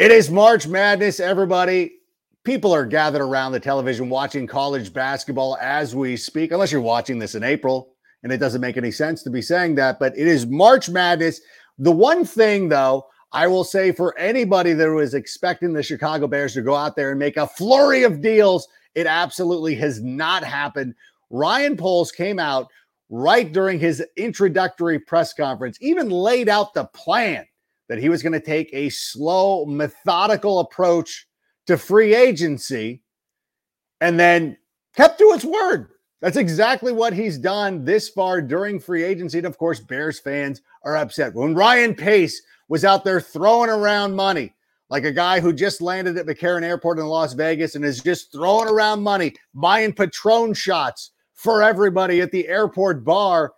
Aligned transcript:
It 0.00 0.10
is 0.10 0.30
March 0.30 0.66
Madness, 0.66 1.20
everybody. 1.20 1.98
People 2.42 2.74
are 2.74 2.86
gathered 2.86 3.20
around 3.20 3.52
the 3.52 3.60
television 3.60 4.08
watching 4.08 4.46
college 4.46 4.94
basketball 4.94 5.58
as 5.60 5.94
we 5.94 6.16
speak, 6.16 6.52
unless 6.52 6.72
you're 6.72 6.80
watching 6.80 7.18
this 7.18 7.34
in 7.34 7.44
April. 7.44 7.92
And 8.22 8.32
it 8.32 8.38
doesn't 8.38 8.62
make 8.62 8.78
any 8.78 8.92
sense 8.92 9.22
to 9.24 9.30
be 9.30 9.42
saying 9.42 9.74
that, 9.74 9.98
but 9.98 10.16
it 10.16 10.26
is 10.26 10.46
March 10.46 10.88
Madness. 10.88 11.42
The 11.76 11.92
one 11.92 12.24
thing, 12.24 12.70
though, 12.70 13.08
I 13.32 13.46
will 13.46 13.62
say 13.62 13.92
for 13.92 14.16
anybody 14.16 14.72
that 14.72 14.88
was 14.88 15.12
expecting 15.12 15.74
the 15.74 15.82
Chicago 15.82 16.26
Bears 16.26 16.54
to 16.54 16.62
go 16.62 16.74
out 16.74 16.96
there 16.96 17.10
and 17.10 17.18
make 17.18 17.36
a 17.36 17.46
flurry 17.46 18.02
of 18.02 18.22
deals, 18.22 18.66
it 18.94 19.06
absolutely 19.06 19.74
has 19.74 20.00
not 20.00 20.42
happened. 20.42 20.94
Ryan 21.28 21.76
Poles 21.76 22.10
came 22.10 22.38
out 22.38 22.68
right 23.10 23.52
during 23.52 23.78
his 23.78 24.02
introductory 24.16 24.98
press 24.98 25.34
conference, 25.34 25.76
even 25.82 26.08
laid 26.08 26.48
out 26.48 26.72
the 26.72 26.86
plan 26.86 27.44
that 27.90 27.98
he 27.98 28.08
was 28.08 28.22
going 28.22 28.32
to 28.32 28.40
take 28.40 28.70
a 28.72 28.88
slow, 28.88 29.66
methodical 29.66 30.60
approach 30.60 31.26
to 31.66 31.76
free 31.76 32.14
agency 32.14 33.02
and 34.00 34.18
then 34.18 34.56
kept 34.94 35.18
to 35.18 35.32
his 35.32 35.44
word. 35.44 35.88
That's 36.20 36.36
exactly 36.36 36.92
what 36.92 37.12
he's 37.12 37.36
done 37.36 37.84
this 37.84 38.08
far 38.08 38.40
during 38.40 38.78
free 38.78 39.02
agency. 39.02 39.38
And 39.38 39.46
of 39.46 39.58
course, 39.58 39.80
Bears 39.80 40.20
fans 40.20 40.62
are 40.84 40.96
upset. 40.96 41.34
When 41.34 41.52
Ryan 41.52 41.96
Pace 41.96 42.40
was 42.68 42.84
out 42.84 43.04
there 43.04 43.20
throwing 43.20 43.70
around 43.70 44.14
money, 44.14 44.54
like 44.88 45.04
a 45.04 45.10
guy 45.10 45.40
who 45.40 45.52
just 45.52 45.80
landed 45.80 46.16
at 46.16 46.26
McCarran 46.26 46.62
Airport 46.62 47.00
in 47.00 47.06
Las 47.06 47.32
Vegas 47.32 47.74
and 47.74 47.84
is 47.84 48.00
just 48.00 48.30
throwing 48.30 48.68
around 48.68 49.02
money, 49.02 49.34
buying 49.52 49.92
Patron 49.92 50.54
shots 50.54 51.10
for 51.34 51.60
everybody 51.60 52.20
at 52.20 52.30
the 52.30 52.46
airport 52.46 53.04
bar 53.04 53.52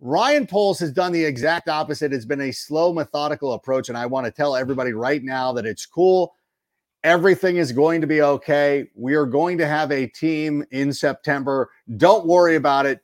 Ryan 0.00 0.46
Poles 0.46 0.78
has 0.78 0.92
done 0.92 1.10
the 1.10 1.24
exact 1.24 1.68
opposite. 1.68 2.12
It's 2.12 2.24
been 2.24 2.42
a 2.42 2.52
slow, 2.52 2.92
methodical 2.92 3.54
approach. 3.54 3.88
And 3.88 3.98
I 3.98 4.06
want 4.06 4.26
to 4.26 4.32
tell 4.32 4.54
everybody 4.54 4.92
right 4.92 5.22
now 5.22 5.52
that 5.52 5.66
it's 5.66 5.86
cool. 5.86 6.34
Everything 7.02 7.56
is 7.56 7.72
going 7.72 8.00
to 8.00 8.06
be 8.06 8.22
okay. 8.22 8.88
We 8.94 9.14
are 9.14 9.26
going 9.26 9.58
to 9.58 9.66
have 9.66 9.90
a 9.90 10.06
team 10.06 10.64
in 10.70 10.92
September. 10.92 11.70
Don't 11.96 12.26
worry 12.26 12.56
about 12.56 12.86
it. 12.86 13.00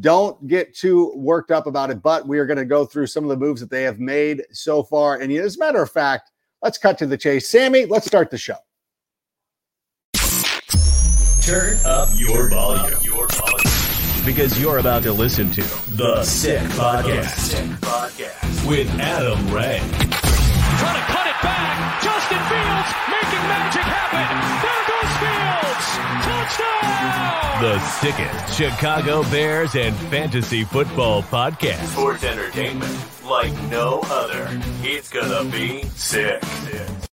Don't 0.00 0.46
get 0.46 0.74
too 0.74 1.12
worked 1.16 1.50
up 1.50 1.66
about 1.66 1.90
it. 1.90 2.02
But 2.02 2.26
we 2.26 2.38
are 2.38 2.46
going 2.46 2.58
to 2.58 2.64
go 2.64 2.84
through 2.84 3.06
some 3.08 3.24
of 3.24 3.30
the 3.30 3.36
moves 3.36 3.60
that 3.60 3.70
they 3.70 3.82
have 3.82 4.00
made 4.00 4.42
so 4.50 4.82
far. 4.82 5.16
And 5.20 5.30
as 5.32 5.56
a 5.56 5.58
matter 5.58 5.82
of 5.82 5.90
fact, 5.90 6.30
let's 6.62 6.78
cut 6.78 6.98
to 6.98 7.06
the 7.06 7.16
chase. 7.16 7.48
Sammy, 7.48 7.84
let's 7.84 8.06
start 8.06 8.30
the 8.30 8.38
show. 8.38 8.56
Turn 11.42 11.78
up 11.86 12.08
your 12.16 12.50
volume. 12.50 12.98
Your 13.02 13.26
volume 13.28 13.67
because 14.28 14.60
you're 14.60 14.76
about 14.76 15.02
to 15.02 15.10
listen 15.10 15.50
to 15.50 15.62
The 15.96 16.22
Sick 16.22 16.60
Podcast, 16.72 17.38
Sick 17.38 17.64
Podcast. 17.80 18.68
with 18.68 18.86
Adam 19.00 19.38
Rank. 19.54 19.82
Trying 19.90 21.00
to 21.00 21.06
cut 21.08 21.26
it 21.26 21.38
back. 21.42 22.02
Justin 22.02 22.38
Fields 22.50 22.90
making 23.08 23.44
magic 23.48 23.82
happen. 23.88 24.28
There 24.60 24.84
goes 24.84 25.12
The 25.16 25.32
Fields. 25.64 25.88
Touchdown. 26.28 27.62
The 27.62 27.80
sickest 27.80 28.58
Chicago 28.58 29.22
Bears 29.30 29.74
and 29.74 29.96
fantasy 30.10 30.62
football 30.64 31.22
podcast. 31.22 31.86
Sports 31.86 32.22
entertainment 32.24 32.94
like 33.24 33.52
no 33.70 34.00
other. 34.10 34.46
It's 34.82 35.08
gonna 35.08 35.50
be 35.50 35.84
sick. 35.94 36.44
sick. 36.44 37.07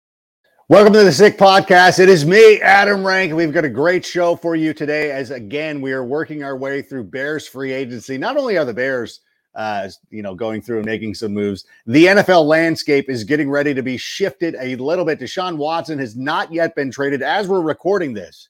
Welcome 0.68 0.94
to 0.94 1.04
the 1.04 1.12
Sick 1.12 1.38
Podcast. 1.38 2.00
It 2.00 2.10
is 2.10 2.26
me, 2.26 2.60
Adam 2.60 3.06
Rank. 3.06 3.32
We've 3.32 3.54
got 3.54 3.66
a 3.66 3.70
great 3.70 4.04
show 4.04 4.36
for 4.36 4.56
you 4.56 4.74
today. 4.74 5.12
As 5.12 5.30
again, 5.30 5.80
we 5.80 5.92
are 5.92 6.04
working 6.04 6.44
our 6.44 6.58
way 6.58 6.82
through 6.82 7.04
Bears 7.04 7.48
free 7.48 7.72
agency. 7.72 8.18
Not 8.18 8.36
only 8.36 8.58
are 8.58 8.66
the 8.66 8.74
Bears, 8.74 9.20
uh, 9.54 9.88
you 10.10 10.24
know, 10.24 10.34
going 10.34 10.64
through 10.64 10.78
and 10.78 10.86
making 10.88 11.14
some 11.14 11.36
moves, 11.36 11.66
the 11.86 12.06
NFL 12.06 12.48
landscape 12.48 13.12
is 13.12 13.24
getting 13.24 13.48
ready 13.48 13.76
to 13.76 13.84
be 13.84 13.96
shifted 13.96 14.56
a 14.60 14.76
little 14.78 15.06
bit. 15.06 15.20
Deshaun 15.20 15.58
Watson 15.58 16.00
has 16.00 16.16
not 16.16 16.52
yet 16.52 16.74
been 16.74 16.90
traded 16.90 17.22
as 17.22 17.48
we're 17.48 17.62
recording 17.62 18.16
this. 18.16 18.50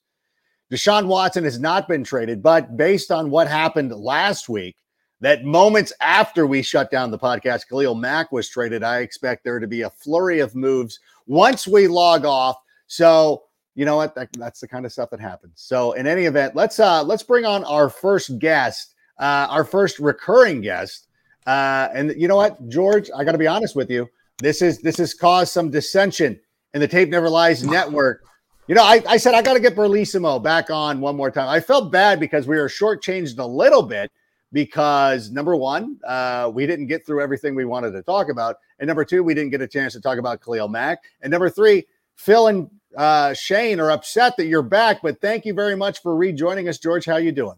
Deshaun 0.72 1.08
Watson 1.08 1.44
has 1.44 1.60
not 1.60 1.86
been 1.86 2.02
traded, 2.02 2.42
but 2.42 2.78
based 2.78 3.10
on 3.10 3.28
what 3.28 3.46
happened 3.46 3.92
last 3.92 4.48
week, 4.48 4.76
that 5.20 5.44
moments 5.44 5.92
after 6.00 6.46
we 6.46 6.62
shut 6.62 6.90
down 6.90 7.10
the 7.10 7.18
podcast, 7.18 7.68
Khalil 7.68 7.94
Mack 7.94 8.32
was 8.32 8.48
traded. 8.48 8.82
I 8.82 9.00
expect 9.00 9.44
there 9.44 9.58
to 9.58 9.66
be 9.66 9.82
a 9.82 9.90
flurry 9.90 10.40
of 10.40 10.54
moves 10.54 10.98
once 11.26 11.66
we 11.66 11.88
log 11.88 12.24
off. 12.24 12.56
So 12.86 13.42
you 13.74 13.84
know 13.84 13.96
what? 13.96 14.14
That, 14.14 14.32
that's 14.32 14.60
the 14.60 14.68
kind 14.68 14.86
of 14.86 14.92
stuff 14.92 15.10
that 15.10 15.20
happens. 15.20 15.52
So 15.56 15.92
in 15.92 16.06
any 16.06 16.24
event, 16.24 16.56
let's 16.56 16.80
uh 16.80 17.02
let's 17.02 17.22
bring 17.22 17.44
on 17.44 17.62
our 17.64 17.88
first 17.88 18.38
guest, 18.38 18.94
uh, 19.18 19.46
our 19.50 19.64
first 19.64 19.98
recurring 19.98 20.62
guest. 20.62 21.08
Uh, 21.46 21.88
and 21.94 22.12
you 22.16 22.26
know 22.26 22.36
what, 22.36 22.68
George, 22.68 23.10
I 23.14 23.22
got 23.22 23.32
to 23.32 23.38
be 23.38 23.46
honest 23.46 23.76
with 23.76 23.90
you. 23.90 24.08
This 24.38 24.62
is 24.62 24.80
this 24.80 24.96
has 24.96 25.14
caused 25.14 25.52
some 25.52 25.70
dissension 25.70 26.40
in 26.74 26.80
the 26.80 26.88
Tape 26.88 27.10
Never 27.10 27.28
Lies 27.28 27.64
network. 27.70 28.24
You 28.66 28.74
know, 28.74 28.82
I, 28.82 29.00
I 29.08 29.16
said 29.16 29.34
I 29.34 29.42
got 29.42 29.54
to 29.54 29.60
get 29.60 29.76
Bearlissimo 29.76 30.42
back 30.42 30.70
on 30.70 31.00
one 31.00 31.14
more 31.14 31.30
time. 31.30 31.48
I 31.48 31.60
felt 31.60 31.92
bad 31.92 32.18
because 32.18 32.48
we 32.48 32.56
were 32.56 32.68
shortchanged 32.68 33.38
a 33.38 33.46
little 33.46 33.82
bit 33.82 34.10
because 34.52 35.30
number 35.30 35.54
one, 35.54 35.98
uh, 36.06 36.50
we 36.52 36.66
didn't 36.66 36.86
get 36.86 37.06
through 37.06 37.22
everything 37.22 37.54
we 37.54 37.64
wanted 37.64 37.92
to 37.92 38.02
talk 38.02 38.28
about, 38.28 38.56
and 38.78 38.88
number 38.88 39.04
two, 39.04 39.22
we 39.22 39.34
didn't 39.34 39.50
get 39.50 39.60
a 39.60 39.68
chance 39.68 39.92
to 39.94 40.00
talk 40.00 40.18
about 40.18 40.42
Khalil 40.42 40.68
Mack, 40.68 40.98
and 41.20 41.30
number 41.30 41.50
three, 41.50 41.86
Phil 42.14 42.48
and 42.48 42.70
uh, 42.96 43.34
Shane 43.34 43.80
are 43.80 43.90
upset 43.90 44.36
that 44.36 44.46
you're 44.46 44.62
back. 44.62 45.02
But 45.02 45.20
thank 45.20 45.44
you 45.44 45.54
very 45.54 45.76
much 45.76 46.02
for 46.02 46.16
rejoining 46.16 46.68
us, 46.68 46.78
George. 46.78 47.04
How 47.04 47.14
are 47.14 47.20
you 47.20 47.32
doing? 47.32 47.56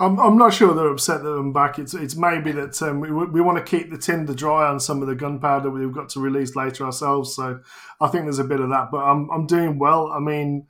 I'm, 0.00 0.18
I'm 0.20 0.38
not 0.38 0.54
sure 0.54 0.74
they're 0.74 0.90
upset 0.90 1.22
that 1.22 1.30
I'm 1.30 1.52
back. 1.52 1.78
It's 1.78 1.94
it's 1.94 2.14
maybe 2.14 2.52
that 2.52 2.80
um, 2.82 3.00
we, 3.00 3.10
we 3.10 3.40
want 3.40 3.58
to 3.58 3.64
keep 3.64 3.90
the 3.90 3.98
tinder 3.98 4.34
dry 4.34 4.68
on 4.68 4.78
some 4.78 5.02
of 5.02 5.08
the 5.08 5.14
gunpowder 5.14 5.70
we've 5.70 5.92
got 5.92 6.08
to 6.10 6.20
release 6.20 6.54
later 6.54 6.84
ourselves. 6.84 7.34
So 7.34 7.60
I 8.00 8.08
think 8.08 8.24
there's 8.24 8.38
a 8.38 8.44
bit 8.44 8.60
of 8.60 8.68
that. 8.70 8.90
But 8.92 8.98
I'm 8.98 9.28
I'm 9.30 9.46
doing 9.46 9.78
well. 9.78 10.08
I 10.08 10.20
mean 10.20 10.66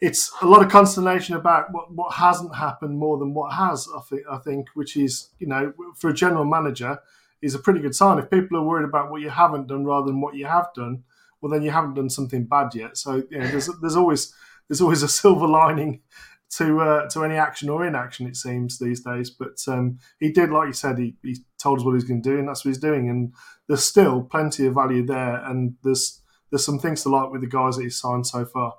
it's 0.00 0.32
a 0.42 0.46
lot 0.46 0.62
of 0.62 0.70
consternation 0.70 1.34
about 1.34 1.72
what, 1.72 1.92
what 1.92 2.14
hasn't 2.14 2.54
happened 2.54 2.98
more 2.98 3.18
than 3.18 3.34
what 3.34 3.52
has. 3.52 3.88
I 3.96 4.00
think 4.00 4.22
I 4.30 4.38
think, 4.38 4.68
which 4.74 4.96
is 4.96 5.30
you 5.38 5.46
know 5.46 5.72
for 5.96 6.10
a 6.10 6.14
general 6.14 6.44
manager 6.44 6.98
is 7.42 7.54
a 7.54 7.58
pretty 7.58 7.80
good 7.80 7.94
sign. 7.94 8.18
If 8.18 8.30
people 8.30 8.58
are 8.58 8.64
worried 8.64 8.88
about 8.88 9.10
what 9.10 9.20
you 9.20 9.30
haven't 9.30 9.68
done 9.68 9.84
rather 9.84 10.06
than 10.06 10.20
what 10.20 10.34
you 10.34 10.46
have 10.46 10.68
done, 10.74 11.04
well 11.40 11.50
then 11.50 11.62
you 11.62 11.70
haven't 11.70 11.94
done 11.94 12.10
something 12.10 12.44
bad 12.44 12.74
yet. 12.74 12.96
So 12.96 13.22
you 13.30 13.38
know, 13.38 13.48
there's 13.48 13.70
there's 13.80 13.96
always 13.96 14.34
there's 14.68 14.80
always 14.80 15.02
a 15.02 15.08
silver 15.20 15.46
lining 15.46 16.02
to 16.50 16.80
uh, 16.80 17.08
to 17.10 17.24
any 17.24 17.36
action 17.36 17.68
or 17.68 17.86
inaction. 17.86 18.26
It 18.26 18.36
seems 18.36 18.78
these 18.78 19.00
days, 19.00 19.30
but 19.30 19.58
um, 19.68 19.98
he 20.18 20.32
did, 20.32 20.50
like 20.50 20.68
you 20.68 20.72
said, 20.72 20.98
he, 20.98 21.14
he 21.22 21.36
told 21.58 21.80
us 21.80 21.84
what 21.84 21.94
he's 21.94 22.04
going 22.04 22.22
to 22.22 22.30
do, 22.30 22.38
and 22.38 22.48
that's 22.48 22.64
what 22.64 22.70
he's 22.70 22.78
doing. 22.78 23.08
And 23.08 23.34
there's 23.66 23.84
still 23.84 24.22
plenty 24.22 24.66
of 24.66 24.74
value 24.74 25.04
there, 25.04 25.42
and 25.44 25.74
there's 25.82 26.22
there's 26.50 26.64
some 26.64 26.78
things 26.78 27.02
to 27.02 27.10
like 27.10 27.30
with 27.30 27.42
the 27.42 27.46
guys 27.46 27.76
that 27.76 27.82
he's 27.82 28.00
signed 28.00 28.26
so 28.26 28.44
far. 28.44 28.74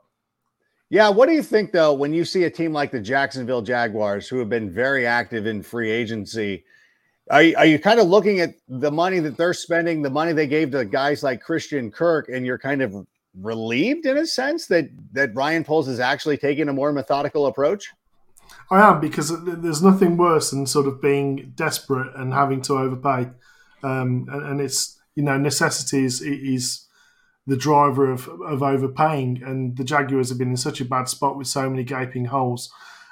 Yeah, 0.89 1.09
what 1.09 1.29
do 1.29 1.35
you 1.35 1.43
think 1.43 1.71
though 1.71 1.93
when 1.93 2.13
you 2.13 2.25
see 2.25 2.43
a 2.43 2.49
team 2.49 2.73
like 2.73 2.91
the 2.91 2.99
Jacksonville 2.99 3.61
Jaguars 3.61 4.27
who 4.27 4.39
have 4.39 4.49
been 4.49 4.71
very 4.71 5.05
active 5.05 5.45
in 5.45 5.61
free 5.61 5.91
agency? 5.91 6.65
Are 7.29 7.43
you, 7.43 7.55
are 7.57 7.65
you 7.65 7.77
kind 7.77 7.99
of 7.99 8.07
looking 8.07 8.39
at 8.39 8.55
the 8.67 8.91
money 8.91 9.19
that 9.19 9.37
they're 9.37 9.53
spending, 9.53 10.01
the 10.01 10.09
money 10.09 10.33
they 10.33 10.47
gave 10.47 10.71
to 10.71 10.83
guys 10.83 11.21
like 11.21 11.41
Christian 11.41 11.91
Kirk, 11.91 12.27
and 12.27 12.45
you're 12.45 12.57
kind 12.57 12.81
of 12.81 13.05
relieved 13.39 14.05
in 14.07 14.17
a 14.17 14.25
sense 14.25 14.65
that 14.67 14.89
that 15.13 15.35
Ryan 15.35 15.63
Poles 15.63 15.87
is 15.87 15.99
actually 15.99 16.37
taking 16.37 16.69
a 16.69 16.73
more 16.73 16.91
methodical 16.91 17.45
approach? 17.45 17.91
I 18.71 18.81
am 18.81 18.99
because 18.99 19.31
there's 19.45 19.83
nothing 19.83 20.17
worse 20.17 20.49
than 20.49 20.65
sort 20.65 20.87
of 20.87 21.01
being 21.01 21.53
desperate 21.55 22.15
and 22.15 22.33
having 22.33 22.61
to 22.63 22.73
overpay, 22.73 23.29
um, 23.83 24.27
and, 24.31 24.43
and, 24.43 24.61
it's 24.61 24.99
you 25.15 25.23
know 25.23 25.37
necessity 25.37 26.05
is, 26.05 26.21
is 26.21 26.87
the 27.45 27.57
driver 27.57 28.11
of, 28.11 28.27
of 28.27 28.63
overpaying. 28.63 29.41
And 29.43 29.77
the 29.77 29.83
Jaguars 29.83 30.29
have 30.29 30.37
been 30.37 30.51
in 30.51 30.57
such 30.57 30.81
a 30.81 30.85
bad 30.85 31.09
spot 31.09 31.37
with 31.37 31.47
so 31.47 31.69
many 31.69 31.83
gaping 31.83 32.25
holes. 32.25 32.71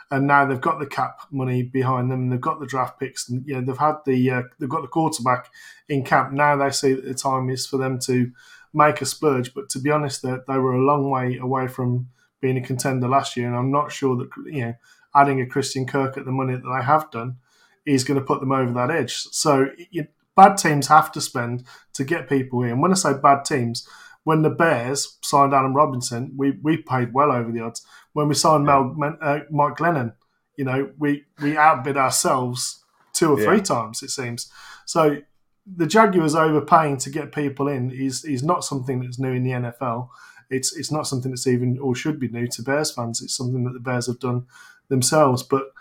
And 0.10 0.26
now 0.26 0.46
they've 0.46 0.62
got 0.62 0.80
the 0.80 0.86
cap 0.86 1.22
money 1.32 1.64
behind 1.64 2.10
them, 2.10 2.30
they've 2.30 2.40
got 2.40 2.60
the 2.60 2.66
draft 2.66 3.00
picks, 3.00 3.28
and 3.30 3.46
you 3.46 3.56
know, 3.56 3.62
they've 3.62 3.78
had 3.78 3.98
the 4.06 4.32
uh, 4.32 4.42
they've 4.60 4.70
got 4.70 4.82
the 4.82 4.88
quarterback 4.88 5.52
in 5.90 6.04
camp. 6.04 6.32
Now 6.32 6.56
they 6.56 6.70
see 6.72 6.94
that 6.94 7.04
the 7.04 7.14
time 7.14 7.50
is 7.50 7.68
for 7.68 7.78
them 7.78 8.00
to 8.06 8.32
make 8.74 9.02
a 9.02 9.06
splurge. 9.06 9.54
But 9.54 9.70
to 9.72 9.80
be 9.80 9.92
honest, 9.92 10.22
they, 10.22 10.38
they 10.48 10.58
were 10.58 10.74
a 10.74 10.86
long 10.86 11.10
way 11.10 11.38
away 11.38 11.68
from 11.68 12.08
being 12.40 12.58
a 12.58 12.62
contender 12.62 13.08
last 13.10 13.36
year, 13.36 13.48
and 13.48 13.56
I'm 13.56 13.72
not 13.72 13.92
sure 13.92 14.16
that 14.16 14.30
you 14.46 14.62
know 14.62 14.74
adding 15.16 15.42
a 15.42 15.46
Christian 15.46 15.86
Kirk 15.86 16.18
at 16.18 16.26
the 16.26 16.32
money 16.32 16.54
that 16.54 16.64
they 16.64 16.86
have 16.86 17.12
done 17.12 17.38
is 17.86 18.04
going 18.04 18.20
to 18.20 18.26
put 18.26 18.40
them 18.40 18.52
over 18.52 18.72
that 18.74 18.92
edge. 18.92 19.14
So 19.32 19.68
you, 19.90 20.08
bad 20.36 20.58
teams 20.58 20.88
have 20.88 21.12
to 21.14 21.22
spend 21.22 21.64
to 21.94 22.04
get 22.04 22.30
people 22.30 22.64
in. 22.64 22.80
When 22.80 22.92
I 22.92 22.96
say 22.96 23.14
bad 23.14 23.44
teams, 23.44 23.88
when 24.28 24.42
the 24.42 24.50
Bears 24.50 25.20
signed 25.24 25.54
Allen 25.54 25.74
Robinson, 25.74 26.34
we, 26.36 26.52
we 26.62 26.76
paid 26.76 27.14
well 27.14 27.32
over 27.32 27.50
the 27.50 27.62
odds. 27.62 27.86
When 28.12 28.28
we 28.28 28.34
signed 28.34 28.66
Mel, 28.66 28.94
uh, 29.22 29.40
Mike 29.50 29.78
Glennon, 29.78 30.16
you 30.58 30.66
know, 30.66 30.92
we, 31.00 31.24
we 31.42 31.56
outbid 31.56 31.96
ourselves 31.96 32.84
two 33.14 33.32
or 33.32 33.38
three 33.38 33.60
yeah. 33.60 33.64
times, 33.64 34.04
it 34.04 34.10
seems. 34.10 34.52
So 34.86 35.20
the 35.66 35.88
Jaguars 35.88 36.36
overpaying 36.36 36.98
to 36.98 37.10
get 37.10 37.32
people 37.32 37.70
in 37.70 37.90
is, 37.90 38.26
is 38.26 38.44
not 38.44 38.66
something 38.66 39.00
that's 39.00 39.18
new 39.18 39.32
in 39.32 39.46
the 39.46 39.52
NFL. 39.52 40.10
It's 40.50 40.76
it's 40.76 40.92
not 40.92 41.08
something 41.08 41.32
that's 41.32 41.48
even 41.48 41.80
or 41.80 41.96
should 41.96 42.20
be 42.20 42.28
new 42.28 42.48
to 42.48 42.62
Bears 42.62 42.92
fans. 42.92 43.22
It's 43.22 43.38
something 43.38 43.64
that 43.64 43.74
the 43.76 43.80
Bears 43.80 44.08
have 44.08 44.20
done 44.20 44.46
themselves. 44.90 45.42
But 45.42 45.72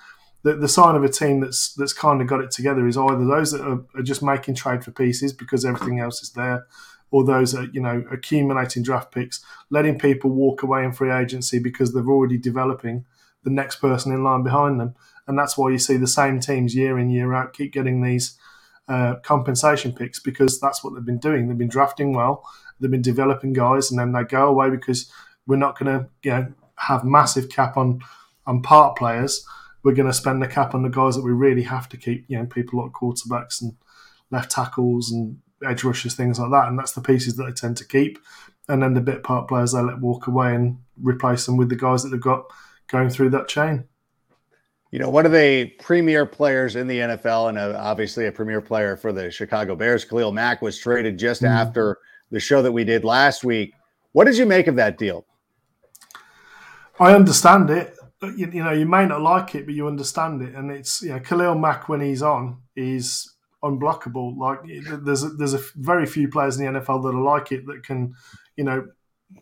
the, 0.42 0.54
the 0.54 0.68
sign 0.68 0.94
of 0.94 1.02
a 1.02 1.08
team 1.08 1.40
that's 1.40 1.74
that's 1.74 1.92
kind 1.92 2.20
of 2.20 2.28
got 2.28 2.40
it 2.40 2.52
together 2.52 2.86
is 2.86 2.96
either 2.96 3.24
those 3.24 3.50
that 3.50 3.62
are, 3.62 3.84
are 3.96 4.02
just 4.02 4.22
making 4.22 4.54
trade 4.54 4.84
for 4.84 4.92
pieces 4.92 5.32
because 5.32 5.64
everything 5.64 5.98
else 5.98 6.22
is 6.22 6.30
there, 6.30 6.66
or 7.10 7.24
those 7.24 7.52
that 7.52 7.74
you 7.74 7.80
know 7.80 8.04
accumulating 8.10 8.82
draft 8.82 9.12
picks, 9.12 9.44
letting 9.70 9.98
people 9.98 10.30
walk 10.30 10.62
away 10.62 10.84
in 10.84 10.92
free 10.92 11.12
agency 11.12 11.58
because 11.58 11.92
they're 11.92 12.08
already 12.08 12.38
developing 12.38 13.04
the 13.44 13.50
next 13.50 13.76
person 13.76 14.12
in 14.12 14.24
line 14.24 14.42
behind 14.42 14.80
them, 14.80 14.94
and 15.26 15.38
that's 15.38 15.56
why 15.56 15.70
you 15.70 15.78
see 15.78 15.96
the 15.96 16.06
same 16.06 16.40
teams 16.40 16.74
year 16.74 16.98
in 16.98 17.10
year 17.10 17.32
out 17.32 17.52
keep 17.52 17.72
getting 17.72 18.02
these 18.02 18.38
uh, 18.88 19.16
compensation 19.22 19.92
picks 19.92 20.20
because 20.20 20.60
that's 20.60 20.82
what 20.82 20.94
they've 20.94 21.04
been 21.04 21.18
doing. 21.18 21.48
They've 21.48 21.58
been 21.58 21.68
drafting 21.68 22.12
well, 22.12 22.44
they've 22.80 22.90
been 22.90 23.02
developing 23.02 23.52
guys, 23.52 23.90
and 23.90 23.98
then 23.98 24.12
they 24.12 24.24
go 24.24 24.48
away 24.48 24.70
because 24.70 25.10
we're 25.46 25.56
not 25.56 25.78
going 25.78 25.98
to 25.98 26.08
you 26.22 26.30
know 26.30 26.52
have 26.76 27.04
massive 27.04 27.48
cap 27.48 27.76
on 27.76 28.00
on 28.46 28.62
part 28.62 28.96
players. 28.96 29.44
We're 29.82 29.94
going 29.94 30.08
to 30.08 30.12
spend 30.12 30.42
the 30.42 30.48
cap 30.48 30.74
on 30.74 30.82
the 30.82 30.88
guys 30.88 31.14
that 31.14 31.22
we 31.22 31.30
really 31.30 31.62
have 31.62 31.88
to 31.90 31.96
keep. 31.96 32.24
You 32.28 32.38
know, 32.38 32.46
people 32.46 32.82
like 32.82 32.92
quarterbacks 32.92 33.62
and 33.62 33.76
left 34.30 34.50
tackles 34.50 35.12
and 35.12 35.38
edge 35.64 35.84
rushers, 35.84 36.14
things 36.14 36.38
like 36.38 36.50
that, 36.50 36.68
and 36.68 36.78
that's 36.78 36.92
the 36.92 37.00
pieces 37.00 37.36
that 37.36 37.44
they 37.44 37.52
tend 37.52 37.76
to 37.78 37.86
keep. 37.86 38.18
And 38.68 38.82
then 38.82 38.94
the 38.94 39.00
bit 39.00 39.22
part 39.22 39.48
players 39.48 39.72
they 39.72 39.80
let 39.80 40.00
walk 40.00 40.26
away 40.26 40.54
and 40.54 40.78
replace 41.00 41.46
them 41.46 41.56
with 41.56 41.68
the 41.68 41.76
guys 41.76 42.02
that 42.02 42.08
they've 42.08 42.20
got 42.20 42.50
going 42.88 43.10
through 43.10 43.30
that 43.30 43.48
chain. 43.48 43.84
You 44.90 45.00
know, 45.00 45.10
one 45.10 45.26
of 45.26 45.32
the 45.32 45.66
premier 45.80 46.26
players 46.26 46.76
in 46.76 46.86
the 46.86 46.98
NFL 46.98 47.48
and 47.50 47.58
a, 47.58 47.78
obviously 47.78 48.26
a 48.26 48.32
premier 48.32 48.60
player 48.60 48.96
for 48.96 49.12
the 49.12 49.30
Chicago 49.30 49.76
Bears, 49.76 50.04
Khalil 50.04 50.32
Mack, 50.32 50.62
was 50.62 50.78
traded 50.78 51.18
just 51.18 51.42
mm. 51.42 51.48
after 51.48 51.98
the 52.30 52.40
show 52.40 52.62
that 52.62 52.72
we 52.72 52.84
did 52.84 53.04
last 53.04 53.44
week. 53.44 53.74
What 54.12 54.24
did 54.24 54.36
you 54.36 54.46
make 54.46 54.66
of 54.66 54.76
that 54.76 54.96
deal? 54.96 55.26
I 56.98 57.14
understand 57.14 57.68
it. 57.70 57.94
You, 58.22 58.50
you, 58.50 58.64
know, 58.64 58.72
you 58.72 58.86
may 58.86 59.06
not 59.06 59.20
like 59.20 59.54
it, 59.54 59.66
but 59.66 59.74
you 59.74 59.86
understand 59.86 60.40
it. 60.42 60.54
And 60.54 60.70
it's, 60.70 61.02
you 61.02 61.10
know, 61.10 61.20
Khalil 61.20 61.56
Mack, 61.56 61.88
when 61.88 62.00
he's 62.00 62.22
on, 62.22 62.62
is 62.74 63.35
unblockable. 63.70 64.36
Like, 64.36 64.60
there's 65.04 65.22
a, 65.22 65.28
there's 65.28 65.54
a 65.54 65.62
very 65.76 66.06
few 66.06 66.28
players 66.28 66.58
in 66.58 66.72
the 66.72 66.80
NFL 66.80 67.02
that 67.02 67.16
are 67.16 67.22
like 67.22 67.52
it 67.52 67.66
that 67.66 67.82
can, 67.82 68.14
you 68.56 68.64
know, 68.64 68.86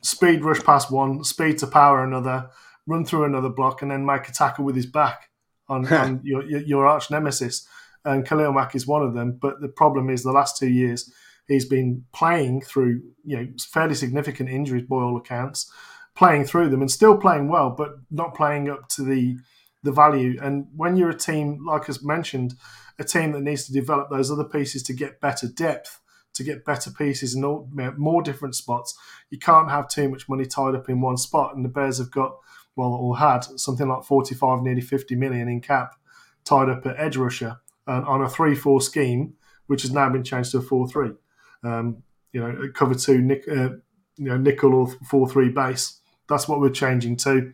speed 0.03 0.45
rush 0.45 0.63
past 0.63 0.91
one, 0.91 1.25
speed 1.25 1.59
to 1.59 1.67
power 1.67 2.03
another, 2.03 2.51
run 2.87 3.05
through 3.05 3.25
another 3.25 3.49
block, 3.49 3.83
and 3.83 3.91
then 3.91 4.07
make 4.07 4.29
a 4.29 4.33
tackle 4.33 4.65
with 4.65 4.77
his 4.77 4.87
back 4.87 5.31
on, 5.69 5.87
on 5.93 6.21
your, 6.23 6.45
your 6.45 6.87
arch 6.87 7.11
nemesis. 7.11 7.67
And 8.05 8.27
Khalil 8.27 8.53
Mack 8.53 8.75
is 8.75 8.87
one 8.87 9.03
of 9.03 9.15
them. 9.15 9.39
But 9.41 9.61
the 9.61 9.69
problem 9.69 10.11
is 10.11 10.23
the 10.23 10.33
last 10.33 10.59
two 10.59 10.69
years 10.69 11.11
he's 11.47 11.65
been 11.65 12.05
playing 12.13 12.63
through 12.63 13.03
you 13.25 13.37
know 13.37 13.49
fairly 13.59 13.95
significant 13.95 14.49
injuries 14.49 14.85
by 14.89 14.97
all 14.97 15.17
accounts, 15.17 15.71
playing 16.15 16.45
through 16.45 16.69
them 16.71 16.81
and 16.81 16.91
still 16.91 17.17
playing 17.17 17.49
well, 17.49 17.71
but 17.71 17.97
not 18.11 18.35
playing 18.35 18.69
up 18.69 18.89
to 18.89 19.03
the 19.03 19.37
the 19.83 19.93
value. 19.93 20.39
And 20.41 20.67
when 20.75 20.97
you're 20.97 21.11
a 21.11 21.19
team 21.19 21.65
like 21.67 21.89
as 21.89 22.03
mentioned, 22.03 22.55
a 22.99 23.05
team 23.05 23.33
that 23.33 23.43
needs 23.43 23.67
to 23.67 23.73
develop 23.73 24.11
those 24.11 24.31
other 24.31 24.45
pieces 24.45 24.83
to 24.85 24.93
get 24.93 25.21
better 25.21 25.49
depth, 25.49 26.01
to 26.35 26.45
get 26.45 26.65
better 26.65 26.91
pieces 26.91 27.35
in 27.35 27.45
all, 27.45 27.69
more 27.97 28.23
different 28.23 28.55
spots, 28.55 28.97
you 29.31 29.39
can't 29.39 29.71
have 29.71 29.89
too 29.89 30.09
much 30.09 30.29
money 30.29 30.45
tied 30.45 30.75
up 30.75 30.89
in 30.89 31.01
one 31.01 31.17
spot. 31.17 31.55
And 31.55 31.65
the 31.65 31.69
Bears 31.69 31.99
have 31.99 32.11
got 32.11 32.37
well, 32.77 32.93
or 32.93 33.19
had 33.19 33.45
something 33.59 33.89
like 33.89 34.05
45, 34.05 34.63
nearly 34.63 34.81
50 34.81 35.15
million 35.15 35.49
in 35.49 35.61
cap 35.61 35.95
tied 36.45 36.69
up 36.69 36.85
at 36.87 36.99
edge 36.99 37.17
rusher 37.17 37.61
uh, 37.87 38.03
on 38.07 38.23
a 38.23 38.29
3 38.29 38.55
4 38.55 38.81
scheme, 38.81 39.35
which 39.67 39.83
has 39.83 39.93
now 39.93 40.09
been 40.09 40.25
changed 40.25 40.53
to 40.53 40.59
a 40.59 40.63
4 40.63 40.89
3. 40.89 41.11
Um, 41.63 42.03
you 42.33 42.41
know, 42.41 42.69
cover 42.75 42.95
two, 42.95 43.21
nick, 43.23 43.45
uh, 43.49 43.71
you 44.17 44.27
know, 44.27 44.37
nickel 44.37 44.75
or 44.75 44.89
4 45.09 45.29
3 45.29 45.49
base. 45.51 46.01
That's 46.29 46.49
what 46.49 46.61
we're 46.61 46.71
changing 46.71 47.17
to. 47.19 47.53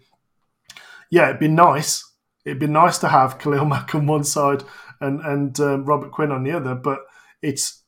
Yeah, 1.10 1.28
it'd 1.28 1.40
be 1.40 1.48
nice. 1.48 2.10
It'd 2.44 2.58
be 2.58 2.66
nice 2.66 2.98
to 2.98 3.08
have 3.08 3.38
Khalil 3.38 3.66
Mack 3.66 3.94
on 3.94 4.06
one 4.06 4.24
side 4.24 4.62
and, 5.00 5.20
and 5.20 5.58
um, 5.60 5.84
Robert 5.84 6.12
Quinn 6.12 6.32
on 6.32 6.44
the 6.44 6.52
other, 6.52 6.74
but 6.74 7.00
it's 7.42 7.82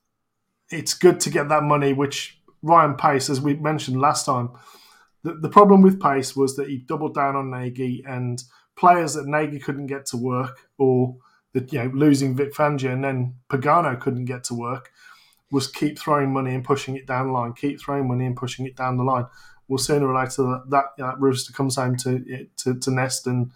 it's 0.70 0.94
good 0.94 1.20
to 1.20 1.31
get 1.31 1.49
that 1.50 1.62
money, 1.62 1.93
which 1.93 2.41
Ryan 2.62 2.94
Pace, 2.94 3.29
as 3.29 3.41
we 3.41 3.55
mentioned 3.55 4.00
last 4.00 4.25
time, 4.25 4.50
the, 5.23 5.35
the 5.35 5.49
problem 5.49 5.82
with 5.82 6.00
Pace 6.00 6.35
was 6.35 6.56
that 6.56 6.69
he 6.69 6.79
doubled 6.79 7.14
down 7.14 7.37
on 7.37 7.50
Nagy 7.50 8.03
and 8.06 8.43
players 8.76 9.14
that 9.14 9.26
Nagy 9.26 9.59
couldn't 9.59 9.87
get 9.87 10.06
to 10.06 10.17
work 10.17 10.69
or 10.79 11.17
that 11.53 11.73
you 11.73 11.79
know 11.79 11.91
losing 11.94 12.35
Vic 12.35 12.55
Fangio 12.55 12.93
and 12.93 13.05
then 13.05 13.35
Pagano 13.50 14.00
couldn't 14.00 14.25
get 14.25 14.44
to 14.44 14.55
work 14.55 14.91
was 15.50 15.69
keep 15.69 15.99
throwing 15.99 16.32
money 16.32 16.55
and 16.55 16.64
pushing 16.64 16.97
it 16.97 17.06
down 17.06 17.26
the 17.26 17.32
line, 17.32 17.53
keep 17.53 17.79
throwing 17.79 18.09
money 18.09 18.25
and 18.25 18.35
pushing 18.35 18.67
it 18.67 18.75
down 18.75 18.97
the 18.97 19.05
line. 19.05 19.26
Well, 19.69 19.79
sooner 19.79 20.09
or 20.09 20.14
later 20.14 20.43
that 20.43 20.64
that, 20.70 20.85
that 20.99 21.20
rooster 21.20 21.53
comes 21.53 21.76
home 21.76 21.97
to 21.99 22.47
to, 22.59 22.79
to 22.79 22.91
nest, 22.91 23.26
and 23.26 23.53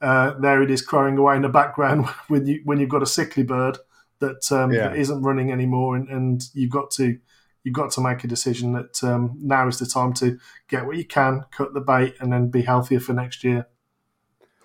uh, 0.00 0.34
there 0.38 0.62
it 0.62 0.70
is 0.70 0.82
crowing 0.82 1.18
away 1.18 1.36
in 1.36 1.42
the 1.42 1.48
background 1.48 2.06
when 2.28 2.46
you 2.46 2.60
when 2.64 2.78
you've 2.78 2.88
got 2.88 3.02
a 3.02 3.06
sickly 3.06 3.42
bird 3.42 3.78
that, 4.20 4.50
um, 4.50 4.72
yeah. 4.72 4.88
that 4.88 4.96
isn't 4.96 5.22
running 5.22 5.52
anymore, 5.52 5.96
and, 5.96 6.08
and 6.08 6.42
you've 6.54 6.70
got 6.70 6.90
to 6.92 7.18
you've 7.64 7.74
got 7.74 7.90
to 7.92 8.00
make 8.00 8.24
a 8.24 8.28
decision 8.28 8.72
that 8.72 9.02
um, 9.04 9.36
now 9.40 9.68
is 9.68 9.78
the 9.78 9.86
time 9.86 10.12
to 10.14 10.38
get 10.68 10.86
what 10.86 10.96
you 10.96 11.04
can, 11.04 11.44
cut 11.50 11.74
the 11.74 11.80
bait, 11.80 12.14
and 12.20 12.32
then 12.32 12.48
be 12.48 12.62
healthier 12.62 13.00
for 13.00 13.12
next 13.12 13.44
year. 13.44 13.66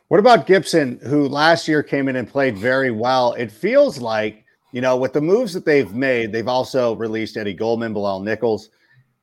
What 0.07 0.19
about 0.19 0.47
Gipson, 0.47 1.01
who 1.05 1.27
last 1.27 1.67
year 1.67 1.81
came 1.81 2.07
in 2.07 2.15
and 2.15 2.29
played 2.29 2.57
very 2.57 2.91
well? 2.91 3.33
It 3.33 3.51
feels 3.51 3.99
like, 3.99 4.45
you 4.71 4.79
know, 4.79 4.95
with 4.95 5.13
the 5.13 5.21
moves 5.21 5.53
that 5.53 5.65
they've 5.65 5.91
made, 5.93 6.31
they've 6.31 6.47
also 6.47 6.95
released 6.95 7.35
Eddie 7.35 7.53
Goldman, 7.53 7.93
Bilal 7.93 8.19
Nichols. 8.21 8.69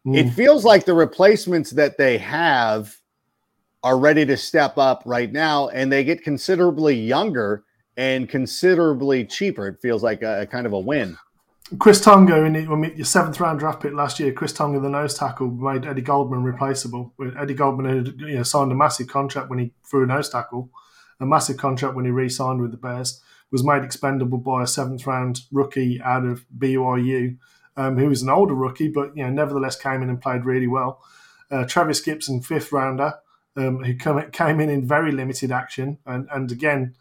Mm. 0.04 0.16
It 0.16 0.30
feels 0.30 0.64
like 0.64 0.84
the 0.84 0.94
replacements 0.94 1.70
that 1.70 1.96
they 1.96 2.18
have 2.18 2.99
are 3.82 3.98
ready 3.98 4.26
to 4.26 4.36
step 4.36 4.78
up 4.78 5.02
right 5.06 5.32
now, 5.32 5.68
and 5.68 5.90
they 5.90 6.04
get 6.04 6.22
considerably 6.22 6.94
younger 6.94 7.64
and 7.96 8.28
considerably 8.28 9.24
cheaper. 9.24 9.68
It 9.68 9.80
feels 9.80 10.02
like 10.02 10.22
a, 10.22 10.42
a 10.42 10.46
kind 10.46 10.66
of 10.66 10.72
a 10.72 10.78
win. 10.78 11.16
Khyiris 11.74 12.02
Tonga 12.02 12.44
in 12.44 12.52
the, 12.54 12.92
your 12.96 13.04
seventh 13.04 13.38
round 13.38 13.60
draft 13.60 13.80
pick 13.80 13.92
last 13.92 14.18
year, 14.18 14.32
Khyiris 14.32 14.56
Tonga, 14.56 14.80
the 14.80 14.88
nose 14.88 15.14
tackle, 15.14 15.50
made 15.50 15.86
Eddie 15.86 16.02
Goldman 16.02 16.42
replaceable. 16.42 17.14
Eddie 17.38 17.54
Goldman 17.54 18.04
had 18.04 18.20
you 18.20 18.36
know, 18.36 18.42
signed 18.42 18.72
a 18.72 18.74
massive 18.74 19.06
contract 19.06 19.48
when 19.48 19.60
he 19.60 19.72
threw 19.88 20.02
a 20.02 20.06
nose 20.06 20.28
tackle, 20.28 20.70
a 21.20 21.26
massive 21.26 21.58
contract 21.58 21.94
when 21.94 22.04
he 22.04 22.10
re-signed 22.10 22.60
with 22.60 22.72
the 22.72 22.76
Bears, 22.76 23.22
was 23.52 23.62
made 23.62 23.84
expendable 23.84 24.38
by 24.38 24.64
a 24.64 24.66
seventh 24.66 25.06
round 25.06 25.42
rookie 25.52 26.00
out 26.02 26.24
of 26.24 26.44
BYU, 26.58 27.36
um, 27.76 27.96
who 27.96 28.08
was 28.08 28.22
an 28.22 28.30
older 28.30 28.54
rookie, 28.54 28.88
but 28.88 29.16
you 29.16 29.22
know 29.22 29.30
nevertheless 29.30 29.76
came 29.76 30.02
in 30.02 30.10
and 30.10 30.20
played 30.20 30.44
really 30.44 30.66
well. 30.66 31.00
Uh, 31.52 31.64
Trevis 31.64 32.04
Gipson, 32.04 32.44
fifth 32.44 32.72
rounder, 32.72 33.14
um, 33.56 33.82
who 33.84 33.96
come, 33.96 34.30
came 34.30 34.60
in 34.60 34.68
in 34.68 34.86
very 34.86 35.12
limited 35.12 35.52
action, 35.52 35.98
and 36.06 36.28
and 36.30 36.50
again 36.50 36.94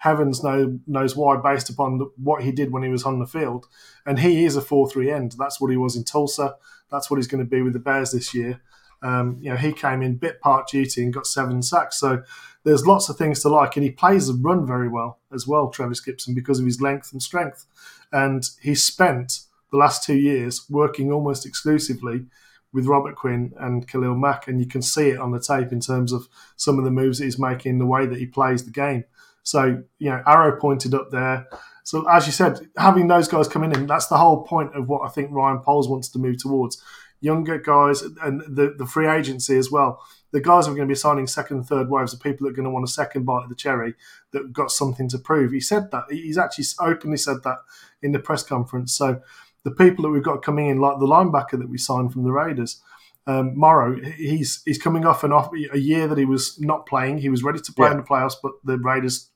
heavens 0.00 0.42
know, 0.42 0.78
knows 0.86 1.14
why, 1.14 1.36
based 1.36 1.68
upon 1.68 1.98
the, 1.98 2.10
what 2.16 2.42
he 2.42 2.50
did 2.50 2.72
when 2.72 2.82
he 2.82 2.88
was 2.88 3.04
on 3.04 3.18
the 3.18 3.26
field. 3.26 3.66
And 4.06 4.18
he 4.18 4.44
is 4.44 4.56
a 4.56 4.62
4 4.62 4.90
3 4.90 5.10
end. 5.10 5.34
That's 5.38 5.60
what 5.60 5.70
he 5.70 5.76
was 5.76 5.94
in 5.94 6.04
Tulsa. 6.04 6.56
That's 6.90 7.10
what 7.10 7.18
he's 7.18 7.26
going 7.26 7.44
to 7.44 7.48
be 7.50 7.62
with 7.62 7.74
the 7.74 7.78
Bears 7.78 8.12
this 8.12 8.34
year. 8.34 8.60
Um, 9.02 9.38
you 9.40 9.50
know, 9.50 9.56
he 9.56 9.72
came 9.72 10.02
in 10.02 10.16
bit 10.16 10.40
part 10.40 10.68
duty 10.68 11.02
and 11.02 11.12
got 11.12 11.26
seven 11.26 11.62
sacks. 11.62 11.98
So 11.98 12.22
there's 12.64 12.86
lots 12.86 13.08
of 13.10 13.16
things 13.16 13.40
to 13.42 13.50
like. 13.50 13.76
And 13.76 13.84
he 13.84 13.90
plays 13.90 14.26
the 14.26 14.34
run 14.34 14.66
very 14.66 14.88
well 14.88 15.18
as 15.32 15.46
well, 15.46 15.68
Trevis 15.68 16.04
Gipson, 16.04 16.34
because 16.34 16.58
of 16.58 16.66
his 16.66 16.80
length 16.80 17.12
and 17.12 17.22
strength. 17.22 17.66
And 18.10 18.48
he 18.62 18.74
spent 18.74 19.40
the 19.70 19.76
last 19.76 20.02
two 20.02 20.16
years 20.16 20.64
working 20.70 21.12
almost 21.12 21.44
exclusively 21.44 22.24
with 22.72 22.86
Robert 22.86 23.16
Quinn 23.16 23.52
and 23.58 23.86
Khalil 23.88 24.14
Mack, 24.14 24.48
and 24.48 24.60
you 24.60 24.66
can 24.66 24.82
see 24.82 25.08
it 25.10 25.18
on 25.18 25.32
the 25.32 25.40
tape 25.40 25.72
in 25.72 25.80
terms 25.80 26.12
of 26.12 26.28
some 26.56 26.78
of 26.78 26.84
the 26.84 26.90
moves 26.90 27.18
that 27.18 27.24
he's 27.24 27.38
making, 27.38 27.78
the 27.78 27.86
way 27.86 28.06
that 28.06 28.18
he 28.18 28.26
plays 28.26 28.64
the 28.64 28.70
game. 28.70 29.04
So, 29.42 29.82
you 29.98 30.10
know, 30.10 30.22
arrow 30.26 30.58
pointed 30.60 30.94
up 30.94 31.10
there. 31.10 31.48
So, 31.82 32.08
as 32.08 32.26
you 32.26 32.32
said, 32.32 32.68
having 32.76 33.08
those 33.08 33.26
guys 33.26 33.48
coming 33.48 33.72
in, 33.72 33.86
that's 33.86 34.06
the 34.06 34.18
whole 34.18 34.44
point 34.44 34.76
of 34.76 34.88
what 34.88 35.02
I 35.02 35.08
think 35.08 35.30
Ryan 35.32 35.58
Poles 35.58 35.88
wants 35.88 36.08
to 36.10 36.18
move 36.18 36.38
towards. 36.38 36.80
Younger 37.22 37.58
guys 37.58 38.02
and 38.22 38.40
the, 38.42 38.74
the 38.78 38.86
free 38.86 39.08
agency 39.08 39.58
as 39.58 39.70
well. 39.70 40.00
The 40.32 40.40
guys 40.40 40.66
who 40.66 40.72
are 40.72 40.76
going 40.76 40.88
to 40.88 40.92
be 40.92 40.96
signing 40.96 41.26
second 41.26 41.58
and 41.58 41.66
third 41.66 41.90
waves 41.90 42.14
are 42.14 42.18
people 42.18 42.46
that 42.46 42.52
are 42.52 42.56
going 42.56 42.64
to 42.64 42.70
want 42.70 42.88
a 42.88 42.90
second 42.90 43.26
bite 43.26 43.42
of 43.42 43.48
the 43.48 43.54
cherry 43.54 43.94
that 44.32 44.52
got 44.52 44.70
something 44.70 45.08
to 45.08 45.18
prove. 45.18 45.52
He 45.52 45.60
said 45.60 45.90
that. 45.90 46.04
He's 46.08 46.38
actually 46.38 46.64
openly 46.80 47.16
said 47.16 47.42
that 47.42 47.58
in 48.02 48.12
the 48.12 48.20
press 48.20 48.42
conference. 48.42 48.96
So, 48.96 49.20
the 49.64 49.70
people 49.70 50.02
that 50.02 50.10
we've 50.10 50.22
got 50.22 50.42
coming 50.42 50.68
in, 50.68 50.78
like 50.78 50.98
the 50.98 51.06
linebacker 51.06 51.58
that 51.58 51.68
we 51.68 51.78
signed 51.78 52.12
from 52.12 52.24
the 52.24 52.32
Raiders, 52.32 52.80
um, 53.26 53.56
Morrow, 53.56 54.00
he's 54.16 54.62
he's 54.64 54.78
coming 54.78 55.04
off 55.04 55.22
and 55.24 55.32
off 55.32 55.50
a 55.72 55.78
year 55.78 56.08
that 56.08 56.18
he 56.18 56.24
was 56.24 56.58
not 56.58 56.86
playing. 56.86 57.18
He 57.18 57.28
was 57.28 57.42
ready 57.42 57.60
to 57.60 57.72
play 57.72 57.86
yeah. 57.86 57.92
in 57.92 57.96
the 57.98 58.02
playoffs, 58.02 58.34
but 58.42 58.52
the 58.64 58.78
Raiders 58.78 59.30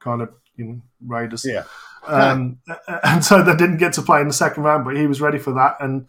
kind 0.00 0.20
of 0.20 0.30
you 0.56 0.64
know 0.64 0.82
Raiders. 1.06 1.44
Yeah. 1.44 1.64
Um, 2.06 2.58
and 3.04 3.24
so 3.24 3.42
they 3.42 3.56
didn't 3.56 3.78
get 3.78 3.92
to 3.94 4.02
play 4.02 4.20
in 4.20 4.28
the 4.28 4.34
second 4.34 4.64
round, 4.64 4.84
but 4.84 4.96
he 4.96 5.06
was 5.06 5.20
ready 5.20 5.38
for 5.38 5.52
that. 5.54 5.76
And 5.80 6.06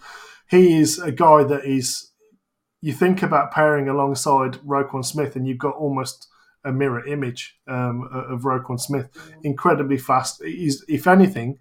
he 0.50 0.78
is 0.78 1.00
a 1.00 1.12
guy 1.12 1.44
that 1.44 1.66
is. 1.66 2.12
You 2.82 2.94
think 2.94 3.24
about 3.24 3.52
pairing 3.52 3.88
alongside 3.88 4.54
Roquan 4.60 5.04
Smith, 5.04 5.36
and 5.36 5.48
you've 5.48 5.58
got 5.58 5.76
almost 5.76 6.28
a 6.64 6.72
mirror 6.72 7.06
image 7.08 7.58
um, 7.68 8.08
of 8.12 8.42
Roquan 8.42 8.80
Smith. 8.80 9.10
Incredibly 9.44 9.98
fast. 9.98 10.44
He's, 10.44 10.84
if 10.88 11.08
anything, 11.08 11.58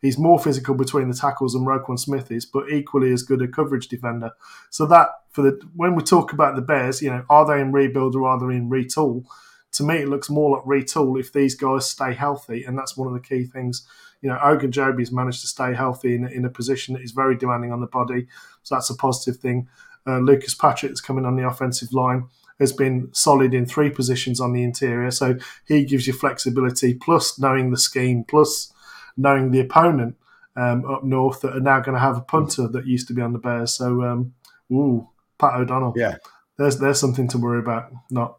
he's 0.00 0.18
more 0.18 0.38
physical 0.38 0.74
between 0.74 1.08
the 1.08 1.16
tackles 1.16 1.52
than 1.52 1.64
Roquan 1.64 1.98
Smith 1.98 2.30
is, 2.30 2.44
but 2.46 2.70
equally 2.70 3.12
as 3.12 3.22
good 3.22 3.42
a 3.42 3.48
coverage 3.48 3.88
defender. 3.88 4.32
So 4.70 4.86
that 4.86 5.08
for 5.30 5.42
the 5.42 5.60
when 5.74 5.94
we 5.94 6.02
talk 6.02 6.32
about 6.32 6.56
the 6.56 6.62
Bears, 6.62 7.02
you 7.02 7.10
know, 7.10 7.24
are 7.28 7.46
they 7.46 7.60
in 7.60 7.72
rebuild 7.72 8.14
or 8.14 8.28
are 8.28 8.38
they 8.38 8.56
in 8.56 8.70
retool? 8.70 9.24
To 9.72 9.82
me, 9.82 9.96
it 9.96 10.08
looks 10.08 10.30
more 10.30 10.56
like 10.56 10.64
retool 10.64 11.20
if 11.20 11.32
these 11.32 11.54
guys 11.54 11.88
stay 11.90 12.14
healthy, 12.14 12.64
and 12.64 12.78
that's 12.78 12.96
one 12.96 13.08
of 13.08 13.14
the 13.14 13.20
key 13.20 13.44
things. 13.44 13.86
You 14.22 14.30
know, 14.30 14.38
Ogunjobi's 14.38 15.12
managed 15.12 15.42
to 15.42 15.46
stay 15.46 15.74
healthy 15.74 16.14
in, 16.14 16.26
in 16.26 16.44
a 16.44 16.50
position 16.50 16.94
that 16.94 17.02
is 17.02 17.12
very 17.12 17.36
demanding 17.36 17.72
on 17.72 17.80
the 17.80 17.86
body, 17.86 18.26
so 18.62 18.74
that's 18.74 18.90
a 18.90 18.96
positive 18.96 19.40
thing. 19.40 19.68
Uh, 20.06 20.20
Lucas 20.20 20.54
Patrick 20.54 20.94
coming 21.02 21.26
on 21.26 21.36
the 21.36 21.46
offensive 21.46 21.92
line 21.92 22.28
has 22.58 22.72
been 22.72 23.08
solid 23.12 23.52
in 23.52 23.66
three 23.66 23.90
positions 23.90 24.40
on 24.40 24.52
the 24.52 24.62
interior, 24.62 25.10
so 25.10 25.36
he 25.66 25.84
gives 25.84 26.06
you 26.06 26.12
flexibility. 26.12 26.94
Plus, 26.94 27.38
knowing 27.38 27.70
the 27.70 27.76
scheme, 27.76 28.24
plus 28.24 28.72
knowing 29.16 29.50
the 29.50 29.60
opponent 29.60 30.16
um, 30.56 30.84
up 30.90 31.04
north 31.04 31.40
that 31.42 31.56
are 31.56 31.60
now 31.60 31.80
going 31.80 31.94
to 31.94 32.00
have 32.00 32.16
a 32.16 32.22
punter 32.22 32.68
that 32.68 32.86
used 32.86 33.08
to 33.08 33.14
be 33.14 33.22
on 33.22 33.32
the 33.32 33.38
Bears. 33.38 33.74
So, 33.74 34.02
um, 34.02 34.34
ooh, 34.72 35.08
Pat 35.38 35.54
O'Donnell. 35.54 35.94
Yeah, 35.96 36.16
there's 36.58 36.78
there's 36.78 37.00
something 37.00 37.28
to 37.28 37.38
worry 37.38 37.58
about. 37.58 37.90
Not. 38.10 38.38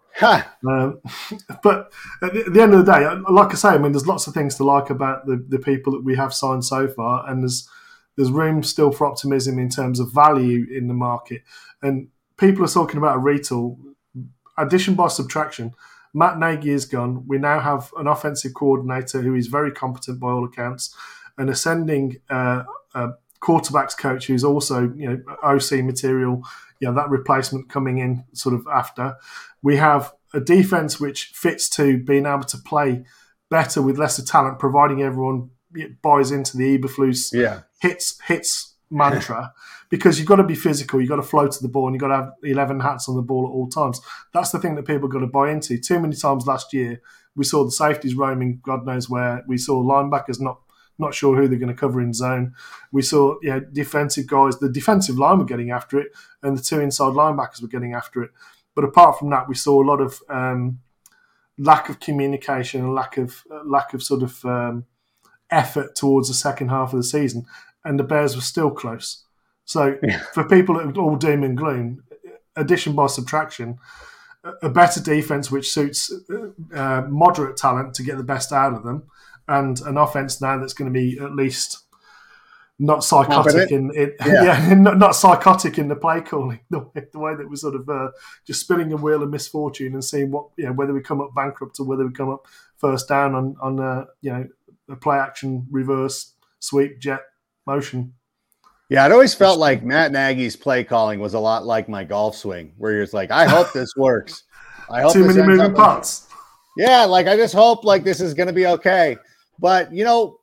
Um, 0.67 0.99
but 1.63 1.91
at 2.23 2.33
the, 2.33 2.45
at 2.47 2.53
the, 2.53 2.61
end 2.61 2.73
of 2.73 2.85
the 2.85 2.91
day, 2.91 3.07
like 3.31 3.51
I 3.51 3.55
say, 3.55 3.69
I 3.69 3.77
mean, 3.77 3.91
there's 3.91 4.07
lots 4.07 4.25
of 4.25 4.33
things 4.33 4.55
to 4.55 4.63
like 4.63 4.89
about 4.89 5.27
the, 5.27 5.45
the 5.47 5.59
people 5.59 5.93
that 5.93 6.03
we 6.03 6.15
have 6.15 6.33
signed 6.33 6.65
so 6.65 6.87
far, 6.87 7.29
and 7.29 7.43
there's 7.43 7.69
there's 8.15 8.31
room 8.31 8.63
still 8.63 8.91
for 8.91 9.05
optimism 9.05 9.59
in 9.59 9.69
terms 9.69 9.99
of 9.99 10.11
value 10.11 10.65
in 10.75 10.87
the 10.87 10.93
market. 10.93 11.43
And 11.83 12.07
people 12.37 12.65
are 12.65 12.69
talking 12.69 12.97
about 12.97 13.17
a 13.17 13.19
retool 13.19 13.77
addition 14.57 14.95
by 14.95 15.07
subtraction. 15.07 15.75
Matt 16.13 16.39
Nagy 16.39 16.71
is 16.71 16.85
gone. 16.85 17.23
We 17.27 17.37
now 17.37 17.59
have 17.59 17.91
an 17.97 18.07
offensive 18.07 18.53
coordinator 18.53 19.21
who 19.21 19.35
is 19.35 19.47
very 19.47 19.71
competent 19.71 20.19
by 20.19 20.29
all 20.29 20.45
accounts, 20.45 20.95
an 21.37 21.49
ascending 21.49 22.17
uh, 22.29 22.63
uh, 22.95 23.09
quarterbacks 23.41 23.97
coach 23.97 24.27
who's 24.27 24.43
also 24.43 24.91
you 24.95 25.09
know 25.09 25.21
OC 25.43 25.83
material. 25.83 26.43
You 26.79 26.89
know 26.89 26.93
that 26.95 27.09
replacement 27.09 27.69
coming 27.69 27.97
in 27.97 28.23
sort 28.33 28.55
of 28.55 28.67
after. 28.71 29.15
We 29.61 29.77
have 29.77 30.13
a 30.33 30.39
defense 30.39 30.99
which 30.99 31.31
fits 31.33 31.69
to 31.69 31.97
being 31.97 32.25
able 32.25 32.43
to 32.43 32.57
play 32.57 33.03
better 33.49 33.81
with 33.81 33.97
lesser 33.97 34.23
talent, 34.23 34.59
providing 34.59 35.01
everyone 35.01 35.49
buys 36.01 36.31
into 36.31 36.57
the 36.57 36.77
Eberflus 36.77 37.33
yeah. 37.33 37.61
hits 37.79 38.19
hits 38.27 38.66
mantra 38.89 39.53
because 39.89 40.17
you've 40.17 40.27
got 40.27 40.37
to 40.37 40.43
be 40.43 40.55
physical, 40.55 40.99
you've 40.99 41.09
got 41.09 41.17
to 41.17 41.23
flow 41.23 41.47
to 41.47 41.61
the 41.61 41.67
ball, 41.67 41.87
and 41.87 41.95
you've 41.95 42.01
got 42.01 42.07
to 42.07 42.15
have 42.15 42.31
11 42.43 42.79
hats 42.79 43.07
on 43.07 43.15
the 43.15 43.21
ball 43.21 43.45
at 43.45 43.51
all 43.51 43.67
times. 43.67 44.01
That's 44.33 44.51
the 44.51 44.59
thing 44.59 44.75
that 44.75 44.85
people 44.85 45.07
got 45.07 45.19
to 45.19 45.27
buy 45.27 45.51
into. 45.51 45.77
Too 45.77 45.99
many 45.99 46.15
times 46.15 46.47
last 46.47 46.73
year, 46.73 47.01
we 47.35 47.45
saw 47.45 47.63
the 47.63 47.71
safeties 47.71 48.15
roaming 48.15 48.59
God 48.63 48.85
knows 48.85 49.09
where. 49.09 49.43
We 49.47 49.57
saw 49.57 49.83
linebackers 49.83 50.39
not 50.39 50.59
not 50.99 51.13
sure 51.13 51.35
who 51.35 51.47
they're 51.47 51.59
going 51.59 51.73
to 51.73 51.79
cover 51.79 52.01
in 52.01 52.11
zone. 52.11 52.55
We 52.91 53.03
saw 53.03 53.35
know, 53.43 53.59
defensive 53.59 54.25
guys, 54.25 54.57
the 54.57 54.67
defensive 54.67 55.17
line 55.17 55.37
were 55.37 55.45
getting 55.45 55.69
after 55.69 55.99
it, 55.99 56.07
and 56.41 56.57
the 56.57 56.63
two 56.63 56.79
inside 56.79 57.13
linebackers 57.13 57.61
were 57.61 57.67
getting 57.67 57.93
after 57.93 58.23
it. 58.23 58.31
But 58.75 58.83
apart 58.83 59.19
from 59.19 59.29
that, 59.29 59.47
we 59.47 59.55
saw 59.55 59.83
a 59.83 59.85
lot 59.85 60.01
of 60.01 60.19
um, 60.29 60.79
lack 61.57 61.89
of 61.89 61.99
communication 61.99 62.81
and 62.81 62.93
lack 62.93 63.17
of 63.17 63.43
uh, 63.51 63.63
lack 63.65 63.93
of 63.93 64.03
sort 64.03 64.23
of 64.23 64.43
um, 64.45 64.85
effort 65.49 65.95
towards 65.95 66.27
the 66.27 66.33
second 66.33 66.69
half 66.69 66.93
of 66.93 66.97
the 66.97 67.03
season, 67.03 67.45
and 67.87 67.97
the 67.97 68.03
Bears 68.03 68.35
were 68.35 68.41
still 68.41 68.69
close. 68.69 69.23
So 69.65 69.97
yeah. 70.03 70.19
for 70.33 70.43
people 70.43 70.75
that 70.75 70.97
are 70.97 71.01
all 71.01 71.15
doom 71.15 71.43
and 71.43 71.57
gloom, 71.57 72.03
addition 72.55 72.93
by 72.93 73.07
subtraction, 73.07 73.79
a 74.61 74.69
better 74.69 75.01
defense 75.01 75.51
which 75.51 75.71
suits 75.71 76.11
uh, 76.73 77.03
moderate 77.09 77.57
talent 77.57 77.93
to 77.95 78.03
get 78.03 78.17
the 78.17 78.23
best 78.23 78.51
out 78.51 78.73
of 78.73 78.83
them, 78.83 79.03
and 79.47 79.79
an 79.81 79.97
offense 79.97 80.41
now 80.41 80.57
that's 80.57 80.73
going 80.73 80.91
to 80.91 80.99
be 80.99 81.19
at 81.19 81.35
least 81.35 81.83
not 82.79 83.03
psychotic 83.03 83.71
in, 83.71 83.91
yeah, 83.95 84.13
yeah 84.43 84.73
not, 84.75 84.97
not, 84.97 85.15
psychotic 85.15 85.79
in 85.79 85.87
the 85.87 85.95
play 85.95 86.21
calling 86.21 86.59
the 86.69 86.79
way, 86.79 87.07
the 87.11 87.19
way 87.19 87.35
that 87.35 87.49
we're 87.49 87.55
sort 87.55 87.75
of 87.75 87.89
uh, 87.89 88.09
just 88.45 88.61
spinning 88.61 88.93
a 88.93 88.97
wheel 88.97 89.23
of 89.23 89.29
misfortune 89.29 89.93
and 89.93 90.03
seeing 90.03 90.31
what 90.31 90.47
you 90.57 90.65
know 90.65 90.73
whether 90.73 90.93
we 90.93 91.01
come 91.01 91.19
up 91.19 91.33
bankrupt 91.35 91.79
or 91.79 91.85
whether 91.85 92.05
we 92.05 92.13
come 92.13 92.29
up 92.29 92.45
first 92.77 93.07
down 93.07 93.33
on 93.33 93.55
on 93.61 93.79
uh, 93.79 94.05
you 94.21 94.31
know 94.31 94.47
a 94.89 94.95
play 94.95 95.17
action 95.17 95.65
reverse 95.71 96.33
sweep 96.59 96.99
jet 96.99 97.21
motion. 97.67 98.13
Yeah, 98.89 99.05
it 99.05 99.11
always 99.11 99.33
felt 99.33 99.59
like 99.59 99.83
Matt 99.83 100.13
Nagy's 100.13 100.55
play 100.55 100.83
calling 100.83 101.19
was 101.19 101.33
a 101.33 101.39
lot 101.39 101.65
like 101.65 101.89
my 101.89 102.05
golf 102.05 102.35
swing, 102.35 102.73
where 102.77 102.93
you're 102.93 103.07
like, 103.11 103.31
I 103.31 103.45
hope 103.45 103.73
this 103.73 103.93
works. 103.97 104.43
I 104.89 105.01
hope 105.01 105.13
too 105.13 105.25
many 105.25 105.41
moving 105.41 105.73
parts. 105.73 106.27
Yeah, 106.77 107.03
like 107.03 107.27
I 107.27 107.35
just 107.35 107.53
hope 107.53 107.83
like 107.83 108.03
this 108.03 108.21
is 108.21 108.33
going 108.33 108.47
to 108.47 108.53
be 108.53 108.65
okay. 108.67 109.17
But 109.59 109.93
you 109.93 110.05
know, 110.05 110.39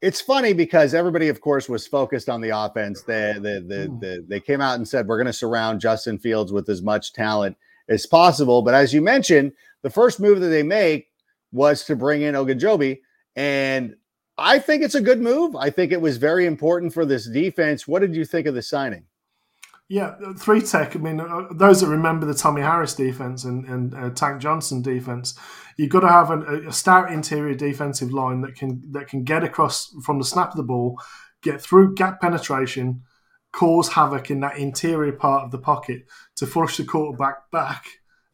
it's 0.00 0.20
funny 0.20 0.52
because 0.52 0.94
everybody, 0.94 1.28
of 1.28 1.40
course, 1.40 1.68
was 1.68 1.86
focused 1.86 2.28
on 2.28 2.40
the 2.40 2.50
offense. 2.50 3.02
They 3.02 3.34
they 3.40 3.60
they, 3.60 3.86
hmm. 3.86 3.98
they, 3.98 4.18
they 4.28 4.40
came 4.40 4.60
out 4.60 4.76
and 4.76 4.86
said 4.86 5.08
we're 5.08 5.18
going 5.18 5.26
to 5.26 5.32
surround 5.32 5.80
Justin 5.80 6.18
Fields 6.18 6.52
with 6.52 6.68
as 6.68 6.82
much 6.82 7.12
talent 7.12 7.56
as 7.88 8.06
possible. 8.06 8.62
But 8.62 8.74
as 8.74 8.94
you 8.94 9.02
mentioned, 9.02 9.52
the 9.82 9.90
first 9.90 10.20
move 10.20 10.40
that 10.40 10.48
they 10.48 10.62
make 10.62 11.08
was 11.50 11.84
to 11.86 11.96
bring 11.96 12.22
in 12.22 12.36
Ogunjobi, 12.36 13.00
and 13.34 13.96
I 14.40 14.58
think 14.58 14.82
it's 14.82 14.94
a 14.94 15.02
good 15.02 15.20
move. 15.20 15.54
I 15.54 15.68
think 15.68 15.92
it 15.92 16.00
was 16.00 16.16
very 16.16 16.46
important 16.46 16.94
for 16.94 17.04
this 17.04 17.28
defense. 17.28 17.86
What 17.86 18.00
did 18.00 18.16
you 18.16 18.24
think 18.24 18.46
of 18.46 18.54
the 18.54 18.62
signing? 18.62 19.04
Yeah, 19.88 20.14
three 20.38 20.62
tech. 20.62 20.96
I 20.96 20.98
mean, 21.00 21.20
uh, 21.20 21.48
those 21.50 21.80
that 21.80 21.88
remember 21.88 22.24
the 22.24 22.32
Tommy 22.32 22.62
Harris 22.62 22.94
defense 22.94 23.44
and, 23.44 23.66
and 23.66 23.94
uh, 23.94 24.10
Tank 24.10 24.40
Johnson 24.40 24.82
defense, 24.82 25.38
you've 25.76 25.90
got 25.90 26.00
to 26.00 26.08
have 26.08 26.30
an, 26.30 26.68
a 26.68 26.72
stout 26.72 27.12
interior 27.12 27.54
defensive 27.54 28.12
line 28.12 28.40
that 28.42 28.54
can 28.54 28.82
that 28.92 29.08
can 29.08 29.24
get 29.24 29.44
across 29.44 29.92
from 30.04 30.18
the 30.18 30.24
snap 30.24 30.50
of 30.50 30.56
the 30.56 30.62
ball, 30.62 30.98
get 31.42 31.60
through 31.60 31.96
gap 31.96 32.20
penetration, 32.20 33.02
cause 33.52 33.88
havoc 33.88 34.30
in 34.30 34.40
that 34.40 34.56
interior 34.56 35.12
part 35.12 35.44
of 35.44 35.50
the 35.50 35.58
pocket 35.58 36.02
to 36.36 36.46
force 36.46 36.76
the 36.76 36.84
quarterback 36.84 37.50
back 37.50 37.84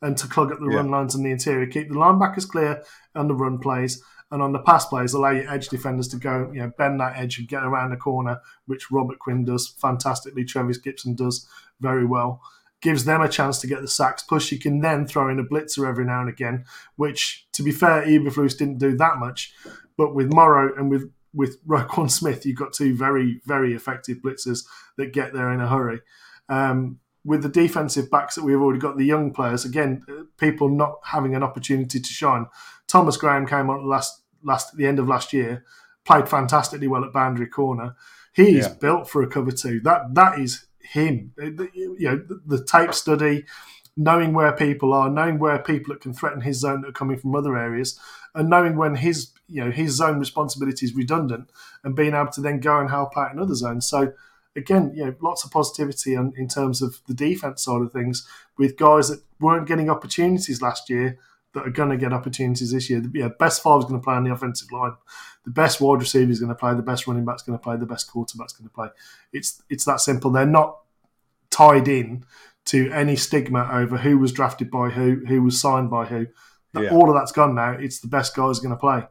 and 0.03 0.17
to 0.19 0.29
clog 0.29 0.53
up 0.53 0.59
the 0.59 0.69
yeah. 0.71 0.77
run 0.77 0.91
lines 0.91 1.15
in 1.15 1.23
the 1.23 1.31
interior, 1.31 1.67
keep 1.67 1.89
the 1.89 1.95
linebackers 1.95 2.47
clear 2.47 2.83
and 3.15 3.31
the 3.31 3.35
run 3.35 3.59
plays, 3.59 4.03
and 4.31 4.43
on 4.43 4.53
the 4.53 4.59
pass 4.59 4.87
plays, 4.87 5.15
allow 5.15 5.31
your 5.31 5.51
edge 5.51 5.69
defenders 5.69 6.09
to 6.09 6.17
go, 6.17 6.51
you 6.53 6.61
know, 6.61 6.73
bend 6.77 7.01
that 7.01 7.17
edge 7.17 7.39
and 7.39 7.49
get 7.49 7.63
around 7.63 7.91
the 7.91 7.97
corner, 7.97 8.41
which 8.67 8.91
Robert 8.91 9.19
Quinn 9.19 9.45
does 9.45 9.69
fantastically. 9.69 10.45
Trevis 10.45 10.81
Gipson 10.81 11.17
does 11.17 11.49
very 11.81 12.05
well. 12.05 12.41
Gives 12.83 13.05
them 13.05 13.23
a 13.23 13.29
chance 13.29 13.61
to 13.61 13.67
get 13.67 13.83
the 13.83 13.89
sacks. 13.89 14.23
Plus, 14.23 14.51
you 14.51 14.59
can 14.59 14.81
then 14.81 15.07
throw 15.07 15.29
in 15.29 15.39
a 15.39 15.45
blitzer 15.45 15.89
every 15.89 16.05
now 16.05 16.21
and 16.21 16.29
again, 16.29 16.65
which, 16.97 17.47
to 17.53 17.63
be 17.63 17.73
fair, 17.73 18.05
Eberflus 18.05 18.59
didn't 18.59 18.79
do 18.79 18.97
that 18.97 19.19
much. 19.19 19.55
But 19.97 20.15
with 20.15 20.33
Morrow 20.33 20.75
and 20.77 20.91
with 20.91 21.11
with 21.33 21.63
Roquan 21.67 22.11
Smith, 22.11 22.45
you've 22.45 22.59
got 22.59 22.73
two 22.73 22.97
very, 22.97 23.41
very 23.45 23.75
effective 23.75 24.19
blitzers 24.25 24.67
that 24.97 25.13
get 25.13 25.33
there 25.33 25.53
in 25.53 25.61
a 25.61 25.69
hurry. 25.69 26.01
Um, 26.49 26.99
with 27.25 27.43
the 27.43 27.49
defensive 27.49 28.09
backs 28.09 28.37
that 28.37 28.45
we've 28.45 28.61
already 28.61 28.79
got, 28.79 28.97
the 28.97 29.05
young 29.05 29.33
players, 29.33 29.65
again, 29.65 30.03
uh, 30.09 30.23
people 30.39 30.69
not 30.69 31.01
having 31.03 31.35
an 31.35 31.43
opportunity 31.43 31.99
to 31.99 32.09
shine. 32.09 32.47
Thomas 32.97 33.19
Graham 33.19 33.47
came 33.47 33.69
on 33.69 33.87
last 33.87 34.23
last 34.43 34.73
at 34.73 34.79
the 34.79 34.87
end 34.87 34.99
of 34.99 35.07
last 35.07 35.35
year, 35.35 35.67
played 36.07 36.31
fantastically 36.31 36.89
well 36.89 37.05
at 37.05 37.13
boundary 37.13 37.47
corner. 37.47 37.95
He 38.33 38.57
is 38.57 38.69
yeah. 38.69 38.73
built 38.73 39.07
for 39.07 39.23
a 39.23 39.27
cover 39.27 39.53
two. 39.53 39.81
That 39.81 40.15
that 40.15 40.39
is 40.39 40.65
him. 40.81 41.35
You 41.37 41.97
know, 42.01 42.17
the, 42.17 42.41
the 42.47 42.65
tape 42.65 42.95
study, 42.95 43.45
knowing 43.99 44.33
where 44.33 44.53
people 44.53 44.95
are, 44.95 45.11
knowing 45.11 45.39
where 45.39 45.59
people 45.59 45.93
that 45.93 46.01
can 46.01 46.15
threaten 46.15 46.41
his 46.41 46.61
zone 46.61 46.81
that 46.81 46.89
are 46.89 46.93
coming 46.93 47.19
from 47.19 47.37
other 47.37 47.59
areas, 47.59 48.01
and 48.35 48.49
knowing 48.49 48.79
when 48.79 48.95
his 48.95 49.31
you 49.47 49.63
know 49.63 49.71
his 49.71 49.97
zone 49.97 50.19
responsibility 50.19 50.87
is 50.87 50.95
redundant, 50.95 51.51
and 51.85 51.95
being 51.95 52.15
able 52.15 52.33
to 52.33 52.41
then 52.41 52.61
go 52.61 52.81
and 52.81 52.89
help 52.89 53.15
out 53.19 53.31
in 53.31 53.39
other 53.39 53.57
zones. 53.57 53.87
So 53.87 54.15
again, 54.57 54.91
you 54.95 55.05
know, 55.05 55.15
lots 55.21 55.45
of 55.45 55.51
positivity 55.51 56.15
in 56.15 56.49
terms 56.49 56.81
of 56.81 57.03
the 57.07 57.13
defense 57.13 57.63
side 57.63 57.83
of 57.83 57.93
things 57.93 58.27
with 58.57 58.79
guys 58.79 59.11
that 59.11 59.21
weren't 59.39 59.69
getting 59.69 59.91
opportunities 59.91 60.63
last 60.63 60.89
year 60.89 61.19
that 61.57 61.67
are 61.67 61.71
going 61.71 61.89
to 61.89 61.97
get 61.97 62.13
opportunities 62.13 62.71
this 62.71 62.89
year. 62.91 63.01
The 63.01 63.11
yeah, 63.13 63.29
best 63.29 63.63
five 63.63 63.79
is 63.79 63.87
going 63.87 63.99
to 63.99 64.05
play 64.05 64.15
on 64.15 64.25
the 64.25 64.33
offensive 64.33 64.71
line. 64.71 64.93
The 65.45 65.51
best 65.51 65.81
wide 65.81 66.01
receiver 66.01 66.31
is 66.31 66.39
going 66.39 66.51
to 66.51 66.55
play. 66.55 66.75
The 66.75 66.83
best 66.83 67.07
running 67.07 67.25
back 67.25 67.37
is 67.37 67.43
going 67.43 67.59
to 67.59 67.63
play. 67.63 67.77
The 67.77 67.87
best 67.87 68.11
quarterback 68.11 68.49
is 68.49 68.53
going 68.53 68.69
to 68.69 68.75
play. 68.75 68.89
It's 69.33 69.63
it's 69.71 69.85
that 69.87 70.01
simple. 70.01 70.31
They're 70.31 70.47
not 70.47 70.79
tied 71.51 71.89
in 71.89 72.25
to 72.67 72.91
any 72.93 73.17
stigma 73.17 73.69
over 73.73 73.97
who 73.97 74.19
was 74.19 74.33
drafted 74.33 74.71
by 74.71 74.91
who, 74.91 75.25
who 75.27 75.43
was 75.43 75.59
signed 75.59 75.91
by 75.91 76.05
who. 76.05 76.27
Yeah. 76.79 76.91
All 76.91 77.09
of 77.09 77.15
that's 77.15 77.33
gone 77.33 77.55
now. 77.55 77.71
It's 77.73 78.01
the 78.01 78.09
best 78.09 78.37
guys 78.37 78.59
going 78.59 78.75
to 78.75 78.77
play. 78.77 79.05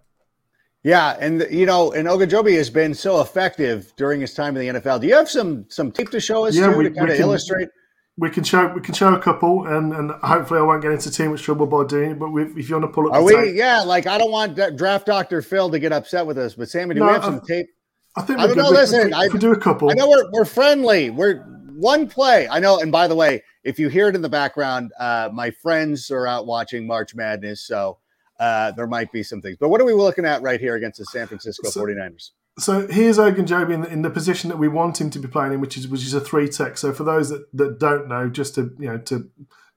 Yeah, 0.84 1.18
and 1.20 1.48
you 1.50 1.66
know, 1.66 1.94
and 1.94 2.08
Ogunjobi 2.08 2.56
has 2.58 2.70
been 2.70 2.94
so 2.94 3.22
effective 3.22 3.92
during 3.96 4.22
his 4.22 4.36
time 4.36 4.56
in 4.56 4.68
the 4.68 4.80
NFL. 4.80 5.02
Do 5.02 5.08
you 5.08 5.16
have 5.16 5.28
some 5.28 5.66
some 5.68 5.92
tape 5.92 6.12
to 6.12 6.20
show 6.20 6.46
us 6.46 6.56
yeah, 6.56 6.76
we, 6.76 6.84
to 6.84 6.92
kind 6.92 7.10
of 7.10 7.20
illustrate? 7.20 7.70
We 8.18 8.30
can 8.30 8.46
show 8.46 8.68
we 8.68 8.80
can 8.80 8.94
show 8.94 9.14
a 9.14 9.20
couple, 9.20 9.68
and 9.68 9.92
and 9.94 10.12
hopefully 10.12 10.60
I 10.62 10.64
won't 10.64 10.82
get 10.82 10.92
into 10.94 11.12
too 11.12 11.30
much 11.30 11.42
trouble 11.44 11.66
by 11.68 11.84
doing 11.86 12.12
it. 12.12 12.20
But 12.20 12.28
if 12.58 12.70
you 12.70 12.76
want 12.76 12.86
to 12.86 12.94
pull 12.94 13.08
up, 13.08 13.14
are 13.14 13.24
we? 13.24 13.34
Tape, 13.34 13.56
yeah, 13.56 13.82
like 13.82 14.08
I 14.08 14.18
don't 14.18 14.32
want 14.32 14.56
Draft 14.78 15.06
Doctor 15.06 15.42
Phil 15.42 15.70
to 15.70 15.80
get 15.80 15.92
upset 15.92 16.26
with 16.26 16.38
us, 16.38 16.54
but 16.56 16.70
Sammy, 16.70 16.94
do 16.96 17.02
no, 17.02 17.08
we 17.08 17.12
have 17.12 17.26
some 17.26 17.42
tape? 17.42 17.68
I 18.16 18.22
think 18.22 18.40
I 18.40 18.48
don't 18.48 18.56
know. 18.56 18.70
Listen, 18.70 19.14
I- 19.14 19.28
could 19.28 19.42
do 19.42 19.52
a 19.52 19.60
couple. 19.60 19.90
I 19.92 19.94
know 19.96 20.08
we're 20.10 20.32
we're 20.32 20.46
friendly. 20.46 21.10
We're 21.10 21.42
one 21.76 22.08
play. 22.08 22.48
I 22.48 22.60
know. 22.60 22.80
And 22.80 22.90
by 22.90 23.10
the 23.10 23.16
way, 23.16 23.44
if 23.66 23.80
you 23.80 23.90
hear 23.90 24.08
it 24.08 24.16
in 24.16 24.22
the 24.22 24.30
background, 24.30 24.94
uh, 24.98 25.30
my 25.34 25.52
friends 25.52 26.10
are 26.10 26.26
out 26.26 26.46
watching 26.48 26.88
March 26.88 27.14
Madness, 27.16 27.68
so 27.68 27.98
uh, 28.40 28.72
there 28.72 28.88
might 28.88 29.12
be 29.12 29.24
some 29.24 29.42
things. 29.42 29.58
But 29.60 29.68
what 29.68 29.82
are 29.82 29.86
we 29.86 29.92
looking 29.92 30.24
at 30.24 30.42
right 30.42 30.62
here 30.62 30.76
against 30.76 31.00
the 31.00 31.06
San 31.06 31.28
Francisco 31.28 31.70
So- 31.70 31.82
49ers? 31.82 32.32
So 32.58 32.88
here's 32.88 33.18
Ogunjobi 33.18 33.74
in 33.74 33.82
the, 33.82 33.92
in 33.92 34.02
the 34.02 34.10
position 34.10 34.50
that 34.50 34.58
we 34.58 34.70
want 34.70 35.00
him 35.02 35.10
to 35.10 35.20
be 35.20 35.28
playing 35.28 35.54
in, 35.54 35.62
which 35.62 35.78
is 35.78 35.88
which 35.88 36.04
is 36.04 36.14
a 36.14 36.22
three 36.22 36.48
tech. 36.48 36.78
So 36.78 36.94
for 36.94 37.04
those 37.04 37.30
that, 37.30 37.46
that 37.54 37.80
don't 37.80 38.08
know, 38.08 38.30
just 38.30 38.56
to 38.56 38.74
you 38.80 38.88
know 38.88 38.98
to 39.00 39.30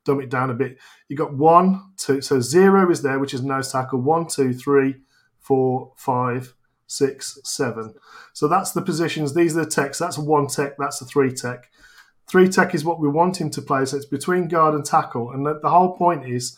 dumb 0.05 0.21
it 0.21 0.31
down 0.31 0.51
a 0.51 0.55
bit, 0.55 0.79
you 1.09 1.17
got 1.17 1.35
one, 1.35 1.93
two. 1.97 2.21
So 2.21 2.41
zero 2.41 2.89
is 2.91 3.03
there, 3.03 3.19
which 3.19 3.35
is 3.35 3.43
nose 3.43 3.73
tackle. 3.73 4.01
One, 4.01 4.29
two, 4.29 4.55
three, 4.55 4.97
four, 5.41 5.93
five, 5.97 6.55
six, 6.87 7.39
seven. 7.43 7.95
So 8.33 8.47
that's 8.47 8.71
the 8.71 8.83
positions. 8.83 9.35
These 9.35 9.57
are 9.57 9.65
the 9.65 9.71
techs. 9.71 9.99
That's 9.99 10.17
a 10.17 10.23
one 10.23 10.47
tech. 10.47 10.75
That's 10.79 11.01
a 11.01 11.05
three 11.05 11.33
tech. 11.33 11.71
Three 12.29 12.49
tech 12.49 12.77
is 12.77 12.85
what 12.85 13.01
we 13.01 13.09
want 13.09 13.41
him 13.41 13.51
to 13.51 13.63
play. 13.63 13.87
So 13.87 13.97
it's 13.97 14.07
between 14.07 14.47
guard 14.47 14.75
and 14.75 14.85
tackle, 14.85 15.33
and 15.33 15.45
the, 15.45 15.59
the 15.61 15.71
whole 15.71 15.97
point 15.97 16.29
is 16.29 16.57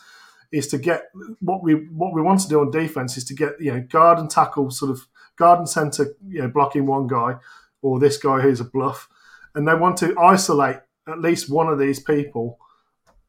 is 0.51 0.67
to 0.67 0.77
get 0.77 1.05
what 1.39 1.63
we 1.63 1.73
what 1.73 2.13
we 2.13 2.21
want 2.21 2.39
to 2.41 2.47
do 2.47 2.59
on 2.59 2.71
defense 2.71 3.17
is 3.17 3.23
to 3.25 3.33
get 3.33 3.53
you 3.59 3.71
know 3.71 3.81
guard 3.89 4.19
and 4.19 4.29
tackle 4.29 4.69
sort 4.69 4.91
of 4.91 5.07
guard 5.37 5.59
and 5.59 5.69
center 5.69 6.13
you 6.27 6.41
know 6.41 6.47
blocking 6.49 6.85
one 6.85 7.07
guy 7.07 7.37
or 7.81 7.99
this 7.99 8.17
guy 8.17 8.39
who's 8.41 8.59
a 8.59 8.65
bluff, 8.65 9.09
and 9.55 9.67
they 9.67 9.73
want 9.73 9.97
to 9.97 10.17
isolate 10.19 10.77
at 11.07 11.19
least 11.19 11.49
one 11.49 11.67
of 11.67 11.79
these 11.79 11.99
people. 11.99 12.59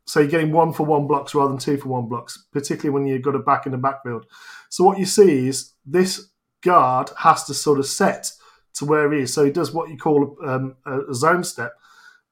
So 0.05 0.21
you're 0.21 0.29
getting 0.29 0.53
one 0.53 0.73
for 0.73 0.85
one 0.85 1.07
blocks 1.07 1.35
rather 1.35 1.51
than 1.51 1.59
two 1.59 1.77
for 1.77 1.89
one 1.89 2.09
blocks, 2.09 2.47
particularly 2.53 2.91
when 2.91 3.07
you've 3.07 3.23
got 3.23 3.37
a 3.37 3.39
back 3.39 3.67
in 3.67 3.73
the 3.73 3.79
backfield. 3.79 4.27
So 4.69 4.85
what 4.85 4.99
you 4.99 5.07
see 5.07 5.49
is 5.49 5.73
this 5.87 6.29
guard 6.63 7.11
has 7.19 7.45
to 7.45 7.55
sort 7.55 7.79
of 7.79 7.87
set 7.87 8.31
to 8.75 8.85
where 8.85 9.13
he 9.13 9.23
is. 9.23 9.33
So 9.33 9.45
he 9.45 9.51
does 9.51 9.73
what 9.73 9.91
you 9.91 9.97
call 9.97 10.37
um, 10.45 10.77
a, 10.85 11.01
a 11.03 11.15
zone 11.15 11.45
step, 11.45 11.75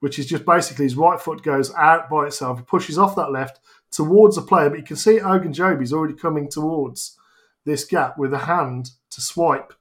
which 0.00 0.18
is 0.18 0.26
just 0.26 0.44
basically 0.44 0.84
his 0.84 0.96
right 0.96 1.20
foot 1.20 1.42
goes 1.42 1.72
out 1.74 2.10
by 2.10 2.26
itself, 2.26 2.66
pushes 2.66 2.98
off 2.98 3.16
that 3.16 3.32
left 3.32 3.60
towards 3.90 4.36
a 4.36 4.42
player, 4.42 4.70
but 4.70 4.78
you 4.78 4.84
can 4.84 4.96
see 4.96 5.18
Ogunjobi's 5.18 5.92
already 5.92 6.14
coming 6.14 6.48
towards 6.48 7.18
this 7.64 7.84
gap 7.84 8.16
with 8.18 8.32
a 8.32 8.38
hand 8.38 8.90
to 9.10 9.20
swipe 9.20 9.72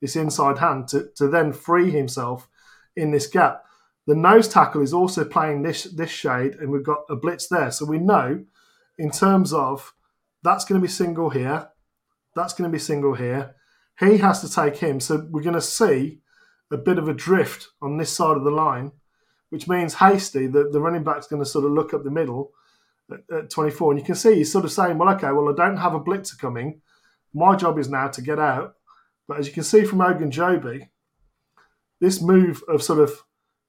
this 0.00 0.16
inside 0.16 0.58
hand 0.58 0.88
to, 0.88 1.08
to 1.16 1.28
then 1.28 1.52
free 1.52 1.90
himself 1.90 2.48
in 2.94 3.10
this 3.10 3.26
gap. 3.26 3.64
The 4.06 4.14
nose 4.14 4.48
tackle 4.48 4.82
is 4.82 4.92
also 4.92 5.24
playing 5.24 5.62
this 5.62 5.84
this 5.84 6.10
shade, 6.10 6.56
and 6.56 6.70
we've 6.70 6.84
got 6.84 7.04
a 7.08 7.16
blitz 7.16 7.48
there. 7.48 7.70
So 7.70 7.86
we 7.86 7.98
know 7.98 8.44
in 8.98 9.10
terms 9.10 9.52
of 9.52 9.94
that's 10.42 10.64
going 10.64 10.80
to 10.80 10.86
be 10.86 10.92
single 10.92 11.30
here, 11.30 11.70
that's 12.36 12.52
going 12.52 12.70
to 12.70 12.72
be 12.72 12.78
single 12.78 13.14
here. 13.14 13.54
He 13.98 14.18
has 14.18 14.42
to 14.42 14.52
take 14.52 14.76
him. 14.76 15.00
So 15.00 15.26
we're 15.30 15.42
going 15.42 15.54
to 15.54 15.60
see 15.60 16.20
a 16.70 16.76
bit 16.76 16.98
of 16.98 17.08
a 17.08 17.14
drift 17.14 17.68
on 17.80 17.96
this 17.96 18.12
side 18.12 18.36
of 18.36 18.44
the 18.44 18.50
line, 18.50 18.92
which 19.48 19.68
means 19.68 19.94
Hasty, 19.94 20.48
the, 20.48 20.68
the 20.70 20.80
running 20.80 21.04
back's 21.04 21.28
going 21.28 21.42
to 21.42 21.48
sort 21.48 21.64
of 21.64 21.72
look 21.72 21.94
up 21.94 22.04
the 22.04 22.10
middle 22.10 22.52
at, 23.10 23.36
at 23.36 23.50
24. 23.50 23.92
And 23.92 24.00
you 24.00 24.06
can 24.06 24.14
see 24.14 24.36
he's 24.36 24.52
sort 24.52 24.64
of 24.64 24.72
saying, 24.72 24.98
well, 24.98 25.14
okay, 25.14 25.32
well, 25.32 25.48
I 25.48 25.54
don't 25.54 25.78
have 25.78 25.94
a 25.94 26.00
blitzer 26.00 26.38
coming. 26.38 26.80
My 27.32 27.56
job 27.56 27.78
is 27.78 27.88
now 27.88 28.08
to 28.08 28.22
get 28.22 28.38
out. 28.38 28.74
But 29.26 29.38
as 29.38 29.46
you 29.46 29.52
can 29.52 29.64
see 29.64 29.84
from 29.84 29.98
Ogunjobi, 29.98 30.88
this 32.00 32.20
move 32.20 32.62
of 32.68 32.82
sort 32.82 33.00
of, 33.00 33.22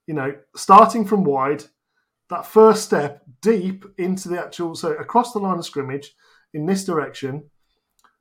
you 0.06 0.14
know, 0.14 0.34
starting 0.54 1.04
from 1.04 1.24
wide, 1.24 1.64
that 2.28 2.46
first 2.46 2.84
step 2.84 3.22
deep 3.40 3.84
into 3.98 4.28
the 4.28 4.38
actual, 4.40 4.74
so 4.74 4.92
across 4.92 5.32
the 5.32 5.38
line 5.38 5.58
of 5.58 5.64
scrimmage 5.64 6.12
in 6.52 6.66
this 6.66 6.84
direction, 6.84 7.50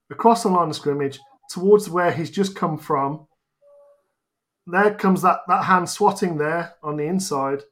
across 0.09 0.43
the 0.43 0.49
line 0.49 0.69
of 0.69 0.75
scrimmage 0.75 1.19
towards 1.49 1.89
where 1.89 2.11
he's 2.11 2.29
just 2.29 2.55
come 2.55 2.77
from. 2.77 3.27
There 4.67 4.93
comes 4.93 5.21
that, 5.21 5.39
that 5.47 5.65
hand 5.65 5.89
swatting 5.89 6.37
there 6.37 6.75
on 6.81 6.97
the 6.97 7.05
inside, 7.05 7.63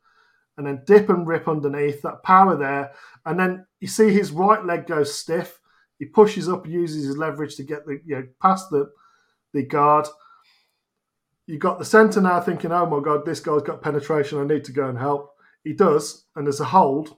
and 0.58 0.68
then 0.68 0.84
dip 0.86 1.10
and 1.10 1.28
rip 1.28 1.48
underneath, 1.48 2.02
that 2.04 2.24
power 2.24 2.56
there. 2.56 2.92
And 3.26 3.40
then 3.40 3.66
you 3.80 3.88
see 3.88 4.12
his 4.14 4.32
right 4.32 4.64
leg 4.64 4.86
goes 4.88 5.14
stiff. 5.14 5.60
He 6.00 6.06
pushes 6.06 6.50
up, 6.50 6.68
uses 6.68 7.06
his 7.06 7.18
leverage 7.18 7.56
to 7.56 7.64
get 7.64 7.86
the 7.86 8.00
you 8.06 8.16
know 8.16 8.28
past 8.42 8.70
the 8.70 8.92
the 9.54 9.64
guard. 9.64 10.08
You 11.48 11.58
got 11.58 11.78
the 11.80 11.86
centre 11.86 12.22
now 12.22 12.40
thinking, 12.40 12.72
oh 12.72 12.86
my 12.86 13.02
god, 13.02 13.26
this 13.26 13.40
guy's 13.40 13.62
got 13.64 13.82
penetration. 13.82 14.40
I 14.40 14.46
need 14.46 14.64
to 14.66 14.72
go 14.72 14.88
and 14.88 14.98
help. 14.98 15.32
He 15.64 15.74
does, 15.74 16.26
and 16.36 16.46
there's 16.46 16.60
a 16.60 16.66
hold, 16.66 17.16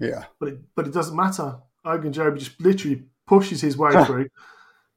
Yeah. 0.00 0.24
but 0.40 0.48
it, 0.50 0.58
but 0.74 0.86
it 0.86 0.92
doesn't 0.92 1.16
matter. 1.16 1.56
Ogunjobi 1.86 2.38
just 2.38 2.60
literally 2.60 3.04
pushes 3.26 3.60
his 3.60 3.76
way 3.76 3.92
through. 4.06 4.28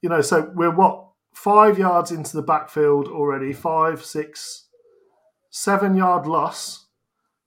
You 0.02 0.10
know, 0.10 0.22
so 0.22 0.52
we're 0.54 0.74
what 0.76 1.06
five 1.34 1.78
yards 1.78 2.12
into 2.12 2.36
the 2.36 2.42
backfield 2.44 3.08
already, 3.08 3.54
five, 3.54 4.04
six, 4.04 4.68
seven 5.50 5.96
yard 5.96 6.28
loss 6.28 6.87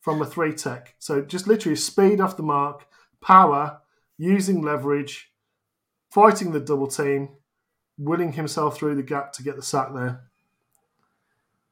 from 0.01 0.23
a 0.23 0.27
three 0.27 0.53
tech. 0.53 0.95
So 0.99 1.23
just 1.23 1.47
literally 1.47 1.77
speed 1.77 2.21
off 2.21 2.37
the 2.37 2.43
mark, 2.43 2.87
power, 3.21 3.81
using 4.19 4.63
leverage, 4.63 5.33
fighting 6.11 6.53
the 6.53 6.61
double 6.61 6.89
team, 6.89 7.37
winning 7.99 8.33
himself 8.33 8.77
through 8.77 8.95
the 8.95 9.03
gap 9.03 9.33
to 9.35 9.43
get 9.43 9.57
the 9.57 9.63
sack 9.63 9.93
there. 9.95 10.23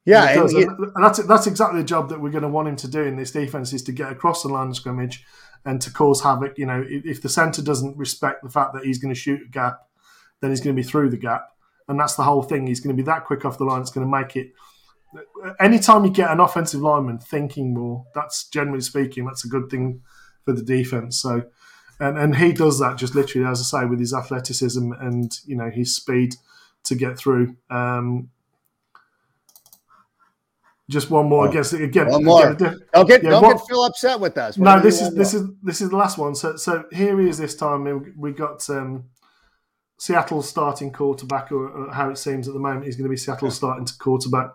Yeah. 0.05 0.41
And, 0.41 0.49
and 0.49 0.79
and 0.95 1.03
that's 1.03 1.19
that's 1.25 1.47
exactly 1.47 1.81
the 1.81 1.87
job 1.87 2.09
that 2.09 2.21
we're 2.21 2.31
going 2.31 2.43
to 2.43 2.49
want 2.49 2.67
him 2.67 2.75
to 2.77 2.87
do 2.87 3.03
in 3.03 3.17
this 3.17 3.31
defense 3.31 3.73
is 3.73 3.83
to 3.83 3.91
get 3.91 4.11
across 4.11 4.43
the 4.43 4.49
line 4.49 4.69
of 4.69 4.75
scrimmage 4.75 5.23
and 5.65 5.81
to 5.81 5.91
cause 5.91 6.21
havoc. 6.21 6.57
You 6.57 6.65
know, 6.65 6.85
if, 6.87 7.05
if 7.05 7.21
the 7.21 7.29
center 7.29 7.61
doesn't 7.61 7.97
respect 7.97 8.43
the 8.43 8.49
fact 8.49 8.73
that 8.73 8.85
he's 8.85 8.99
going 8.99 9.13
to 9.13 9.19
shoot 9.19 9.41
a 9.45 9.49
gap, 9.49 9.81
then 10.39 10.49
he's 10.49 10.61
going 10.61 10.75
to 10.75 10.81
be 10.81 10.87
through 10.87 11.09
the 11.09 11.17
gap, 11.17 11.49
and 11.87 11.99
that's 11.99 12.15
the 12.15 12.23
whole 12.23 12.43
thing. 12.43 12.65
He's 12.65 12.79
going 12.79 12.95
to 12.95 13.01
be 13.01 13.05
that 13.05 13.25
quick 13.25 13.45
off 13.45 13.57
the 13.57 13.65
line. 13.65 13.81
It's 13.81 13.91
going 13.91 14.07
to 14.07 14.11
make 14.11 14.35
it. 14.35 14.53
Anytime 15.59 16.05
you 16.05 16.11
get 16.11 16.29
an 16.31 16.39
offensive 16.39 16.81
lineman 16.81 17.17
thinking 17.19 17.73
more, 17.73 18.05
that's 18.13 18.47
generally 18.47 18.81
speaking, 18.81 19.25
that's 19.25 19.43
a 19.43 19.47
good 19.47 19.69
thing 19.69 20.01
for 20.45 20.53
the 20.53 20.61
defense. 20.61 21.19
So, 21.19 21.43
and 21.99 22.17
and 22.17 22.35
he 22.35 22.53
does 22.53 22.79
that 22.79 22.97
just 22.97 23.15
literally, 23.15 23.47
as 23.47 23.59
I 23.59 23.81
say, 23.81 23.85
with 23.85 23.99
his 23.99 24.13
athleticism 24.13 24.91
and 24.93 25.31
you 25.45 25.55
know 25.55 25.69
his 25.69 25.95
speed 25.95 26.35
to 26.85 26.95
get 26.95 27.17
through. 27.17 27.55
Um, 27.69 28.29
just 30.89 31.11
one 31.11 31.27
more 31.27 31.45
Oh, 31.45 31.49
against 31.49 31.73
again. 31.73 32.07
one 32.07 32.23
more. 32.23 32.49
again, 32.49 32.79
don't 32.93 33.07
get 33.07 33.23
Yeah, 33.23 33.29
don't 33.31 33.43
what- 33.43 33.57
get 33.57 33.67
Phil 33.67 33.83
upset 33.85 34.19
with 34.19 34.37
us. 34.37 34.57
We're 34.57 34.65
no, 34.65 34.79
this 34.79 35.01
is 35.01 35.13
this 35.13 35.33
more. 35.33 35.43
is 35.43 35.49
this 35.61 35.81
is 35.81 35.89
the 35.89 35.97
last 35.97 36.17
one. 36.17 36.33
So 36.35 36.55
so 36.55 36.85
here 36.91 37.19
he 37.19 37.29
is 37.29 37.37
this 37.37 37.55
time. 37.55 37.83
We, 37.83 38.11
we 38.17 38.31
got 38.31 38.67
um, 38.69 39.05
Seattle's 39.99 40.49
starting 40.49 40.91
quarterback, 40.91 41.51
or, 41.51 41.67
or 41.69 41.93
how 41.93 42.09
it 42.09 42.17
seems 42.17 42.47
at 42.47 42.53
the 42.55 42.59
moment, 42.59 42.85
he's 42.85 42.95
going 42.95 43.03
to 43.05 43.09
be 43.09 43.17
Seattle's 43.17 43.55
starting 43.55 43.85
to 43.85 43.93
quarterback. 43.97 44.51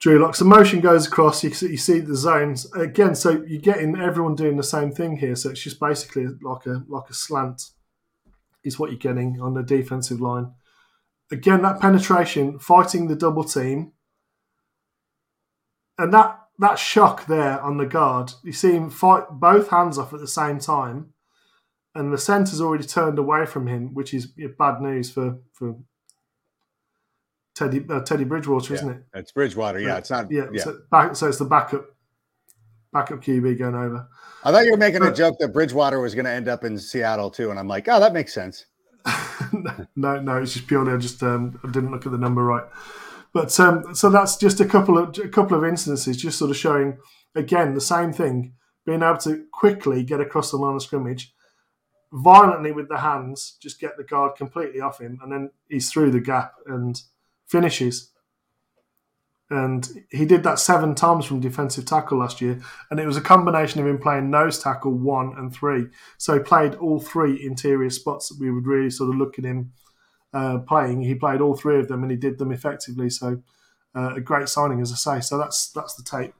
Drew 0.00 0.18
Locks. 0.18 0.38
The 0.38 0.44
motion 0.44 0.80
goes 0.80 1.06
across. 1.06 1.42
You, 1.42 1.50
see- 1.50 1.70
you 1.70 1.76
see 1.76 2.00
the 2.00 2.16
zones 2.16 2.70
again. 2.74 3.14
So 3.14 3.42
you're 3.46 3.60
getting 3.60 3.96
everyone 3.96 4.34
doing 4.34 4.56
the 4.56 4.62
same 4.62 4.92
thing 4.92 5.16
here. 5.16 5.36
So 5.36 5.50
it's 5.50 5.62
just 5.62 5.80
basically 5.80 6.26
like 6.42 6.66
a 6.66 6.84
like 6.88 7.08
a 7.08 7.14
slant 7.14 7.62
is 8.62 8.78
what 8.78 8.90
you're 8.90 8.98
getting 8.98 9.40
on 9.40 9.54
the 9.54 9.62
defensive 9.62 10.20
line. 10.20 10.52
Again, 11.30 11.62
that 11.62 11.80
penetration, 11.80 12.58
fighting 12.58 13.08
the 13.08 13.16
double 13.16 13.44
team, 13.44 13.92
and 15.98 16.12
that 16.12 16.40
that 16.58 16.78
shock 16.78 17.26
there 17.26 17.60
on 17.60 17.78
the 17.78 17.86
guard. 17.86 18.32
You 18.42 18.52
see 18.52 18.72
him 18.72 18.90
fight 18.90 19.24
both 19.30 19.68
hands 19.68 19.98
off 19.98 20.12
at 20.12 20.20
the 20.20 20.28
same 20.28 20.58
time, 20.58 21.12
and 21.94 22.12
the 22.12 22.18
centre's 22.18 22.60
already 22.60 22.84
turned 22.84 23.18
away 23.18 23.46
from 23.46 23.66
him, 23.66 23.94
which 23.94 24.12
is 24.14 24.26
bad 24.58 24.80
news 24.80 25.10
for 25.10 25.38
for 25.52 25.76
Teddy 27.56 27.84
uh, 27.88 28.00
Teddy 28.00 28.24
Bridgewater, 28.24 28.74
isn't 28.74 28.90
it? 28.90 29.02
It's 29.14 29.32
Bridgewater. 29.32 29.80
Yeah, 29.80 29.96
it's 29.96 30.10
not. 30.10 30.30
Yeah. 30.30 30.46
Yeah. 30.52 30.62
So, 30.62 30.78
back, 30.90 31.16
so 31.16 31.26
it's 31.26 31.38
the 31.38 31.46
backup 31.46 31.86
backup 32.92 33.22
QB 33.22 33.58
going 33.58 33.74
over. 33.74 34.06
I 34.44 34.52
thought 34.52 34.66
you 34.66 34.72
were 34.72 34.76
making 34.76 35.02
a 35.02 35.12
joke 35.12 35.38
that 35.40 35.48
Bridgewater 35.48 35.98
was 36.00 36.14
going 36.14 36.26
to 36.26 36.30
end 36.30 36.48
up 36.48 36.64
in 36.64 36.78
Seattle 36.78 37.30
too, 37.30 37.50
and 37.50 37.58
I'm 37.58 37.66
like, 37.66 37.88
oh, 37.88 37.98
that 37.98 38.12
makes 38.12 38.34
sense. 38.34 38.66
no, 39.96 40.20
no, 40.20 40.36
it's 40.36 40.52
just 40.52 40.66
purely 40.66 40.92
I 40.92 40.98
just 40.98 41.22
um, 41.22 41.58
I 41.64 41.70
didn't 41.70 41.90
look 41.90 42.04
at 42.04 42.12
the 42.12 42.18
number 42.18 42.44
right. 42.44 42.64
But 43.32 43.58
um, 43.58 43.94
so 43.94 44.10
that's 44.10 44.36
just 44.36 44.60
a 44.60 44.66
couple 44.66 44.98
of 44.98 45.18
a 45.18 45.28
couple 45.28 45.56
of 45.56 45.64
instances, 45.64 46.18
just 46.18 46.38
sort 46.38 46.50
of 46.50 46.58
showing 46.58 46.98
again 47.34 47.72
the 47.72 47.80
same 47.80 48.12
thing, 48.12 48.52
being 48.84 49.02
able 49.02 49.16
to 49.18 49.46
quickly 49.50 50.02
get 50.02 50.20
across 50.20 50.50
the 50.50 50.58
line 50.58 50.76
of 50.76 50.82
scrimmage, 50.82 51.32
violently 52.12 52.72
with 52.72 52.88
the 52.90 52.98
hands, 52.98 53.56
just 53.62 53.80
get 53.80 53.96
the 53.96 54.04
guard 54.04 54.36
completely 54.36 54.80
off 54.80 55.00
him, 55.00 55.18
and 55.22 55.32
then 55.32 55.50
he's 55.70 55.90
through 55.90 56.10
the 56.10 56.20
gap 56.20 56.52
and 56.66 57.00
finishes. 57.48 58.12
And 59.48 59.88
he 60.10 60.24
did 60.24 60.42
that 60.42 60.58
seven 60.58 60.96
times 60.96 61.24
from 61.24 61.38
defensive 61.38 61.84
tackle 61.84 62.18
last 62.18 62.40
year, 62.40 62.60
and 62.90 62.98
it 62.98 63.06
was 63.06 63.16
a 63.16 63.20
combination 63.20 63.80
of 63.80 63.86
him 63.86 63.98
playing 63.98 64.28
nose 64.28 64.58
tackle 64.58 64.92
one 64.92 65.34
and 65.36 65.54
three. 65.54 65.86
So 66.18 66.34
he 66.34 66.40
played 66.40 66.74
all 66.74 66.98
three 66.98 67.44
interior 67.44 67.90
spots 67.90 68.28
that 68.28 68.40
we 68.40 68.50
would 68.50 68.66
really 68.66 68.90
sort 68.90 69.10
of 69.10 69.16
look 69.16 69.38
at 69.38 69.44
him 69.44 69.72
uh, 70.34 70.58
playing. 70.58 71.02
He 71.02 71.14
played 71.14 71.40
all 71.40 71.54
three 71.54 71.78
of 71.78 71.86
them, 71.86 72.02
and 72.02 72.10
he 72.10 72.16
did 72.16 72.38
them 72.38 72.50
effectively. 72.50 73.08
So 73.08 73.42
uh, 73.94 74.14
a 74.16 74.20
great 74.20 74.48
signing, 74.48 74.80
as 74.80 74.90
I 74.92 74.96
say. 74.96 75.20
So 75.20 75.38
that's 75.38 75.70
that's 75.70 75.94
the 75.94 76.02
tape. 76.02 76.34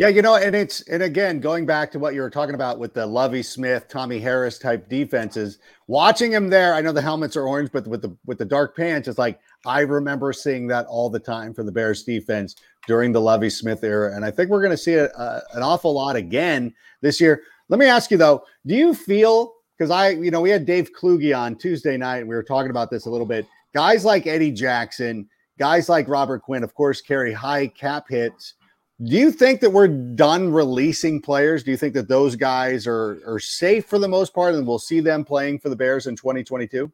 Yeah, 0.00 0.08
you 0.08 0.22
know, 0.22 0.36
and 0.36 0.54
it's 0.54 0.80
and 0.88 1.02
again 1.02 1.40
going 1.40 1.66
back 1.66 1.90
to 1.90 1.98
what 1.98 2.14
you 2.14 2.22
were 2.22 2.30
talking 2.30 2.54
about 2.54 2.78
with 2.78 2.94
the 2.94 3.04
Lovie 3.04 3.42
Smith, 3.42 3.86
Tommy 3.86 4.18
Harris 4.18 4.58
type 4.58 4.88
defenses. 4.88 5.58
Watching 5.88 6.32
him 6.32 6.48
there, 6.48 6.72
I 6.72 6.80
know 6.80 6.92
the 6.92 7.02
helmets 7.02 7.36
are 7.36 7.46
orange, 7.46 7.70
but 7.70 7.86
with 7.86 8.00
the 8.00 8.16
with 8.24 8.38
the 8.38 8.46
dark 8.46 8.74
pants, 8.74 9.08
it's 9.08 9.18
like 9.18 9.40
I 9.66 9.80
remember 9.80 10.32
seeing 10.32 10.66
that 10.68 10.86
all 10.86 11.10
the 11.10 11.18
time 11.18 11.52
for 11.52 11.62
the 11.62 11.72
Bears 11.72 12.02
defense 12.02 12.56
during 12.86 13.12
the 13.12 13.20
Lovie 13.20 13.50
Smith 13.50 13.84
era. 13.84 14.14
And 14.14 14.24
I 14.24 14.30
think 14.30 14.50
we're 14.50 14.62
going 14.62 14.70
to 14.70 14.76
see 14.76 14.94
a, 14.94 15.06
a, 15.06 15.42
an 15.54 15.62
awful 15.62 15.92
lot 15.92 16.16
again 16.16 16.74
this 17.02 17.20
year. 17.20 17.42
Let 17.68 17.78
me 17.78 17.86
ask 17.86 18.10
you 18.10 18.16
though, 18.16 18.44
do 18.66 18.74
you 18.74 18.94
feel 18.94 19.54
because 19.80 19.90
I, 19.90 20.10
you 20.10 20.30
know, 20.30 20.42
we 20.42 20.50
had 20.50 20.66
Dave 20.66 20.90
Kluge 20.92 21.34
on 21.34 21.56
Tuesday 21.56 21.96
night 21.96 22.18
and 22.18 22.28
we 22.28 22.34
were 22.34 22.42
talking 22.42 22.70
about 22.70 22.90
this 22.90 23.06
a 23.06 23.10
little 23.10 23.26
bit. 23.26 23.46
Guys 23.72 24.04
like 24.04 24.26
Eddie 24.26 24.52
Jackson, 24.52 25.26
guys 25.58 25.88
like 25.88 26.06
Robert 26.06 26.42
Quinn, 26.42 26.62
of 26.62 26.74
course, 26.74 27.00
carry 27.00 27.32
high 27.32 27.66
cap 27.68 28.04
hits. 28.10 28.54
Do 29.02 29.16
you 29.16 29.32
think 29.32 29.62
that 29.62 29.70
we're 29.70 29.88
done 29.88 30.52
releasing 30.52 31.22
players? 31.22 31.62
Do 31.62 31.70
you 31.70 31.78
think 31.78 31.94
that 31.94 32.08
those 32.08 32.36
guys 32.36 32.86
are 32.86 33.22
are 33.26 33.38
safe 33.38 33.86
for 33.86 33.98
the 33.98 34.06
most 34.06 34.34
part 34.34 34.54
and 34.54 34.66
we'll 34.66 34.78
see 34.78 35.00
them 35.00 35.24
playing 35.24 35.60
for 35.60 35.70
the 35.70 35.76
Bears 35.76 36.06
in 36.06 36.14
2022? 36.14 36.92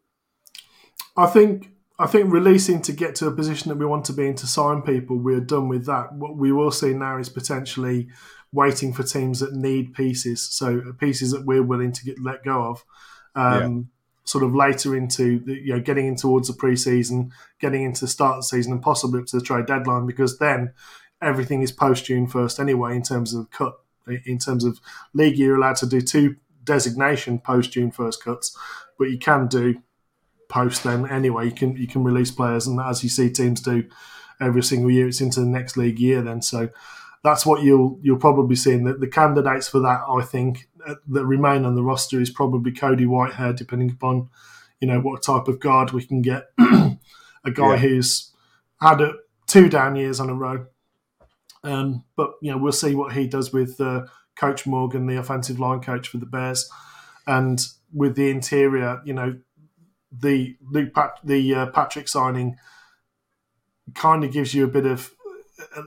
I 1.16 1.26
think 1.26 1.72
I 1.98 2.06
think 2.06 2.30
releasing 2.30 2.82
to 2.82 2.92
get 2.92 3.14
to 3.16 3.26
a 3.26 3.32
position 3.32 3.70
that 3.70 3.78
we 3.78 3.86
want 3.86 4.04
to 4.06 4.12
be 4.12 4.26
in 4.26 4.34
to 4.36 4.46
sign 4.46 4.82
people, 4.82 5.16
we're 5.16 5.40
done 5.40 5.68
with 5.68 5.86
that. 5.86 6.12
What 6.12 6.36
we 6.36 6.52
will 6.52 6.70
see 6.70 6.92
now 6.92 7.18
is 7.18 7.30
potentially 7.30 8.08
waiting 8.52 8.92
for 8.92 9.02
teams 9.02 9.40
that 9.40 9.54
need 9.54 9.94
pieces, 9.94 10.42
so 10.42 10.82
pieces 10.98 11.30
that 11.30 11.46
we're 11.46 11.62
willing 11.62 11.92
to 11.92 12.04
get 12.04 12.22
let 12.22 12.44
go 12.44 12.62
of. 12.62 12.84
Um, 13.34 13.76
yeah. 13.76 13.82
Sort 14.24 14.42
of 14.42 14.54
later 14.54 14.96
into 14.96 15.38
the, 15.38 15.54
you 15.54 15.72
know 15.72 15.80
getting 15.80 16.06
in 16.06 16.16
towards 16.16 16.48
the 16.48 16.54
preseason, 16.54 17.30
getting 17.60 17.84
into 17.84 18.02
the 18.02 18.08
start 18.08 18.36
of 18.36 18.42
the 18.42 18.46
season, 18.46 18.72
and 18.72 18.82
possibly 18.82 19.20
up 19.20 19.26
to 19.26 19.38
the 19.38 19.44
trade 19.44 19.66
deadline, 19.66 20.04
because 20.04 20.38
then 20.38 20.72
everything 21.22 21.62
is 21.62 21.72
post 21.72 22.06
June 22.06 22.26
first 22.26 22.58
anyway 22.58 22.96
in 22.96 23.02
terms 23.02 23.32
of 23.34 23.50
cut. 23.50 23.74
In 24.24 24.38
terms 24.38 24.64
of 24.64 24.80
league, 25.14 25.38
you're 25.38 25.56
allowed 25.56 25.76
to 25.76 25.86
do 25.86 26.00
two 26.00 26.36
designation 26.64 27.38
post 27.38 27.72
June 27.72 27.90
first 27.90 28.22
cuts, 28.22 28.56
but 28.98 29.10
you 29.10 29.18
can 29.18 29.46
do 29.46 29.76
post 30.48 30.84
then 30.84 31.08
anyway. 31.08 31.46
You 31.46 31.52
can 31.52 31.76
you 31.76 31.86
can 31.86 32.04
release 32.04 32.30
players, 32.30 32.66
and 32.66 32.80
as 32.80 33.02
you 33.02 33.08
see 33.08 33.30
teams 33.30 33.60
do 33.60 33.84
every 34.40 34.62
single 34.62 34.90
year, 34.90 35.08
it's 35.08 35.20
into 35.20 35.40
the 35.40 35.46
next 35.46 35.76
league 35.76 35.98
year 35.98 36.22
then. 36.22 36.42
So 36.42 36.68
that's 37.22 37.44
what 37.44 37.62
you'll 37.62 37.98
you'll 38.02 38.18
probably 38.18 38.56
see. 38.56 38.76
The, 38.76 38.94
the 38.94 39.08
candidates 39.08 39.68
for 39.68 39.80
that, 39.80 40.02
I 40.08 40.22
think, 40.22 40.68
uh, 40.86 40.94
that 41.08 41.26
remain 41.26 41.64
on 41.64 41.74
the 41.74 41.82
roster 41.82 42.20
is 42.20 42.30
probably 42.30 42.72
Cody 42.72 43.04
Whitehair, 43.04 43.56
depending 43.56 43.90
upon 43.90 44.28
you 44.80 44.88
know 44.88 45.00
what 45.00 45.22
type 45.22 45.48
of 45.48 45.60
guard 45.60 45.92
we 45.92 46.04
can 46.04 46.22
get. 46.22 46.50
a 46.58 47.50
guy 47.52 47.74
yeah. 47.74 47.76
who's 47.76 48.32
had 48.80 49.00
a, 49.00 49.14
two 49.46 49.68
down 49.68 49.96
years 49.96 50.20
on 50.20 50.30
a 50.30 50.34
row, 50.34 50.66
um, 51.64 52.04
but 52.16 52.32
you 52.40 52.50
know 52.50 52.58
we'll 52.58 52.72
see 52.72 52.94
what 52.94 53.12
he 53.12 53.26
does 53.26 53.52
with 53.52 53.80
uh, 53.80 54.06
Coach 54.36 54.66
Morgan, 54.66 55.06
the 55.06 55.18
offensive 55.18 55.58
line 55.58 55.80
coach 55.80 56.08
for 56.08 56.18
the 56.18 56.26
Bears, 56.26 56.70
and 57.26 57.66
with 57.92 58.14
the 58.16 58.30
interior. 58.30 59.00
You 59.04 59.14
know, 59.14 59.38
the 60.12 60.56
Luke 60.60 60.94
Pat- 60.94 61.20
the 61.24 61.54
uh, 61.54 61.66
Patrick 61.66 62.08
signing 62.08 62.56
kind 63.94 64.24
of 64.24 64.32
gives 64.32 64.54
you 64.54 64.64
a 64.64 64.68
bit 64.68 64.86
of 64.86 65.12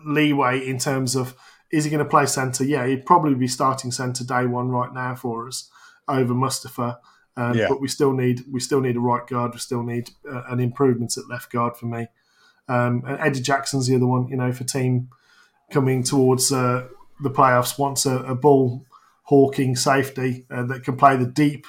leeway 0.05 0.65
in 0.65 0.77
terms 0.77 1.15
of 1.15 1.36
is 1.71 1.84
he 1.84 1.91
going 1.91 2.03
to 2.03 2.10
play 2.10 2.25
centre? 2.25 2.63
Yeah, 2.63 2.88
he'd 2.88 3.05
probably 3.05 3.36
be 3.36 3.47
starting 3.47 3.91
centre 3.91 4.23
day 4.23 4.45
one 4.45 4.69
right 4.69 4.93
now 4.93 5.15
for 5.15 5.47
us 5.47 5.69
over 6.08 6.34
Mustipher. 6.34 6.97
Um, 7.38 7.55
yeah. 7.55 7.67
But 7.69 7.79
we 7.79 7.88
still 7.88 8.12
need 8.12 8.43
we 8.51 8.60
still 8.60 8.82
need 8.82 8.95
a 8.95 8.99
right 8.99 9.25
guard. 9.25 9.53
We 9.53 9.60
still 9.60 9.84
need 9.84 10.10
uh, 10.29 10.43
an 10.49 10.60
improvement 10.60 11.17
at 11.17 11.29
left 11.29 11.51
guard 11.51 11.77
for 11.77 11.86
me. 11.86 12.08
Um, 12.67 13.03
and 13.08 13.19
Eddie 13.19 13.41
Jackson's 13.41 13.88
the 13.88 13.95
other 13.95 14.08
one. 14.08 14.27
You 14.27 14.38
know, 14.38 14.51
for 14.51 14.63
team 14.63 15.10
coming 15.71 16.03
towards 16.03 16.51
uh, 16.51 16.88
the 17.21 17.29
playoffs, 17.29 17.77
wants 17.77 18.05
a, 18.05 18.17
a 18.23 18.36
ball 18.36 18.86
hawking 19.23 19.75
safety 19.75 20.47
uh, 20.49 20.63
that 20.63 20.84
can 20.84 20.97
play 20.97 21.15
the 21.15 21.27
deep 21.27 21.67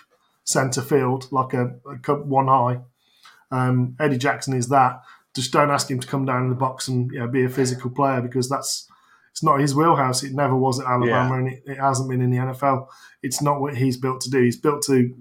centre 0.50 0.82
field 0.82 1.30
like 1.30 1.54
a, 1.54 1.74
a 1.86 2.14
one 2.14 2.48
high. 2.48 2.80
Um, 3.50 3.96
Eddie 3.98 4.18
Jackson 4.18 4.54
is 4.54 4.68
that 4.68 5.02
just 5.34 5.52
don't 5.52 5.70
ask 5.70 5.90
him 5.90 6.00
to 6.00 6.06
come 6.06 6.24
down 6.24 6.44
in 6.44 6.48
the 6.48 6.56
box 6.56 6.88
and 6.88 7.10
you 7.12 7.20
know, 7.20 7.28
be 7.28 7.44
a 7.44 7.48
physical 7.48 7.90
player 7.90 8.20
because 8.20 8.48
that's 8.48 8.88
it's 9.30 9.44
not 9.44 9.60
his 9.60 9.74
wheelhouse. 9.74 10.24
It 10.24 10.32
never 10.32 10.56
was 10.56 10.80
at 10.80 10.86
Alabama, 10.86 11.34
yeah. 11.34 11.38
and 11.38 11.48
it, 11.48 11.62
it, 11.66 11.78
hasn't 11.78 12.10
been 12.10 12.20
in 12.20 12.30
the 12.30 12.38
NFL. 12.38 12.88
It's 13.22 13.40
not 13.40 13.60
what 13.60 13.76
he's 13.76 13.96
built 13.96 14.20
to 14.22 14.30
do. 14.30 14.42
He's 14.42 14.56
built 14.56 14.82
to 14.86 15.14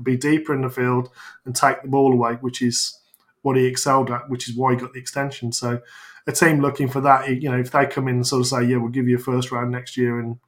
be 0.00 0.16
deeper 0.16 0.54
in 0.54 0.62
the 0.62 0.70
field 0.70 1.10
and 1.44 1.56
take 1.56 1.82
the 1.82 1.88
ball 1.88 2.12
away, 2.12 2.34
which 2.34 2.62
is 2.62 3.00
what 3.42 3.56
he 3.56 3.66
excelled 3.66 4.10
at, 4.12 4.30
which 4.30 4.48
is 4.48 4.56
why 4.56 4.72
he 4.72 4.78
got 4.78 4.92
the 4.92 5.00
extension. 5.00 5.50
So, 5.50 5.80
a 6.28 6.32
team 6.32 6.60
looking 6.60 6.88
for 6.88 7.00
that, 7.00 7.28
you 7.28 7.50
know, 7.50 7.58
if 7.58 7.72
they 7.72 7.86
come 7.86 8.06
in 8.06 8.16
and 8.16 8.26
sort 8.26 8.42
of 8.42 8.46
say, 8.46 8.62
"Yeah, 8.62 8.76
we'll 8.76 8.90
give 8.90 9.08
you 9.08 9.16
a 9.16 9.20
first 9.20 9.50
round 9.50 9.72
next 9.72 9.96
year," 9.96 10.20
and 10.20 10.38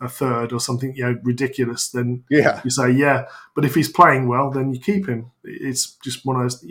a 0.00 0.08
third 0.08 0.52
or 0.52 0.60
something 0.60 0.94
you 0.94 1.04
know 1.04 1.18
ridiculous, 1.22 1.88
then 1.90 2.24
yeah, 2.30 2.60
you 2.64 2.70
say 2.70 2.90
yeah. 2.90 3.26
But 3.54 3.64
if 3.64 3.74
he's 3.74 3.90
playing 3.90 4.28
well, 4.28 4.50
then 4.50 4.72
you 4.72 4.80
keep 4.80 5.08
him. 5.08 5.30
It's 5.44 5.96
just 6.02 6.24
one 6.24 6.36
of 6.36 6.42
those. 6.42 6.64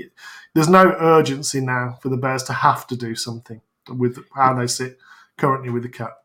There's 0.53 0.69
no 0.69 0.95
urgency 0.99 1.61
now 1.61 1.97
for 2.01 2.09
the 2.09 2.17
Bears 2.17 2.43
to 2.43 2.53
have 2.53 2.87
to 2.87 2.95
do 2.95 3.15
something 3.15 3.61
with 3.87 4.19
how 4.35 4.53
they 4.53 4.67
sit 4.67 4.97
currently 5.37 5.69
with 5.69 5.83
the 5.83 5.89
cap. 5.89 6.17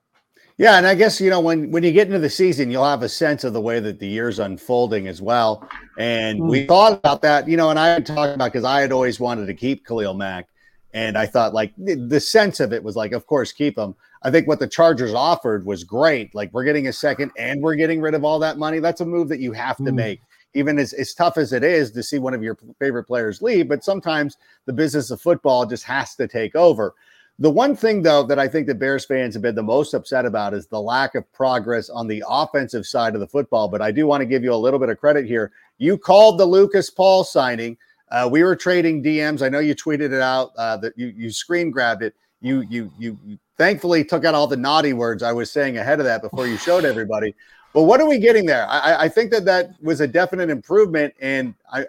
Yeah, 0.56 0.78
and 0.78 0.86
I 0.86 0.94
guess 0.94 1.20
you 1.20 1.30
know 1.30 1.40
when 1.40 1.70
when 1.72 1.82
you 1.82 1.90
get 1.90 2.06
into 2.06 2.20
the 2.20 2.30
season, 2.30 2.70
you'll 2.70 2.88
have 2.88 3.02
a 3.02 3.08
sense 3.08 3.42
of 3.42 3.52
the 3.52 3.60
way 3.60 3.80
that 3.80 3.98
the 3.98 4.06
year's 4.06 4.38
unfolding 4.38 5.08
as 5.08 5.20
well. 5.20 5.68
And 5.98 6.40
mm. 6.40 6.48
we 6.48 6.64
thought 6.66 6.92
about 6.92 7.22
that, 7.22 7.48
you 7.48 7.56
know, 7.56 7.70
and 7.70 7.78
I 7.78 7.88
had 7.88 8.06
talked 8.06 8.34
about 8.34 8.52
because 8.52 8.64
I 8.64 8.80
had 8.80 8.92
always 8.92 9.18
wanted 9.18 9.46
to 9.46 9.54
keep 9.54 9.84
Khalil 9.84 10.14
Mack, 10.14 10.48
and 10.92 11.18
I 11.18 11.26
thought 11.26 11.54
like 11.54 11.72
the, 11.76 11.96
the 11.96 12.20
sense 12.20 12.60
of 12.60 12.72
it 12.72 12.84
was 12.84 12.94
like, 12.94 13.12
of 13.12 13.26
course, 13.26 13.52
keep 13.52 13.76
him. 13.76 13.96
I 14.24 14.30
think 14.30 14.48
what 14.48 14.58
the 14.58 14.66
Chargers 14.66 15.12
offered 15.12 15.66
was 15.66 15.84
great. 15.84 16.34
Like 16.34 16.52
we're 16.52 16.64
getting 16.64 16.88
a 16.88 16.92
second 16.92 17.30
and 17.38 17.62
we're 17.62 17.74
getting 17.74 18.00
rid 18.00 18.14
of 18.14 18.24
all 18.24 18.38
that 18.38 18.58
money. 18.58 18.78
That's 18.78 19.02
a 19.02 19.06
move 19.06 19.28
that 19.28 19.40
you 19.40 19.52
have 19.52 19.76
to 19.76 19.82
mm. 19.84 19.94
make. 19.94 20.20
Even 20.54 20.78
as, 20.78 20.92
as 20.92 21.12
tough 21.12 21.36
as 21.36 21.52
it 21.52 21.64
is 21.64 21.90
to 21.90 22.02
see 22.02 22.18
one 22.18 22.32
of 22.32 22.42
your 22.42 22.56
favorite 22.78 23.04
players 23.04 23.42
leave, 23.42 23.68
but 23.68 23.82
sometimes 23.82 24.36
the 24.66 24.72
business 24.72 25.10
of 25.10 25.20
football 25.20 25.66
just 25.66 25.82
has 25.82 26.14
to 26.14 26.28
take 26.28 26.54
over. 26.54 26.94
The 27.40 27.50
one 27.50 27.74
thing, 27.74 28.02
though, 28.02 28.22
that 28.22 28.38
I 28.38 28.46
think 28.46 28.68
the 28.68 28.74
Bears 28.76 29.04
fans 29.04 29.34
have 29.34 29.42
been 29.42 29.56
the 29.56 29.62
most 29.62 29.92
upset 29.92 30.24
about 30.24 30.54
is 30.54 30.68
the 30.68 30.80
lack 30.80 31.16
of 31.16 31.30
progress 31.32 31.90
on 31.90 32.06
the 32.06 32.22
offensive 32.28 32.86
side 32.86 33.14
of 33.14 33.20
the 33.20 33.26
football. 33.26 33.66
But 33.66 33.82
I 33.82 33.90
do 33.90 34.06
want 34.06 34.20
to 34.20 34.26
give 34.26 34.44
you 34.44 34.54
a 34.54 34.56
little 34.56 34.78
bit 34.78 34.88
of 34.88 35.00
credit 35.00 35.26
here. 35.26 35.50
You 35.78 35.98
called 35.98 36.38
the 36.38 36.46
Lucas 36.46 36.90
Paul 36.90 37.24
signing. 37.24 37.76
Uh, 38.12 38.28
we 38.30 38.44
were 38.44 38.54
trading 38.54 39.02
DMs. 39.02 39.42
I 39.42 39.48
know 39.48 39.58
you 39.58 39.74
tweeted 39.74 40.12
it 40.12 40.20
out. 40.20 40.52
Uh, 40.56 40.76
that 40.76 40.96
you 40.96 41.08
you 41.08 41.32
screen 41.32 41.72
grabbed 41.72 42.04
it. 42.04 42.14
You 42.44 42.60
you 42.68 42.92
you, 42.98 43.18
thankfully 43.56 44.04
took 44.04 44.24
out 44.24 44.34
all 44.34 44.46
the 44.46 44.56
naughty 44.56 44.92
words 44.92 45.22
I 45.22 45.32
was 45.32 45.50
saying 45.50 45.78
ahead 45.78 45.98
of 45.98 46.04
that 46.04 46.20
before 46.20 46.46
you 46.46 46.58
showed 46.58 46.84
everybody. 46.84 47.34
But 47.72 47.84
what 47.84 48.00
are 48.00 48.06
we 48.06 48.18
getting 48.18 48.44
there? 48.44 48.66
I, 48.68 49.04
I 49.04 49.08
think 49.08 49.30
that 49.30 49.46
that 49.46 49.70
was 49.82 50.00
a 50.00 50.06
definite 50.06 50.50
improvement, 50.50 51.14
and 51.20 51.54
I, 51.72 51.86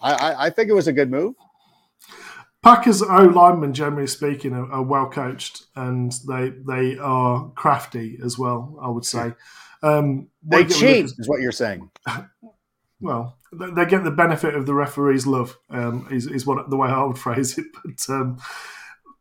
I, 0.00 0.46
I 0.46 0.50
think 0.50 0.70
it 0.70 0.72
was 0.72 0.86
a 0.86 0.92
good 0.92 1.10
move. 1.10 1.34
Packers 2.62 3.02
O 3.02 3.06
linemen, 3.06 3.74
generally 3.74 4.06
speaking, 4.06 4.52
are, 4.52 4.70
are, 4.70 4.82
well 4.82 5.08
coached 5.08 5.66
and 5.74 6.12
they 6.28 6.50
they 6.66 6.96
are 6.98 7.50
crafty 7.56 8.18
as 8.24 8.38
well. 8.38 8.78
I 8.80 8.88
would 8.88 9.04
say 9.04 9.32
um, 9.82 10.28
they 10.44 10.64
cheat, 10.64 11.06
is 11.06 11.28
what 11.28 11.40
you're 11.40 11.52
saying. 11.52 11.90
Well, 13.00 13.36
they 13.52 13.86
get 13.86 14.02
the 14.02 14.10
benefit 14.10 14.56
of 14.56 14.66
the 14.66 14.74
referee's 14.74 15.24
love. 15.24 15.56
Um, 15.70 16.08
is 16.10 16.26
is 16.26 16.44
what 16.44 16.68
the 16.68 16.76
way 16.76 16.88
I 16.88 17.04
would 17.04 17.16
phrase 17.16 17.56
it. 17.56 17.66
But 17.84 18.12
um, 18.12 18.40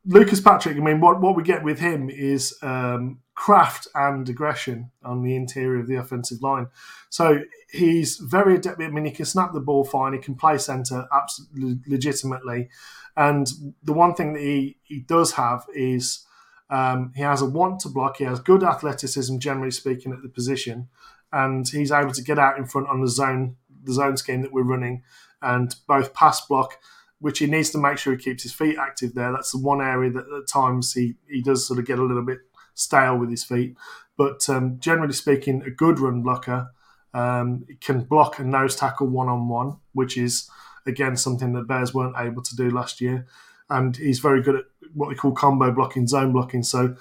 Lucas 0.08 0.40
Patrick, 0.40 0.78
I 0.78 0.80
mean, 0.80 1.02
what, 1.02 1.20
what 1.20 1.36
we 1.36 1.44
get 1.44 1.64
with 1.64 1.80
him 1.80 2.10
is 2.10 2.58
um, 2.62 3.20
craft 3.36 3.90
and 3.94 4.28
aggression 4.28 4.90
on 5.04 5.22
the 5.22 5.36
interior 5.36 5.82
of 5.82 5.88
the 5.88 5.96
offensive 5.96 6.42
line. 6.42 6.68
So 7.10 7.42
he's 7.72 8.16
very 8.16 8.56
adept. 8.56 8.82
I 8.82 8.88
mean, 8.88 9.04
he 9.04 9.12
can 9.12 9.26
snap 9.26 9.54
the 9.54 9.60
ball 9.60 9.84
fine. 9.84 10.14
He 10.14 10.20
can 10.20 10.36
play 10.36 10.58
centre 10.60 11.08
absolutely 11.14 11.80
legitimately. 11.88 12.70
And 13.18 13.48
the 13.84 13.92
one 13.94 14.14
thing 14.14 14.34
that 14.34 14.42
he, 14.42 14.78
he 14.84 15.02
does 15.02 15.34
have 15.34 15.66
is 15.76 16.26
um, 16.70 17.12
he 17.16 17.24
has 17.24 17.42
a 17.42 17.46
want 17.46 17.82
to 17.82 17.90
block. 17.90 18.18
He 18.18 18.24
has 18.24 18.40
good 18.40 18.64
athleticism, 18.64 19.40
generally 19.40 19.72
speaking, 19.72 20.14
at 20.14 20.22
the 20.22 20.30
position, 20.30 20.88
and 21.34 21.68
he's 21.68 21.92
able 21.92 22.12
to 22.12 22.24
get 22.24 22.40
out 22.40 22.58
in 22.58 22.66
front 22.66 22.88
on 22.88 23.02
the 23.02 23.10
zone 23.10 23.58
the 23.84 23.94
zone 23.94 24.18
scheme 24.18 24.42
that 24.42 24.52
we're 24.52 24.64
running, 24.64 25.04
and 25.42 25.76
both 25.88 26.14
pass 26.14 26.46
block 26.46 26.78
which 27.20 27.40
he 27.40 27.48
needs 27.48 27.70
to 27.72 27.78
make 27.78 27.98
sure 27.98 28.16
he 28.16 28.24
keeps 28.24 28.44
his 28.44 28.54
feet 28.54 28.78
active 28.78 29.14
there. 29.14 29.32
That's 29.32 29.52
the 29.52 29.60
one 29.60 29.82
area 29.82 30.12
that 30.12 30.26
at 30.26 30.48
times 30.48 30.94
he, 30.94 31.16
he 31.28 31.42
does 31.42 31.68
sort 31.68 31.80
of 31.80 31.86
get 31.86 32.00
a 32.00 32.04
little 32.04 32.26
bit 32.26 32.40
stale 32.74 33.18
with 33.18 33.30
his 33.30 33.44
feet. 33.44 33.76
But 34.18 34.48
um, 34.50 34.80
generally 34.80 35.14
speaking, 35.14 35.64
a 35.64 35.72
good 35.72 36.00
run 36.00 36.22
blocker 36.22 36.72
um, 37.14 37.66
can 37.82 38.02
block 38.02 38.40
a 38.40 38.44
nose 38.44 38.76
tackle 38.76 39.08
one 39.08 39.30
on 39.30 39.48
one, 39.48 39.78
which 39.94 40.18
is 40.18 40.50
again 40.86 41.18
something 41.18 41.54
that 41.54 41.68
Bears 41.68 41.94
weren't 41.94 42.16
able 42.18 42.42
to 42.44 42.56
do 42.56 42.70
last 42.70 43.02
year. 43.02 43.28
And 43.70 43.98
he's 43.98 44.20
very 44.20 44.42
good 44.42 44.56
at 44.56 44.66
what 44.94 45.10
we 45.10 45.16
call 45.16 45.32
combo 45.32 45.72
blocking, 45.72 46.08
zone 46.08 46.32
blocking. 46.32 46.64
So 46.64 46.96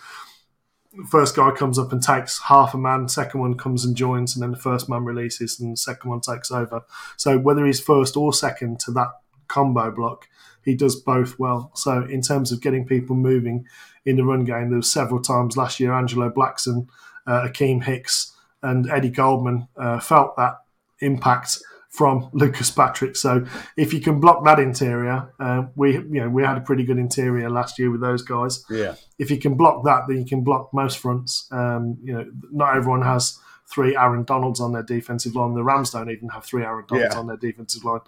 first 1.09 1.37
guy 1.37 1.51
comes 1.51 1.79
up 1.79 1.93
and 1.93 2.03
takes 2.03 2.43
half 2.43 2.75
a 2.75 2.79
man, 2.79 3.09
second 3.09 3.41
one 3.41 3.57
comes 3.57 3.85
and 3.85 3.97
joins, 3.97 4.35
and 4.35 4.43
then 4.43 4.51
the 4.51 4.57
first 4.57 4.89
man 4.89 5.05
releases, 5.05 5.61
and 5.61 5.73
the 5.73 5.77
second 5.77 6.11
one 6.11 6.21
takes 6.21 6.51
over. 6.51 6.83
So 7.17 7.39
whether 7.39 7.65
he's 7.67 7.81
first 7.81 8.17
or 8.17 8.33
second 8.33 8.81
to 8.81 8.91
that 8.93 9.11
combo 9.49 9.91
block. 9.91 10.29
He 10.65 10.75
does 10.75 10.97
both 10.97 11.39
well. 11.39 11.71
So 11.75 12.03
in 12.05 12.23
terms 12.23 12.51
of 12.53 12.61
getting 12.61 12.87
people 12.87 13.15
moving 13.17 13.67
in 14.05 14.17
the 14.17 14.25
run 14.25 14.45
game, 14.45 14.69
there 14.71 14.79
were 14.79 14.83
several 14.83 15.21
times 15.21 15.57
last 15.57 15.79
year 15.81 15.93
Angelo 15.93 16.31
Blackson, 16.31 16.89
uh, 17.27 17.47
Akiem 17.49 17.85
Hicks, 17.85 18.33
and 18.63 18.91
Eddie 18.91 19.11
Goldman 19.11 19.69
uh, 19.77 20.01
felt 20.01 20.37
that 20.37 20.55
impact 21.01 21.59
from 21.89 22.29
Lucas 22.33 22.71
Patrick. 22.71 23.17
So 23.17 23.47
if 23.77 23.95
you 23.95 24.01
can 24.01 24.19
block 24.21 24.45
that 24.45 24.59
interior, 24.59 25.33
uh, 25.39 25.67
we 25.77 25.93
you 25.95 26.21
know 26.21 26.29
we 26.29 26.43
had 26.43 26.57
a 26.57 26.61
pretty 26.61 26.85
good 26.85 26.99
interior 26.99 27.49
last 27.49 27.79
year 27.79 27.91
with 27.91 28.01
those 28.01 28.23
guys. 28.23 28.65
Yeah. 28.69 28.97
If 29.19 29.31
you 29.31 29.39
can 29.39 29.55
block 29.55 29.85
that, 29.85 30.03
then 30.09 30.19
you 30.19 30.27
can 30.27 30.43
block 30.43 30.75
most 30.75 30.99
fronts. 30.99 31.47
Um, 31.53 31.97
you 32.03 32.13
know, 32.13 32.27
not 32.51 32.77
everyone 32.77 33.03
has 33.03 33.39
three 33.69 33.97
Aaron 33.97 34.25
Donalds 34.25 34.61
on 34.61 34.73
their 34.73 34.83
defensive 34.83 35.35
line. 35.35 35.55
The 35.55 35.65
Rams 35.65 35.91
don't 35.91 36.11
even 36.11 36.29
have 36.31 36.45
three 36.45 36.63
Aaron 36.65 36.85
Donalds 36.89 37.15
Yeah. 37.15 37.19
on 37.19 37.27
their 37.27 37.37
defensive 37.37 37.85
line. 37.85 38.01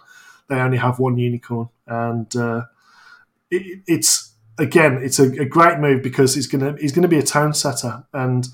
They 0.49 0.55
only 0.55 0.77
have 0.77 0.99
one 0.99 1.17
unicorn, 1.17 1.69
and 1.87 2.35
uh, 2.35 2.63
it, 3.51 3.81
it's 3.87 4.33
again, 4.57 4.99
it's 5.01 5.19
a, 5.19 5.31
a 5.41 5.45
great 5.45 5.79
move 5.79 6.03
because 6.03 6.35
he's 6.35 6.47
gonna 6.47 6.75
he's 6.79 6.91
gonna 6.91 7.07
be 7.07 7.19
a 7.19 7.23
tone 7.23 7.53
setter, 7.53 8.05
and 8.13 8.47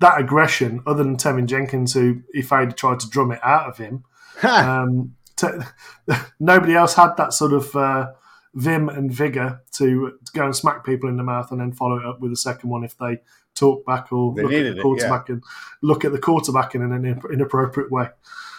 that 0.00 0.20
aggression, 0.20 0.82
other 0.86 1.04
than 1.04 1.16
Teven 1.16 1.46
Jenkins, 1.46 1.94
who 1.94 2.22
if 2.32 2.52
I'd 2.52 2.76
tried 2.76 3.00
to 3.00 3.08
drum 3.08 3.32
it 3.32 3.40
out 3.42 3.68
of 3.68 3.78
him, 3.78 4.04
um, 4.42 5.14
to, 5.36 5.66
nobody 6.40 6.74
else 6.74 6.94
had 6.94 7.16
that 7.16 7.32
sort 7.32 7.52
of 7.52 7.74
uh, 7.76 8.12
vim 8.54 8.88
and 8.88 9.12
vigor 9.12 9.62
to, 9.72 10.18
to 10.24 10.32
go 10.32 10.44
and 10.44 10.56
smack 10.56 10.84
people 10.84 11.08
in 11.08 11.16
the 11.16 11.22
mouth 11.22 11.50
and 11.50 11.60
then 11.60 11.72
follow 11.72 11.98
it 11.98 12.06
up 12.06 12.20
with 12.20 12.32
a 12.32 12.36
second 12.36 12.70
one 12.70 12.84
if 12.84 12.96
they 12.98 13.18
talk 13.54 13.84
back 13.86 14.12
or 14.12 14.34
They 14.34 14.42
look 14.42 14.52
at 14.52 14.62
the 14.62 14.78
it, 14.78 14.82
quarterback 14.82 15.28
and 15.28 15.42
look 15.82 16.04
at 16.04 16.12
the 16.12 16.18
quarterback 16.18 16.74
in 16.74 16.82
an 16.82 17.04
in- 17.04 17.22
inappropriate 17.32 17.90
way. 17.90 18.08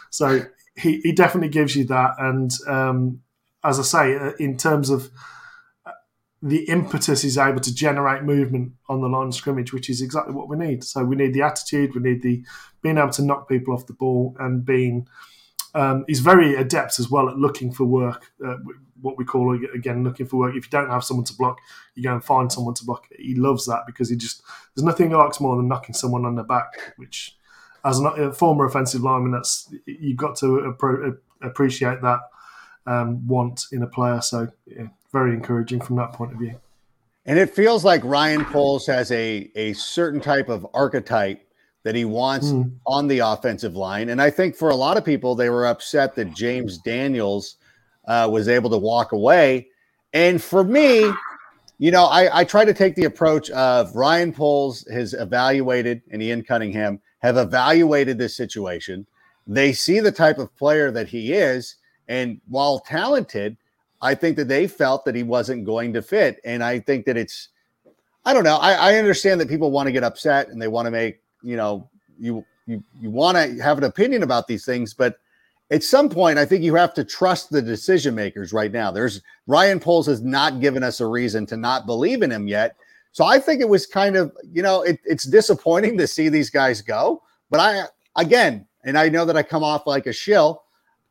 So 0.09 0.45
he, 0.75 0.99
he 1.01 1.11
definitely 1.11 1.49
gives 1.49 1.75
you 1.75 1.85
that. 1.85 2.15
And 2.17 2.51
um, 2.67 3.21
as 3.63 3.79
I 3.79 3.83
say, 3.83 4.15
uh, 4.17 4.31
in 4.39 4.57
terms 4.57 4.89
of 4.89 5.09
uh, 5.85 5.91
the 6.41 6.63
impetus 6.65 7.21
he's 7.21 7.37
able 7.37 7.61
to 7.61 7.73
generate 7.73 8.23
movement 8.23 8.73
on 8.89 9.01
the 9.01 9.07
line 9.07 9.27
of 9.27 9.35
scrimmage, 9.35 9.73
which 9.73 9.89
is 9.89 10.01
exactly 10.01 10.33
what 10.33 10.49
we 10.49 10.57
need. 10.57 10.83
So 10.83 11.03
we 11.03 11.15
need 11.15 11.33
the 11.33 11.43
attitude, 11.43 11.95
we 11.95 12.01
need 12.01 12.21
the 12.21 12.43
being 12.81 12.97
able 12.97 13.11
to 13.11 13.23
knock 13.23 13.47
people 13.47 13.73
off 13.73 13.87
the 13.87 13.93
ball, 13.93 14.35
and 14.39 14.65
being 14.65 15.07
um, 15.75 16.05
he's 16.07 16.19
very 16.19 16.55
adept 16.55 16.99
as 16.99 17.09
well 17.09 17.29
at 17.29 17.37
looking 17.37 17.71
for 17.71 17.85
work. 17.85 18.31
Uh, 18.45 18.57
what 19.01 19.17
we 19.17 19.25
call 19.25 19.59
again 19.75 20.03
looking 20.03 20.25
for 20.25 20.37
work. 20.37 20.55
If 20.55 20.65
you 20.65 20.71
don't 20.71 20.89
have 20.89 21.03
someone 21.03 21.25
to 21.25 21.35
block, 21.35 21.59
you 21.95 22.03
go 22.03 22.13
and 22.13 22.23
find 22.23 22.51
someone 22.51 22.73
to 22.75 22.85
block. 22.85 23.07
He 23.17 23.35
loves 23.35 23.65
that 23.65 23.83
because 23.85 24.09
he 24.09 24.15
just 24.15 24.41
there's 24.75 24.85
nothing 24.85 25.09
he 25.09 25.15
likes 25.15 25.39
more 25.39 25.55
than 25.55 25.67
knocking 25.67 25.93
someone 25.93 26.25
on 26.25 26.35
the 26.35 26.43
back. 26.43 26.93
Which, 26.97 27.35
as 27.85 27.99
a 27.99 28.31
former 28.31 28.65
offensive 28.65 29.01
lineman, 29.01 29.31
that's 29.31 29.73
you've 29.85 30.17
got 30.17 30.35
to 30.37 30.73
appro- 30.77 31.17
appreciate 31.41 32.01
that 32.01 32.19
um, 32.85 33.27
want 33.27 33.65
in 33.71 33.83
a 33.83 33.87
player. 33.87 34.21
So 34.21 34.47
yeah, 34.65 34.87
very 35.11 35.33
encouraging 35.33 35.81
from 35.81 35.95
that 35.97 36.13
point 36.13 36.33
of 36.33 36.39
view. 36.39 36.59
And 37.25 37.39
it 37.39 37.49
feels 37.49 37.85
like 37.85 38.03
Ryan 38.03 38.43
Poles 38.45 38.85
has 38.87 39.11
a 39.11 39.49
a 39.55 39.73
certain 39.73 40.19
type 40.21 40.49
of 40.49 40.67
archetype 40.73 41.47
that 41.83 41.95
he 41.95 42.05
wants 42.05 42.47
Mm. 42.51 42.71
on 42.87 43.07
the 43.07 43.19
offensive 43.19 43.75
line. 43.75 44.09
And 44.09 44.21
I 44.21 44.29
think 44.29 44.55
for 44.55 44.69
a 44.69 44.75
lot 44.75 44.95
of 44.95 45.03
people, 45.03 45.35
they 45.35 45.49
were 45.49 45.65
upset 45.65 46.15
that 46.15 46.33
James 46.33 46.77
Daniels 46.77 47.57
uh, 48.07 48.29
was 48.31 48.47
able 48.47 48.69
to 48.69 48.77
walk 48.77 49.11
away. 49.11 49.67
And 50.13 50.41
for 50.41 50.63
me, 50.63 51.11
you 51.79 51.91
know, 51.91 52.05
I, 52.05 52.39
I 52.39 52.43
try 52.45 52.63
to 52.63 52.73
take 52.73 52.95
the 52.95 53.03
approach 53.03 53.49
of 53.49 53.93
Ryan 53.95 54.31
Poles 54.31 54.87
has 54.93 55.13
evaluated 55.13 56.01
and 56.11 56.21
Ian 56.21 56.43
Cunningham 56.43 57.01
have 57.23 57.37
evaluated 57.37 58.17
this 58.17 58.35
situation. 58.35 59.07
They 59.47 59.73
see 59.73 59.99
the 59.99 60.11
type 60.11 60.37
of 60.37 60.55
player 60.55 60.91
that 60.91 61.07
he 61.07 61.33
is. 61.33 61.77
And 62.07 62.39
while 62.49 62.79
talented, 62.79 63.57
I 64.01 64.13
think 64.13 64.35
that 64.37 64.49
they 64.49 64.67
felt 64.67 65.05
that 65.05 65.15
he 65.15 65.23
wasn't 65.23 65.65
going 65.65 65.93
to 65.93 66.01
fit. 66.01 66.39
And 66.43 66.63
I 66.63 66.79
think 66.79 67.05
that 67.05 67.17
it's, 67.17 67.49
I 68.25 68.33
don't 68.33 68.43
know. 68.43 68.57
I, 68.57 68.73
I 68.73 68.95
understand 68.97 69.39
that 69.41 69.49
people 69.49 69.71
want 69.71 69.87
to 69.87 69.91
get 69.93 70.03
upset 70.03 70.49
and 70.49 70.61
they 70.61 70.67
want 70.67 70.85
to 70.85 70.91
make, 70.91 71.21
you 71.41 71.55
know, 71.55 71.89
you 72.19 72.45
you 72.65 72.81
you 73.01 73.09
want 73.09 73.35
to 73.35 73.61
have 73.61 73.77
an 73.77 73.83
opinion 73.83 74.23
about 74.23 74.47
these 74.47 74.63
things, 74.63 74.93
but 74.93 75.19
at 75.71 75.83
some 75.83 76.07
point, 76.07 76.37
I 76.37 76.45
think 76.45 76.63
you 76.63 76.75
have 76.75 76.93
to 76.93 77.03
trust 77.03 77.49
the 77.49 77.61
decision 77.61 78.13
makers 78.13 78.53
right 78.53 78.71
now. 78.71 78.91
There's 78.91 79.21
Ryan 79.47 79.79
Poles 79.79 80.05
has 80.05 80.21
not 80.21 80.59
given 80.59 80.83
us 80.83 80.99
a 80.99 81.07
reason 81.07 81.45
to 81.47 81.57
not 81.57 81.85
believe 81.85 82.21
in 82.21 82.31
him 82.31 82.47
yet. 82.47 82.75
So 83.13 83.23
I 83.25 83.39
think 83.39 83.61
it 83.61 83.69
was 83.69 83.85
kind 83.85 84.15
of, 84.15 84.35
you 84.51 84.61
know, 84.61 84.81
it, 84.81 84.99
it's 85.05 85.23
disappointing 85.23 85.97
to 85.99 86.07
see 86.07 86.29
these 86.29 86.49
guys 86.49 86.81
go. 86.81 87.21
But 87.49 87.59
I, 87.59 87.83
again, 88.15 88.67
and 88.83 88.97
I 88.97 89.07
know 89.07 89.23
that 89.23 89.37
I 89.37 89.43
come 89.43 89.63
off 89.63 89.87
like 89.87 90.07
a 90.07 90.13
shill. 90.13 90.63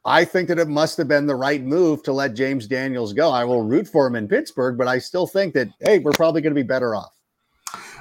I 0.04 0.24
think 0.24 0.48
that 0.48 0.58
it 0.58 0.66
must 0.66 0.96
have 0.96 1.06
been 1.06 1.26
the 1.26 1.36
right 1.36 1.62
move 1.62 2.02
to 2.02 2.12
let 2.12 2.34
James 2.34 2.66
Daniels 2.66 3.12
go. 3.12 3.30
I 3.30 3.44
will 3.44 3.62
root 3.62 3.86
for 3.86 4.04
him 4.04 4.16
in 4.16 4.26
Pittsburgh, 4.26 4.76
but 4.76 4.88
I 4.88 4.98
still 4.98 5.28
think 5.28 5.54
that, 5.54 5.68
hey, 5.78 6.00
we're 6.00 6.10
probably 6.10 6.40
going 6.42 6.54
to 6.54 6.60
be 6.60 6.66
better 6.66 6.96
off. 6.96 7.16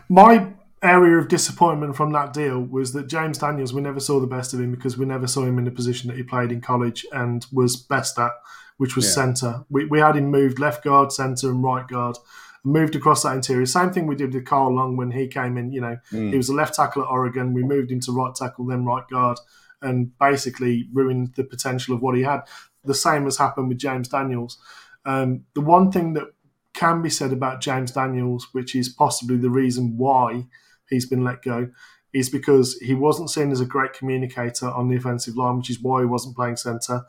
My 0.10 0.52
area 0.82 1.18
of 1.18 1.28
disappointment 1.28 1.96
from 1.96 2.12
that 2.14 2.34
deal 2.34 2.60
was 2.60 2.94
that 2.94 3.06
James 3.06 3.38
Daniels, 3.38 3.72
we 3.72 3.82
never 3.82 4.00
saw 4.00 4.20
the 4.20 4.26
best 4.26 4.52
of 4.52 4.60
him 4.60 4.72
because 4.72 4.98
we 4.98 5.06
never 5.06 5.28
saw 5.28 5.44
him 5.44 5.60
in 5.60 5.66
the 5.66 5.70
position 5.72 6.08
that 6.10 6.18
he 6.18 6.24
played 6.24 6.52
in 6.52 6.60
college 6.60 7.06
and 7.12 7.46
was 7.52 7.76
best 7.76 8.18
at, 8.18 8.32
which 8.78 8.96
was 8.96 9.06
Yeah. 9.06 9.12
centre. 9.12 9.66
We, 9.70 9.86
we 9.86 10.00
had 10.00 10.16
him 10.16 10.32
moved 10.32 10.58
left 10.58 10.84
guard, 10.84 11.12
centre, 11.12 11.52
and 11.52 11.64
right 11.64 11.88
guard. 11.88 12.18
Moved 12.64 12.96
across 12.96 13.24
that 13.24 13.36
interior. 13.36 13.66
Same 13.66 13.92
thing 13.92 14.06
we 14.06 14.16
did 14.16 14.34
with 14.34 14.46
Kyle 14.46 14.74
Long 14.74 14.96
when 14.96 15.12
he 15.12 15.28
came 15.28 15.58
in. 15.58 15.72
You 15.72 15.82
know, 15.82 15.98
Mm. 16.12 16.30
he 16.32 16.38
was 16.38 16.50
a 16.50 16.54
left 16.54 16.76
tackle 16.76 17.02
at 17.02 17.10
Oregon. 17.10 17.54
We 17.54 17.64
moved 17.64 17.92
him 17.92 18.00
to 18.02 18.12
right 18.12 18.36
tackle, 18.36 18.66
then 18.68 18.86
right 18.86 19.08
guard, 19.10 19.40
and 19.82 20.12
basically 20.20 20.88
ruined 20.94 21.34
the 21.36 21.44
potential 21.44 21.96
of 21.96 22.02
what 22.02 22.16
he 22.16 22.22
had. 22.24 22.42
The 22.84 22.94
same 22.94 23.24
has 23.24 23.38
happened 23.38 23.70
with 23.70 23.80
James 23.80 24.08
Daniels. 24.10 24.60
Um, 25.06 25.46
the 25.56 25.62
one 25.62 25.92
thing 25.92 26.14
that 26.14 26.28
can 26.76 27.02
be 27.02 27.10
said 27.10 27.34
about 27.34 27.62
James 27.62 27.92
Daniels, 27.92 28.48
which 28.52 28.76
is 28.76 28.90
possibly 28.90 29.38
the 29.38 29.50
reason 29.50 29.96
why 29.98 30.46
he's 30.88 31.08
been 31.08 31.24
let 31.24 31.42
go, 31.42 31.70
is 32.14 32.30
because 32.30 32.78
he 32.80 32.94
wasn't 32.94 33.30
seen 33.32 33.52
as 33.52 33.60
a 33.62 33.66
great 33.66 33.94
communicator 33.94 34.70
on 34.70 34.88
the 34.90 34.96
offensive 34.98 35.36
line, 35.36 35.58
which 35.58 35.70
is 35.72 35.82
why 35.82 36.02
he 36.02 36.06
wasn't 36.06 36.36
playing 36.36 36.58
centre. 36.58 37.02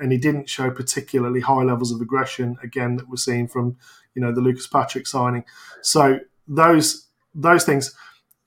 And 0.00 0.12
he 0.12 0.18
didn't 0.18 0.48
show 0.50 0.70
particularly 0.70 1.40
high 1.40 1.62
levels 1.62 1.92
of 1.92 2.00
aggression, 2.00 2.56
again, 2.62 2.96
that 2.96 3.08
we're 3.08 3.16
seeing 3.16 3.48
from, 3.48 3.76
you 4.16 4.22
know, 4.22 4.32
the 4.34 4.40
Lucas 4.40 4.66
Patrick 4.66 5.06
signing. 5.06 5.44
So 5.82 6.18
those 6.48 7.06
those 7.34 7.64
things. 7.64 7.94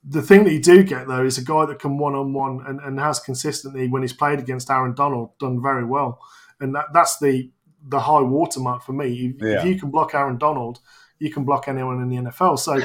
The 0.01 0.21
thing 0.21 0.45
that 0.45 0.53
you 0.53 0.61
do 0.61 0.81
get 0.83 1.07
though 1.07 1.25
is 1.25 1.37
a 1.37 1.43
guy 1.43 1.65
that 1.65 1.79
can 1.79 1.97
one 1.97 2.15
on 2.15 2.33
one 2.33 2.63
and 2.65 2.79
and 2.79 2.99
has 2.99 3.19
consistently 3.19 3.87
when 3.87 4.01
he's 4.01 4.13
played 4.13 4.39
against 4.39 4.69
Aaron 4.71 4.95
Donald 4.95 5.37
done 5.39 5.61
very 5.61 5.83
well, 5.85 6.19
and 6.59 6.73
that 6.73 6.87
that's 6.93 7.19
the 7.19 7.51
the 7.87 7.99
high 7.99 8.21
watermark 8.21 8.81
for 8.83 8.93
me. 8.93 9.07
If, 9.37 9.41
Yeah. 9.41 9.59
if 9.59 9.65
you 9.65 9.79
can 9.79 9.91
block 9.91 10.13
Aaron 10.15 10.37
Donald, 10.37 10.79
you 11.19 11.31
can 11.31 11.43
block 11.43 11.67
anyone 11.67 12.01
in 12.01 12.09
the 12.09 12.29
NFL. 12.29 12.57
So 12.59 12.81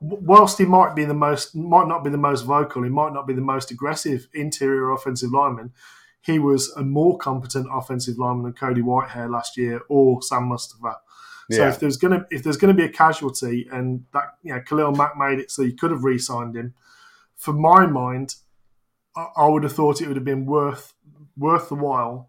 whilst 0.00 0.58
he 0.58 0.64
might 0.64 0.94
be 0.94 1.04
the 1.04 1.14
most, 1.14 1.56
might 1.56 1.88
not 1.88 2.04
be 2.04 2.10
the 2.10 2.16
most 2.18 2.42
vocal, 2.42 2.82
he 2.82 2.90
might 2.90 3.12
not 3.12 3.26
be 3.26 3.34
the 3.34 3.40
most 3.40 3.70
aggressive 3.70 4.28
interior 4.32 4.90
offensive 4.90 5.32
lineman. 5.32 5.72
He 6.20 6.38
was 6.38 6.70
a 6.76 6.82
more 6.82 7.16
competent 7.18 7.68
offensive 7.72 8.18
lineman 8.18 8.44
than 8.44 8.52
Cody 8.52 8.82
Whitehair 8.82 9.30
last 9.30 9.56
year 9.56 9.80
or 9.88 10.22
Sam 10.22 10.48
Mustipher. 10.48 10.96
So 11.50 11.62
Yeah. 11.62 11.68
if 11.68 11.80
there's 11.80 11.96
gonna 11.96 12.26
if 12.30 12.42
there's 12.42 12.56
gonna 12.58 12.74
be 12.74 12.84
a 12.84 12.88
casualty, 12.90 13.68
and 13.72 14.04
that 14.12 14.36
you 14.42 14.54
know 14.54 14.60
Khalil 14.60 14.92
Mack 14.92 15.16
made 15.16 15.38
it 15.38 15.50
so 15.50 15.62
you 15.62 15.74
could 15.74 15.90
have 15.90 16.04
re-signed 16.04 16.56
him. 16.56 16.74
For 17.36 17.52
my 17.52 17.86
mind, 17.86 18.34
I, 19.16 19.28
I 19.36 19.48
would 19.48 19.62
have 19.62 19.72
thought 19.72 20.00
it 20.02 20.08
would 20.08 20.16
have 20.16 20.24
been 20.24 20.44
worth 20.46 20.94
worth 21.36 21.68
the 21.68 21.74
while, 21.74 22.28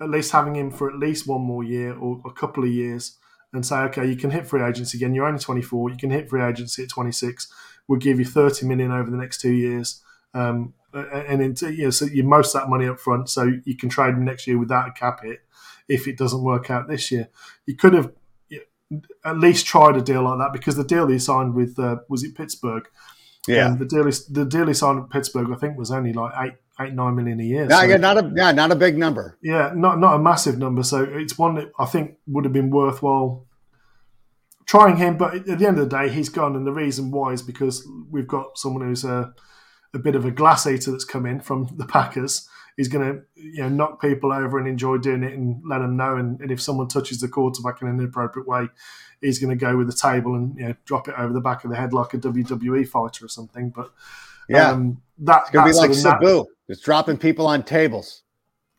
at 0.00 0.08
least 0.08 0.32
having 0.32 0.54
him 0.56 0.70
for 0.70 0.88
at 0.88 0.98
least 0.98 1.26
one 1.26 1.42
more 1.42 1.62
year 1.64 1.94
or 1.96 2.22
a 2.24 2.32
couple 2.32 2.64
of 2.64 2.70
years, 2.70 3.18
and 3.52 3.66
say, 3.66 3.76
okay, 3.80 4.06
you 4.06 4.16
can 4.16 4.30
hit 4.30 4.46
free 4.46 4.62
agency 4.62 4.96
again. 4.96 5.14
You're 5.14 5.26
only 5.26 5.40
24. 5.40 5.90
You 5.90 5.96
can 5.96 6.10
hit 6.10 6.30
free 6.30 6.42
agency 6.42 6.84
at 6.84 6.88
26. 6.88 7.52
We'll 7.88 7.98
give 7.98 8.18
you 8.18 8.24
30 8.24 8.66
million 8.66 8.92
over 8.92 9.10
the 9.10 9.16
next 9.16 9.40
two 9.40 9.52
years. 9.52 10.02
Um, 10.34 10.74
and 10.92 11.42
into, 11.42 11.72
you 11.72 11.84
know, 11.84 11.90
so 11.90 12.06
you 12.06 12.22
most 12.22 12.52
that 12.54 12.68
money 12.68 12.86
up 12.86 12.98
front, 13.00 13.28
so 13.28 13.50
you 13.64 13.76
can 13.76 13.88
trade 13.88 14.14
him 14.14 14.24
next 14.24 14.46
year 14.46 14.58
without 14.58 14.88
a 14.88 14.92
cap 14.92 15.22
hit 15.22 15.40
if 15.88 16.06
it 16.06 16.16
doesn't 16.16 16.42
work 16.42 16.70
out 16.70 16.88
this 16.88 17.10
year. 17.10 17.28
You 17.66 17.74
could 17.76 17.92
have 17.94 18.12
at 19.24 19.38
least 19.38 19.66
tried 19.66 19.96
a 19.96 20.02
deal 20.02 20.22
like 20.22 20.38
that 20.38 20.52
because 20.52 20.76
the 20.76 20.84
deal 20.84 21.06
he 21.08 21.18
signed 21.18 21.54
with 21.54 21.78
uh, 21.78 21.96
was 22.08 22.22
it 22.24 22.34
Pittsburgh. 22.34 22.88
Yeah. 23.46 23.68
Um, 23.68 23.78
the 23.78 23.84
deal 23.86 24.04
he, 24.04 24.12
the 24.30 24.44
deal 24.44 24.66
he 24.66 24.74
signed 24.74 24.98
at 25.02 25.10
Pittsburgh, 25.10 25.48
I 25.52 25.56
think, 25.56 25.78
was 25.78 25.90
only 25.90 26.12
like 26.12 26.32
eight 26.38 26.54
eight 26.80 26.92
nine 26.94 27.14
million 27.16 27.40
a 27.40 27.44
year. 27.44 27.66
No, 27.66 27.76
So- 27.80 27.84
yeah, 27.86 27.96
not 27.96 28.18
a 28.18 28.32
yeah, 28.34 28.52
not 28.52 28.70
a 28.72 28.76
big 28.76 28.96
number. 28.98 29.36
yeah, 29.42 29.72
not 29.74 29.98
not 29.98 30.14
a 30.16 30.18
massive 30.18 30.58
number. 30.58 30.82
So 30.82 31.02
it's 31.02 31.36
one 31.38 31.54
that 31.56 31.72
I 31.78 31.86
think 31.86 32.16
would 32.26 32.44
have 32.44 32.52
been 32.52 32.70
worthwhile 32.70 33.46
trying 34.66 34.96
him. 34.96 35.16
But 35.16 35.34
at 35.34 35.58
the 35.58 35.66
end 35.66 35.78
of 35.78 35.88
the 35.88 35.96
day, 35.98 36.08
he's 36.10 36.28
gone, 36.28 36.56
and 36.56 36.66
the 36.66 36.72
reason 36.72 37.10
why 37.10 37.32
is 37.32 37.42
because 37.42 37.86
we've 38.10 38.28
got 38.28 38.58
someone 38.58 38.86
who's 38.86 39.04
a, 39.04 39.32
a 39.94 39.98
bit 39.98 40.14
of 40.14 40.24
a 40.24 40.30
glass 40.30 40.66
eater 40.66 40.90
that's 40.90 41.04
come 41.04 41.26
in 41.26 41.40
from 41.40 41.68
the 41.76 41.86
Packers. 41.86 42.48
He's 42.78 42.88
going 42.88 43.12
to 43.12 43.22
you 43.34 43.62
know 43.62 43.68
knock 43.68 44.00
people 44.00 44.32
over 44.32 44.56
and 44.56 44.68
enjoy 44.68 44.98
doing 44.98 45.24
it, 45.24 45.34
and 45.34 45.60
let 45.68 45.80
them 45.80 45.96
know. 45.96 46.16
And, 46.16 46.40
and 46.40 46.50
if 46.50 46.62
someone 46.62 46.86
touches 46.88 47.20
the 47.20 47.26
quarterback 47.28 47.82
in 47.82 47.88
an 47.88 47.98
inappropriate 47.98 48.46
way, 48.46 48.68
he's 49.20 49.40
going 49.40 49.50
to 49.50 49.60
go 49.60 49.76
with 49.76 49.88
the 49.88 49.92
table 49.92 50.34
and 50.36 50.56
you 50.56 50.68
know 50.68 50.74
drop 50.84 51.08
it 51.08 51.14
over 51.18 51.32
the 51.32 51.40
back 51.40 51.64
of 51.64 51.70
the 51.70 51.76
head 51.76 51.92
like 51.92 52.14
a 52.14 52.18
WWE 52.18 52.86
fighter 52.86 53.24
or 53.24 53.28
something. 53.28 53.70
But 53.70 53.90
Yeah. 54.48 54.70
um, 54.70 55.02
that, 55.18 55.42
It's 55.42 55.50
gonna 55.50 55.70
be 55.70 55.76
like 55.76 55.92
Sabu, 55.92 56.44
just 56.68 56.84
dropping 56.84 57.18
people 57.18 57.48
on 57.48 57.64
tables. 57.64 58.22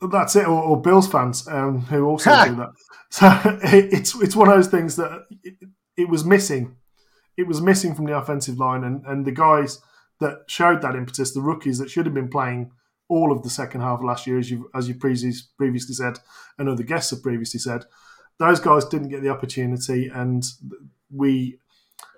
That's 0.01 0.33
it, 0.37 0.47
or, 0.47 0.63
or 0.63 0.81
Bills 0.81 1.09
fans 1.11 1.45
um, 1.49 1.81
who 1.81 2.05
also 2.07 2.29
do 2.45 2.55
that. 2.55 2.69
So 3.11 3.27
it, 3.63 3.91
it's 3.91 4.15
it's 4.21 4.35
one 4.35 4.47
of 4.47 4.53
those 4.55 4.67
things 4.67 4.95
that 4.95 5.25
it, 5.43 5.55
it 5.97 6.09
was 6.09 6.23
missing. 6.23 6.77
It 7.35 7.47
was 7.47 7.59
missing 7.59 7.95
from 7.95 8.05
the 8.05 8.15
offensive 8.15 8.57
line, 8.59 8.83
and, 8.83 9.03
and 9.05 9.25
the 9.25 9.31
guys 9.31 9.81
that 10.19 10.43
showed 10.47 10.81
that 10.83 10.95
impetus, 10.95 11.33
the 11.33 11.41
rookies 11.41 11.79
that 11.79 11.89
should 11.89 12.05
have 12.05 12.13
been 12.13 12.29
playing 12.29 12.71
all 13.09 13.31
of 13.33 13.43
the 13.43 13.49
second 13.49 13.81
half 13.81 13.99
of 13.99 14.05
last 14.05 14.25
year, 14.27 14.39
as 14.39 14.49
you 14.49 14.69
as 14.73 14.87
you 14.87 14.95
previously 14.95 15.93
said, 15.95 16.19
and 16.57 16.69
other 16.69 16.83
guests 16.83 17.11
have 17.11 17.21
previously 17.21 17.59
said, 17.59 17.83
those 18.37 18.59
guys 18.61 18.85
didn't 18.85 19.09
get 19.09 19.21
the 19.21 19.29
opportunity, 19.29 20.07
and 20.07 20.45
we 21.13 21.57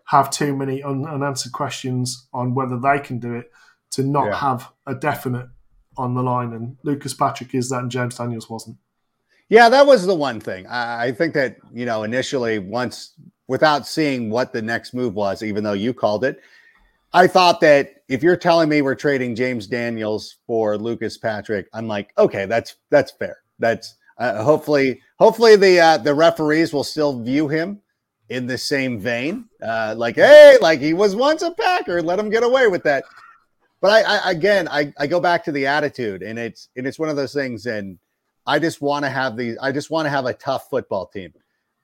have 0.06 0.30
too 0.30 0.56
many 0.56 0.84
un- 0.84 1.08
unanswered 1.08 1.54
questions 1.54 2.28
on 2.34 2.54
whether 2.54 2.78
they 2.78 3.00
can 3.00 3.18
do 3.18 3.34
it 3.34 3.50
to 3.92 4.04
not 4.04 4.26
Yeah. 4.26 4.36
have 4.36 4.72
a 4.86 4.94
definite 4.94 5.48
on 5.98 6.14
the 6.14 6.22
line. 6.22 6.54
And 6.54 6.78
Lucas 6.84 7.14
Patrick 7.14 7.56
is 7.56 7.70
that, 7.70 7.80
and 7.80 7.90
James 7.92 8.18
Daniels 8.18 8.50
wasn't. 8.50 8.78
Yeah, 9.50 9.70
that 9.70 9.86
was 9.86 10.06
the 10.06 10.16
one 10.16 10.40
thing. 10.40 10.68
I, 10.68 11.06
I 11.08 11.12
think 11.14 11.34
that, 11.34 11.58
you 11.74 11.86
know, 11.86 12.04
initially, 12.04 12.60
once 12.60 13.14
without 13.48 13.86
seeing 13.88 14.30
what 14.30 14.54
the 14.54 14.62
next 14.62 14.94
move 14.94 15.14
was, 15.14 15.42
even 15.44 15.64
though 15.64 15.74
you 15.74 15.94
called 15.94 16.24
it, 16.24 16.40
I 17.14 17.28
thought 17.28 17.60
that 17.62 17.96
if 18.08 18.24
you're 18.24 18.38
telling 18.38 18.70
me 18.70 18.82
we're 18.82 18.96
trading 18.96 19.36
James 19.36 19.68
Daniels 19.68 20.38
for 20.48 20.78
Lucas 20.78 21.18
Patrick, 21.18 21.68
I'm 21.74 21.88
like, 21.88 22.14
okay, 22.18 22.46
that's 22.46 22.76
that's 22.90 23.12
fair. 23.12 23.38
That's 23.60 23.96
uh, 24.18 24.44
hopefully 24.44 25.02
hopefully 25.20 25.56
the 25.56 25.80
uh, 25.80 25.98
the 25.98 26.14
referees 26.14 26.74
will 26.74 26.84
still 26.84 27.22
view 27.22 27.48
him 27.48 27.82
in 28.30 28.48
the 28.48 28.58
same 28.58 28.98
vein, 29.00 29.46
uh, 29.62 29.94
like 29.98 30.16
hey, 30.16 30.58
like 30.62 30.80
he 30.80 30.94
was 30.94 31.16
once 31.16 31.42
a 31.42 31.52
Packer, 31.52 32.02
let 32.02 32.18
him 32.18 32.30
get 32.30 32.44
away 32.44 32.68
with 32.68 32.84
that. 32.84 33.04
But 33.82 34.06
I, 34.06 34.16
I 34.28 34.32
again, 34.32 34.68
I, 34.70 34.94
I 34.98 35.08
go 35.08 35.20
back 35.20 35.44
to 35.46 35.52
the 35.52 35.68
attitude, 35.68 36.24
and 36.24 36.40
it's 36.40 36.70
and 36.78 36.88
it's 36.88 37.00
one 37.00 37.10
of 37.10 37.16
those 37.18 37.34
things, 37.34 37.66
and 37.66 38.00
I 38.46 38.58
just 38.60 38.82
want 38.82 39.04
to 39.04 39.10
have 39.10 39.36
these. 39.36 39.58
I 39.62 39.72
just 39.72 39.90
want 39.92 40.06
to 40.06 40.10
have 40.10 40.26
a 40.26 40.34
tough 40.34 40.70
football 40.70 41.08
team. 41.08 41.34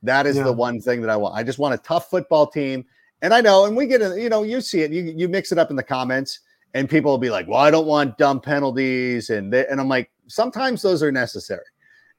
That 0.03 0.25
is 0.25 0.37
Yeah. 0.37 0.43
the 0.43 0.53
one 0.53 0.79
thing 0.79 1.01
that 1.01 1.09
I 1.09 1.17
want. 1.17 1.35
I 1.35 1.43
just 1.43 1.59
want 1.59 1.73
a 1.73 1.79
tough 1.79 2.09
football 2.09 2.47
team. 2.47 2.85
And 3.21 3.33
I 3.33 3.41
know, 3.41 3.65
and 3.65 3.75
we 3.75 3.87
get, 3.87 4.01
it, 4.01 4.19
you 4.19 4.29
know, 4.29 4.43
you 4.43 4.61
see 4.61 4.81
it. 4.81 4.91
You 4.91 5.13
you 5.15 5.27
mix 5.27 5.51
it 5.51 5.57
up 5.57 5.69
in 5.69 5.75
the 5.75 5.83
comments, 5.83 6.39
and 6.73 6.89
people 6.89 7.11
will 7.11 7.17
be 7.17 7.31
like, 7.31 7.47
"Well, 7.47 7.59
I 7.59 7.71
don't 7.71 7.87
want 7.87 8.17
dumb 8.17 8.39
penalties," 8.39 9.29
and 9.31 9.51
they, 9.51 9.65
and 9.67 9.81
I'm 9.81 9.89
like, 9.89 10.11
sometimes 10.27 10.81
those 10.81 11.01
are 11.01 11.11
necessary. 11.11 11.65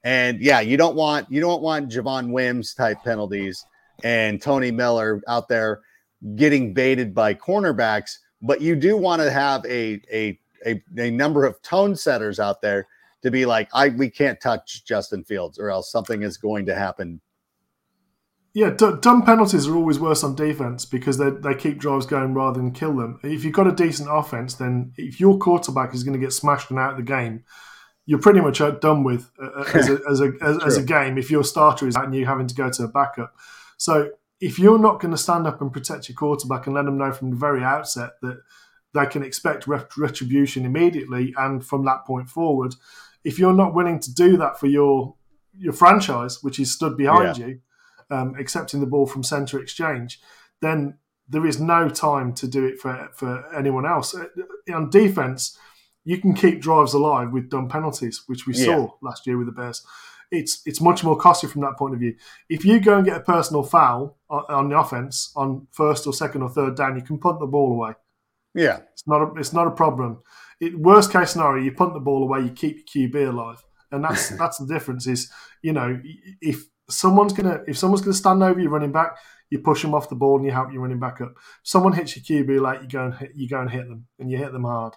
And 0.04 0.40
yeah, 0.40 0.60
you 0.60 0.76
don't 0.76 0.96
want 0.96 1.30
you 1.30 1.40
don't 1.40 1.62
want 1.62 1.90
Javon 1.90 2.32
Wims 2.32 2.74
type 2.74 2.98
penalties 3.04 3.64
and 4.04 4.40
Tony 4.40 4.70
Miller 4.70 5.22
out 5.28 5.48
there 5.48 5.80
getting 6.34 6.72
baited 6.72 7.14
by 7.14 7.34
cornerbacks, 7.34 8.18
but 8.42 8.60
you 8.60 8.74
do 8.76 8.96
want 8.96 9.22
to 9.22 9.30
have 9.30 9.64
a 9.66 10.00
a 10.12 10.38
a, 10.66 10.82
a 10.98 11.10
number 11.10 11.44
of 11.44 11.60
tone 11.62 11.94
setters 11.94 12.40
out 12.40 12.60
there 12.60 12.86
to 13.22 13.30
be 13.30 13.46
like, 13.46 13.68
I 13.72 13.90
we 13.90 14.10
can't 14.10 14.40
touch 14.40 14.84
Justin 14.84 15.24
Fields 15.24 15.58
or 15.58 15.70
else 15.70 15.90
something 15.90 16.22
is 16.22 16.36
going 16.36 16.66
to 16.66 16.74
happen. 16.74 17.20
Yeah, 18.58 18.70
d- 18.70 18.96
dumb 19.00 19.22
penalties 19.22 19.68
are 19.68 19.76
always 19.76 20.00
worse 20.00 20.24
on 20.24 20.34
defense 20.34 20.84
because 20.84 21.16
they, 21.16 21.30
they 21.30 21.54
keep 21.54 21.78
drives 21.78 22.06
going 22.06 22.34
rather 22.34 22.58
than 22.58 22.72
kill 22.72 22.96
them. 22.96 23.20
If 23.22 23.44
you've 23.44 23.54
got 23.54 23.68
a 23.68 23.72
decent 23.72 24.08
offense, 24.10 24.54
then 24.54 24.92
if 24.96 25.20
your 25.20 25.38
quarterback 25.38 25.94
is 25.94 26.02
going 26.02 26.18
to 26.18 26.26
get 26.26 26.32
smashed 26.32 26.68
and 26.70 26.76
out 26.80 26.90
of 26.90 26.96
the 26.96 27.04
game, 27.04 27.44
you're 28.04 28.18
pretty 28.18 28.40
much 28.40 28.58
done 28.80 29.04
with 29.04 29.30
uh, 29.40 29.62
as, 29.74 29.88
a, 29.88 30.00
as, 30.10 30.20
a, 30.20 30.32
as, 30.42 30.64
as 30.64 30.76
a 30.76 30.82
game 30.82 31.18
if 31.18 31.30
your 31.30 31.44
starter 31.44 31.86
is 31.86 31.94
out 31.94 32.06
and 32.06 32.14
you're 32.16 32.26
having 32.26 32.48
to 32.48 32.54
go 32.56 32.68
to 32.68 32.82
a 32.82 32.88
backup. 32.88 33.32
So 33.76 34.10
if 34.40 34.58
you're 34.58 34.80
not 34.80 34.98
going 34.98 35.12
to 35.12 35.18
stand 35.18 35.46
up 35.46 35.60
and 35.60 35.72
protect 35.72 36.08
your 36.08 36.16
quarterback 36.16 36.66
and 36.66 36.74
let 36.74 36.84
them 36.84 36.98
know 36.98 37.12
from 37.12 37.30
the 37.30 37.36
very 37.36 37.62
outset 37.62 38.14
that 38.22 38.40
they 38.92 39.06
can 39.06 39.22
expect 39.22 39.68
ret- 39.68 39.96
retribution 39.96 40.64
immediately 40.64 41.32
and 41.36 41.64
from 41.64 41.84
that 41.84 42.04
point 42.04 42.28
forward, 42.28 42.74
if 43.22 43.38
you're 43.38 43.54
not 43.54 43.72
willing 43.72 44.00
to 44.00 44.12
do 44.12 44.36
that 44.38 44.58
for 44.58 44.66
your 44.66 45.14
your 45.56 45.72
franchise, 45.72 46.42
which 46.42 46.58
is 46.58 46.72
stood 46.72 46.96
behind 46.96 47.38
you, 47.38 47.60
um, 48.10 48.34
accepting 48.38 48.80
the 48.80 48.86
ball 48.86 49.06
from 49.06 49.22
centre 49.22 49.58
exchange, 49.60 50.20
then 50.60 50.98
there 51.28 51.46
is 51.46 51.60
no 51.60 51.88
time 51.88 52.32
to 52.34 52.48
do 52.48 52.64
it 52.66 52.80
for 52.80 53.08
for 53.14 53.44
anyone 53.54 53.86
else. 53.86 54.14
Uh, 54.14 54.26
On 54.74 54.88
defense, 54.90 55.58
you 56.04 56.18
can 56.18 56.34
keep 56.34 56.60
drives 56.60 56.94
alive 56.94 57.32
with 57.32 57.50
dumb 57.50 57.68
penalties, 57.68 58.22
which 58.26 58.46
we 58.46 58.54
Yeah. 58.54 58.64
saw 58.64 58.90
last 59.02 59.26
year 59.26 59.36
with 59.38 59.46
the 59.46 59.52
Bears. 59.52 59.84
It's 60.30 60.62
it's 60.66 60.80
much 60.80 61.04
more 61.04 61.16
costly 61.16 61.48
from 61.48 61.62
that 61.62 61.76
point 61.78 61.94
of 61.94 62.00
view. 62.00 62.14
If 62.48 62.64
you 62.64 62.80
go 62.80 62.96
and 62.96 63.04
get 63.06 63.16
a 63.16 63.20
personal 63.20 63.62
foul 63.62 64.18
on, 64.28 64.44
on 64.48 64.68
the 64.68 64.78
offense 64.78 65.32
on 65.36 65.66
first 65.72 66.06
or 66.06 66.12
second 66.12 66.42
or 66.42 66.50
third 66.50 66.76
down, 66.76 66.96
you 66.96 67.02
can 67.02 67.18
punt 67.18 67.40
the 67.40 67.46
ball 67.46 67.72
away. 67.72 67.94
Yeah, 68.54 68.78
It's 68.92 69.06
not 69.06 69.22
a, 69.22 69.32
it's 69.40 69.52
not 69.52 69.66
a 69.66 69.70
problem. 69.70 70.22
It, 70.60 70.78
worst 70.78 71.12
case 71.12 71.30
scenario, 71.30 71.62
you 71.62 71.72
punt 71.72 71.94
the 71.94 72.00
ball 72.00 72.22
away, 72.22 72.40
you 72.40 72.50
keep 72.50 72.76
your 72.94 73.08
QB 73.08 73.28
alive, 73.28 73.62
and 73.92 74.02
that's 74.04 74.28
that's 74.40 74.58
the 74.58 74.66
difference. 74.66 75.06
Is 75.06 75.30
you 75.62 75.72
know 75.72 76.00
if 76.40 76.66
someone's 76.88 77.32
gonna 77.32 77.62
if 77.66 77.76
someone's 77.78 78.00
gonna 78.02 78.14
stand 78.14 78.42
over 78.42 78.58
your 78.60 78.70
running 78.70 78.92
back, 78.92 79.16
you 79.50 79.58
push 79.58 79.82
them 79.82 79.94
off 79.94 80.08
the 80.08 80.14
ball 80.14 80.36
and 80.36 80.44
you 80.44 80.52
help 80.52 80.72
your 80.72 80.82
running 80.82 80.98
back 81.00 81.20
up. 81.20 81.34
Someone 81.62 81.92
hits 81.92 82.16
your 82.16 82.44
QB 82.44 82.60
like 82.60 82.82
you 82.82 82.88
go 82.88 83.04
and 83.06 83.14
hit, 83.14 83.32
you 83.34 83.48
go 83.48 83.60
and 83.60 83.70
hit 83.70 83.88
them, 83.88 84.06
and 84.18 84.30
you 84.30 84.36
hit 84.38 84.52
them 84.52 84.64
hard. 84.64 84.94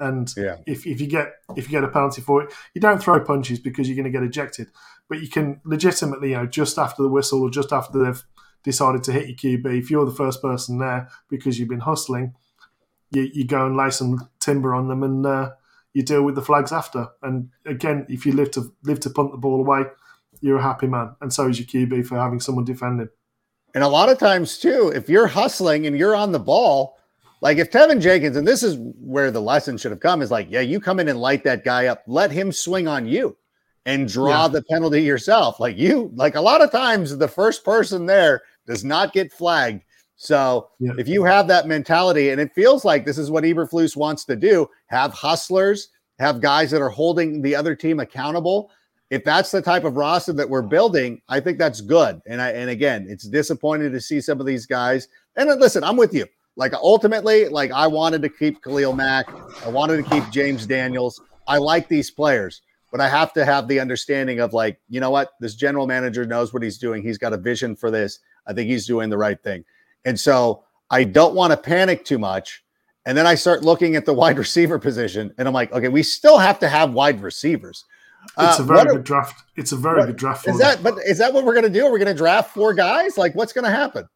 And 0.00 0.32
Yeah. 0.36 0.58
if, 0.66 0.86
if 0.86 1.00
you 1.00 1.08
get 1.08 1.32
if 1.56 1.64
you 1.64 1.70
get 1.72 1.82
a 1.84 1.88
penalty 1.88 2.20
for 2.22 2.42
it, 2.42 2.52
you 2.74 2.80
don't 2.80 3.02
throw 3.02 3.18
punches 3.24 3.58
because 3.58 3.88
you're 3.88 3.96
going 3.96 4.04
to 4.12 4.16
get 4.16 4.22
ejected. 4.22 4.68
But 5.08 5.20
you 5.20 5.28
can 5.28 5.60
legitimately, 5.64 6.30
you 6.30 6.36
know, 6.36 6.46
just 6.46 6.78
after 6.78 7.02
the 7.02 7.08
whistle 7.08 7.42
or 7.42 7.50
just 7.50 7.72
after 7.72 7.98
they've 8.04 8.22
decided 8.62 9.02
to 9.04 9.12
hit 9.12 9.26
your 9.26 9.58
QB, 9.58 9.78
if 9.78 9.90
you're 9.90 10.04
the 10.06 10.12
first 10.12 10.40
person 10.40 10.78
there 10.78 11.08
because 11.28 11.58
you've 11.58 11.68
been 11.68 11.80
hustling, 11.80 12.34
you, 13.10 13.28
you 13.32 13.44
go 13.44 13.66
and 13.66 13.76
lay 13.76 13.90
some 13.90 14.28
timber 14.38 14.74
on 14.74 14.86
them 14.86 15.02
and 15.02 15.26
uh, 15.26 15.50
you 15.94 16.02
deal 16.04 16.22
with 16.22 16.36
the 16.36 16.42
flags 16.42 16.70
after. 16.70 17.08
And 17.22 17.48
again, 17.66 18.06
if 18.08 18.24
you 18.24 18.32
live 18.32 18.52
to 18.52 18.72
live 18.84 19.00
to 19.00 19.10
punt 19.10 19.32
the 19.32 19.38
ball 19.38 19.60
away, 19.60 19.86
you're 20.40 20.58
a 20.58 20.62
happy 20.62 20.86
man, 20.86 21.14
and 21.20 21.32
so 21.32 21.48
is 21.48 21.58
your 21.58 21.66
QB 21.66 22.06
for 22.06 22.16
having 22.16 22.40
someone 22.40 22.64
defend 22.64 23.00
him. 23.00 23.10
And 23.74 23.84
a 23.84 23.88
lot 23.88 24.08
of 24.08 24.18
times 24.18 24.58
too, 24.58 24.92
if 24.94 25.08
you're 25.08 25.26
hustling 25.26 25.86
and 25.86 25.96
you're 25.96 26.16
on 26.16 26.32
the 26.32 26.38
ball, 26.38 26.98
like 27.40 27.58
if 27.58 27.70
Teven 27.70 28.00
Jenkins, 28.00 28.36
and 28.36 28.46
this 28.46 28.62
is 28.62 28.76
where 29.00 29.30
the 29.30 29.40
lesson 29.42 29.76
should 29.76 29.92
have 29.92 30.00
come, 30.00 30.22
is 30.22 30.30
like, 30.30 30.48
yeah, 30.50 30.60
you 30.60 30.80
come 30.80 30.98
in 30.98 31.08
and 31.08 31.20
light 31.20 31.44
that 31.44 31.64
guy 31.64 31.86
up, 31.86 32.02
let 32.06 32.30
him 32.30 32.50
swing 32.50 32.88
on 32.88 33.06
you 33.06 33.36
and 33.86 34.08
draw 34.08 34.42
Yeah. 34.42 34.48
the 34.48 34.62
penalty 34.70 35.02
yourself. 35.02 35.60
Like 35.60 35.76
you, 35.76 36.10
like 36.14 36.34
a 36.34 36.40
lot 36.40 36.62
of 36.62 36.72
times 36.72 37.16
the 37.16 37.28
first 37.28 37.64
person 37.64 38.06
there 38.06 38.42
does 38.66 38.84
not 38.84 39.12
get 39.12 39.32
flagged. 39.32 39.82
So 40.16 40.70
Yeah. 40.80 40.92
if 40.98 41.06
you 41.06 41.22
have 41.24 41.46
that 41.46 41.68
mentality, 41.68 42.30
and 42.30 42.40
it 42.40 42.52
feels 42.54 42.84
like 42.84 43.04
this 43.04 43.18
is 43.18 43.30
what 43.30 43.44
Eberflus 43.44 43.96
wants 43.96 44.24
to 44.24 44.34
do, 44.34 44.68
have 44.86 45.12
hustlers, 45.12 45.90
have 46.18 46.40
guys 46.40 46.72
that 46.72 46.82
are 46.82 46.88
holding 46.88 47.40
the 47.42 47.54
other 47.54 47.76
team 47.76 48.00
accountable. 48.00 48.72
If 49.10 49.24
that's 49.24 49.50
the 49.50 49.62
type 49.62 49.84
of 49.84 49.96
roster 49.96 50.32
that 50.34 50.48
we're 50.48 50.62
building, 50.62 51.22
I 51.28 51.40
think 51.40 51.58
that's 51.58 51.80
good. 51.80 52.20
And 52.26 52.42
I 52.42 52.50
and 52.50 52.70
again, 52.70 53.06
it's 53.08 53.26
disappointing 53.26 53.92
to 53.92 54.00
see 54.00 54.20
some 54.20 54.40
of 54.40 54.46
these 54.46 54.66
guys. 54.66 55.08
And 55.36 55.48
listen, 55.60 55.82
I'm 55.82 55.96
with 55.96 56.12
you. 56.12 56.26
Like 56.56 56.74
ultimately, 56.74 57.48
like 57.48 57.70
I 57.70 57.86
wanted 57.86 58.20
to 58.22 58.28
keep 58.28 58.62
Khalil 58.62 58.92
Mack, 58.92 59.28
I 59.64 59.68
wanted 59.68 60.04
to 60.04 60.10
keep 60.10 60.28
James 60.30 60.66
Daniels. 60.66 61.20
I 61.46 61.56
like 61.56 61.88
these 61.88 62.10
players, 62.10 62.60
but 62.90 63.00
I 63.00 63.08
have 63.08 63.32
to 63.34 63.44
have 63.44 63.68
the 63.68 63.80
understanding 63.80 64.40
of 64.40 64.52
like, 64.52 64.78
you 64.88 65.00
know 65.00 65.10
what, 65.10 65.30
this 65.40 65.54
general 65.54 65.86
manager 65.86 66.26
knows 66.26 66.52
what 66.52 66.62
he's 66.62 66.76
doing. 66.76 67.02
He's 67.02 67.16
got 67.16 67.32
a 67.32 67.38
vision 67.38 67.76
for 67.76 67.90
this. 67.90 68.18
I 68.46 68.52
think 68.52 68.68
he's 68.68 68.86
doing 68.86 69.08
the 69.08 69.16
right 69.16 69.42
thing. 69.42 69.64
And 70.04 70.18
so 70.18 70.64
I 70.90 71.04
don't 71.04 71.34
want 71.34 71.52
to 71.52 71.56
panic 71.56 72.04
too 72.04 72.18
much. 72.18 72.64
And 73.06 73.16
then 73.16 73.26
I 73.26 73.36
start 73.36 73.62
looking 73.62 73.96
at 73.96 74.04
the 74.04 74.12
wide 74.22 74.38
receiver 74.38 74.78
position, 74.78 75.32
and 75.38 75.48
I'm 75.48 75.54
like, 75.54 75.72
okay, 75.72 75.88
we 75.88 76.02
still 76.02 76.38
have 76.38 76.58
to 76.58 76.68
have 76.68 76.92
wide 76.92 77.22
receivers. 77.22 77.84
It's 78.40 78.60
Uh, 78.60 78.62
a 78.62 78.66
very 78.66 78.80
are- 78.80 78.92
good 78.92 79.04
draft. 79.04 79.42
It's 79.56 79.72
a 79.72 79.76
very 79.76 79.98
what- 79.98 80.06
good 80.06 80.16
draft. 80.16 80.46
Is 80.46 80.58
them. 80.58 80.60
that 80.60 80.82
but 80.82 80.98
is 81.06 81.18
that 81.18 81.32
what 81.32 81.44
we're 81.44 81.54
gonna 81.54 81.68
do? 81.68 81.86
Are 81.86 81.90
We're 81.90 81.98
gonna 81.98 82.14
draft 82.14 82.54
four 82.54 82.72
guys? 82.74 83.16
Like 83.18 83.34
what's 83.34 83.52
gonna 83.52 83.70
happen? 83.70 84.08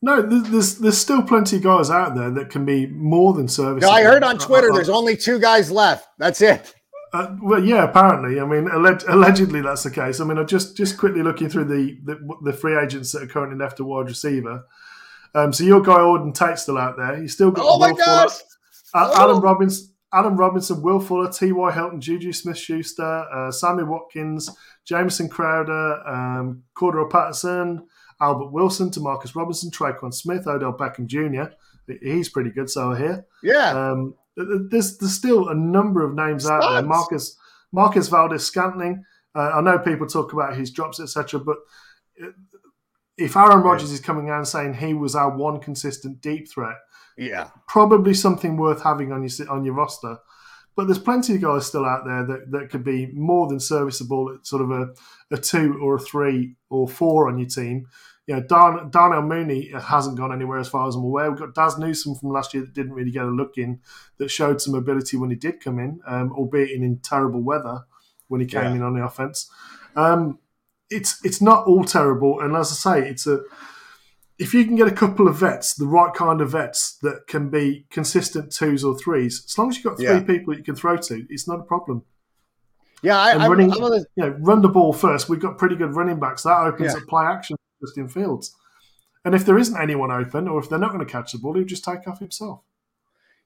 No, 0.00 0.22
there's 0.22 0.76
there's 0.78 0.98
still 0.98 1.22
plenty 1.22 1.56
of 1.56 1.62
guys 1.62 1.90
out 1.90 2.14
there 2.14 2.30
that 2.30 2.50
can 2.50 2.64
be 2.64 2.86
more 2.86 3.32
than 3.32 3.44
No, 3.44 3.48
serviceable. 3.48 3.92
I 3.92 4.02
heard 4.04 4.22
on 4.22 4.38
Twitter 4.38 4.68
Uh, 4.68 4.72
uh, 4.72 4.76
there's 4.76 4.88
only 4.88 5.16
two 5.16 5.40
guys 5.40 5.70
left. 5.72 6.06
That's 6.18 6.40
it. 6.40 6.72
Uh, 7.12 7.34
well, 7.42 7.64
yeah, 7.64 7.84
apparently. 7.84 8.38
I 8.38 8.44
mean, 8.44 8.68
alleg- 8.68 9.08
allegedly 9.08 9.62
that's 9.62 9.82
the 9.82 9.90
case. 9.90 10.20
I 10.20 10.24
mean, 10.24 10.38
I'm 10.38 10.46
just 10.46 10.76
just 10.76 10.98
quickly 10.98 11.22
looking 11.22 11.48
through 11.48 11.64
the, 11.64 11.98
the 12.04 12.18
the 12.44 12.52
free 12.52 12.76
agents 12.78 13.10
that 13.12 13.22
are 13.22 13.26
currently 13.26 13.58
left 13.58 13.80
at 13.80 13.86
wide 13.86 14.06
receiver. 14.06 14.64
Um, 15.34 15.52
so 15.52 15.64
your 15.64 15.80
guy 15.80 15.96
Auden 15.98 16.32
Tate's 16.34 16.62
still 16.62 16.78
out 16.78 16.96
there. 16.96 17.16
He's 17.16 17.32
still 17.32 17.50
got 17.50 17.64
Oh 17.66 17.78
my 17.78 17.92
gosh. 17.92 18.32
A- 18.94 18.98
Oh. 19.14 19.24
Adam 19.24 19.40
Robinson, 19.40 19.88
Adam 20.12 20.36
Robinson, 20.36 20.82
Will 20.82 21.00
Fuller, 21.00 21.30
T.Y. 21.30 21.72
Hilton, 21.72 22.00
Juju 22.00 22.32
Smith-Schuster, 22.32 23.26
uh, 23.32 23.50
Sammy 23.50 23.82
Watkins, 23.82 24.48
Jamison 24.84 25.28
Crowder, 25.28 26.06
um, 26.06 26.62
Cordero 26.74 27.10
Patterson, 27.10 27.86
Albert 28.20 28.50
Wilson, 28.52 28.90
Demarcus 28.90 29.34
Robinson, 29.34 29.70
Tre'Quan 29.70 30.12
Smith, 30.12 30.46
Odell 30.46 30.72
Beckham 30.72 31.06
Jr. 31.06 31.52
He's 32.02 32.28
pretty 32.28 32.50
good, 32.50 32.70
so 32.70 32.92
here. 32.94 33.26
Yeah. 33.42 33.70
Um, 33.70 34.14
th- 34.36 34.48
th- 34.48 34.60
there's 34.70 34.98
there's 34.98 35.12
still 35.14 35.48
a 35.48 35.54
number 35.54 36.04
of 36.04 36.14
names 36.14 36.46
out 36.48 36.60
there. 36.60 36.82
Marcus 36.82 37.36
Marquez 37.72 38.08
Valdes-Scantling. 38.08 39.04
Uh, 39.34 39.50
I 39.54 39.60
know 39.60 39.78
people 39.78 40.06
talk 40.06 40.32
about 40.32 40.56
his 40.56 40.70
drops, 40.70 41.00
etc. 41.00 41.40
But 41.40 41.58
uh, 42.22 42.28
if 43.16 43.36
Aaron 43.36 43.62
Rodgers 43.62 43.92
is 43.92 44.00
coming 44.00 44.30
out 44.30 44.38
and 44.38 44.48
saying 44.48 44.74
he 44.74 44.94
was 44.94 45.14
our 45.14 45.36
one 45.36 45.60
consistent 45.60 46.20
deep 46.20 46.50
threat, 46.50 46.76
yeah. 47.18 47.48
probably 47.66 48.14
something 48.14 48.56
worth 48.56 48.82
having 48.82 49.12
on 49.12 49.22
your 49.28 49.50
on 49.50 49.64
your 49.64 49.74
roster. 49.74 50.18
But 50.76 50.86
there's 50.86 50.98
plenty 51.00 51.34
of 51.34 51.40
guys 51.42 51.66
still 51.66 51.84
out 51.84 52.04
there 52.04 52.24
that, 52.24 52.52
that 52.52 52.70
could 52.70 52.84
be 52.84 53.06
more 53.12 53.48
than 53.48 53.58
serviceable 53.58 54.32
at 54.32 54.46
sort 54.46 54.62
of 54.62 54.70
a, 54.70 54.94
a 55.32 55.36
two 55.36 55.76
or 55.82 55.96
a 55.96 55.98
three 55.98 56.54
or 56.70 56.86
four 56.86 57.28
on 57.28 57.36
your 57.36 57.48
team. 57.48 57.88
you 58.28 58.36
know, 58.36 58.42
Darn, 58.42 58.88
Darnell 58.90 59.22
Mooney 59.22 59.72
hasn't 59.76 60.16
gone 60.16 60.32
anywhere 60.32 60.60
as 60.60 60.68
far 60.68 60.86
as 60.86 60.94
I'm 60.94 61.02
aware. 61.02 61.30
We've 61.30 61.40
got 61.40 61.54
Dazz 61.54 61.78
Newsome 61.78 62.14
from 62.14 62.30
last 62.30 62.54
year 62.54 62.62
that 62.62 62.74
didn't 62.74 62.92
really 62.92 63.10
get 63.10 63.24
a 63.24 63.28
look 63.28 63.58
in, 63.58 63.80
that 64.18 64.30
showed 64.30 64.60
some 64.62 64.74
ability 64.76 65.16
when 65.16 65.30
he 65.30 65.36
did 65.36 65.60
come 65.60 65.80
in, 65.80 65.98
um, 66.06 66.30
albeit 66.32 66.70
in, 66.70 66.84
in 66.84 66.98
terrible 66.98 67.42
weather 67.42 67.80
when 68.28 68.40
he 68.40 68.46
came 68.46 68.62
Yeah. 68.62 68.74
in 68.76 68.82
on 68.82 68.94
the 68.94 69.02
offense. 69.04 69.50
Um, 69.96 70.38
it's 70.90 71.18
it's 71.24 71.42
not 71.42 71.66
all 71.66 71.84
terrible, 71.84 72.40
and 72.40 72.54
as 72.54 72.70
I 72.70 73.00
say, 73.00 73.08
it's 73.08 73.26
a 73.26 73.40
if 74.38 74.54
you 74.54 74.64
can 74.64 74.76
get 74.76 74.86
a 74.86 74.92
couple 74.92 75.26
of 75.28 75.36
vets, 75.36 75.74
the 75.74 75.86
right 75.86 76.14
kind 76.14 76.40
of 76.40 76.50
vets 76.52 76.96
that 77.02 77.26
can 77.26 77.50
be 77.50 77.86
consistent 77.90 78.52
twos 78.52 78.84
or 78.84 78.96
threes, 78.96 79.42
as 79.46 79.58
long 79.58 79.68
as 79.68 79.76
you've 79.76 79.84
got 79.84 79.96
three 79.96 80.06
Yeah. 80.06 80.20
people 80.22 80.56
you 80.56 80.62
can 80.62 80.76
throw 80.76 80.96
to, 80.96 81.26
it's 81.28 81.48
not 81.48 81.58
a 81.60 81.64
problem. 81.64 82.04
Yeah, 83.02 83.18
I, 83.18 83.32
I'm, 83.32 83.50
running, 83.50 83.72
I'm 83.72 83.80
the- 83.80 84.06
you 84.16 84.24
know, 84.24 84.36
run 84.40 84.62
the 84.62 84.68
ball 84.68 84.92
first. 84.92 85.28
We've 85.28 85.40
got 85.40 85.58
pretty 85.58 85.76
good 85.76 85.94
running 85.94 86.18
backs. 86.18 86.42
That 86.42 86.58
opens 86.60 86.94
Yeah. 86.94 87.00
up 87.00 87.06
play 87.08 87.24
action 87.24 87.56
Justin 87.80 88.08
Fields. 88.08 88.54
And 89.24 89.34
if 89.34 89.44
there 89.44 89.58
isn't 89.58 89.76
anyone 89.80 90.10
open, 90.10 90.48
or 90.48 90.60
if 90.60 90.68
they're 90.68 90.78
not 90.78 90.92
going 90.92 91.04
to 91.04 91.10
catch 91.12 91.32
the 91.32 91.38
ball, 91.38 91.54
he'll 91.54 91.64
just 91.64 91.84
take 91.84 92.06
off 92.08 92.18
himself. 92.18 92.60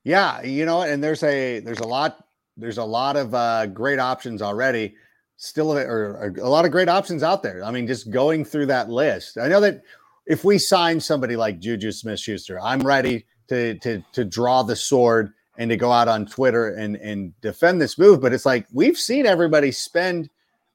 Yeah, 0.05 0.43
you 0.43 0.65
know, 0.67 0.83
and 0.83 1.03
there's 1.03 1.23
a 1.23 1.61
there's 1.61 1.79
a 1.81 1.87
lot 1.87 2.25
there's 2.57 2.79
a 2.79 2.85
lot 2.85 3.17
of 3.17 3.35
uh, 3.35 3.67
great 3.67 3.99
options 3.99 4.43
already. 4.43 4.97
Still, 5.37 5.73
or, 5.73 5.81
or 5.81 6.35
a 6.41 6.49
lot 6.49 6.65
of 6.65 6.71
great 6.71 6.89
options 6.89 7.23
out 7.25 7.43
there. 7.43 7.65
I 7.65 7.73
mean, 7.73 7.87
just 7.89 8.11
going 8.11 8.45
through 8.45 8.67
that 8.67 8.91
list. 8.91 9.39
I 9.39 9.49
know 9.49 9.61
that 9.61 9.83
if 10.27 10.45
we 10.45 10.59
sign 10.59 11.01
somebody 11.01 11.37
like 11.37 11.59
Juju 11.59 11.93
Smith-Schuster, 11.93 12.61
I'm 12.61 12.81
ready 12.81 13.27
to 13.49 13.79
to 13.81 14.03
to 14.13 14.25
draw 14.25 14.63
the 14.63 14.77
sword 14.77 15.33
and 15.59 15.71
to 15.71 15.77
go 15.77 15.93
out 15.93 16.09
on 16.09 16.27
Twitter 16.27 16.75
and 16.75 16.97
and 16.97 17.39
defend 17.41 17.81
this 17.81 17.99
move. 17.99 18.21
But 18.21 18.33
it's 18.33 18.47
like 18.47 18.67
we've 18.73 18.97
seen 18.99 19.27
everybody 19.27 19.73
spend 19.73 20.31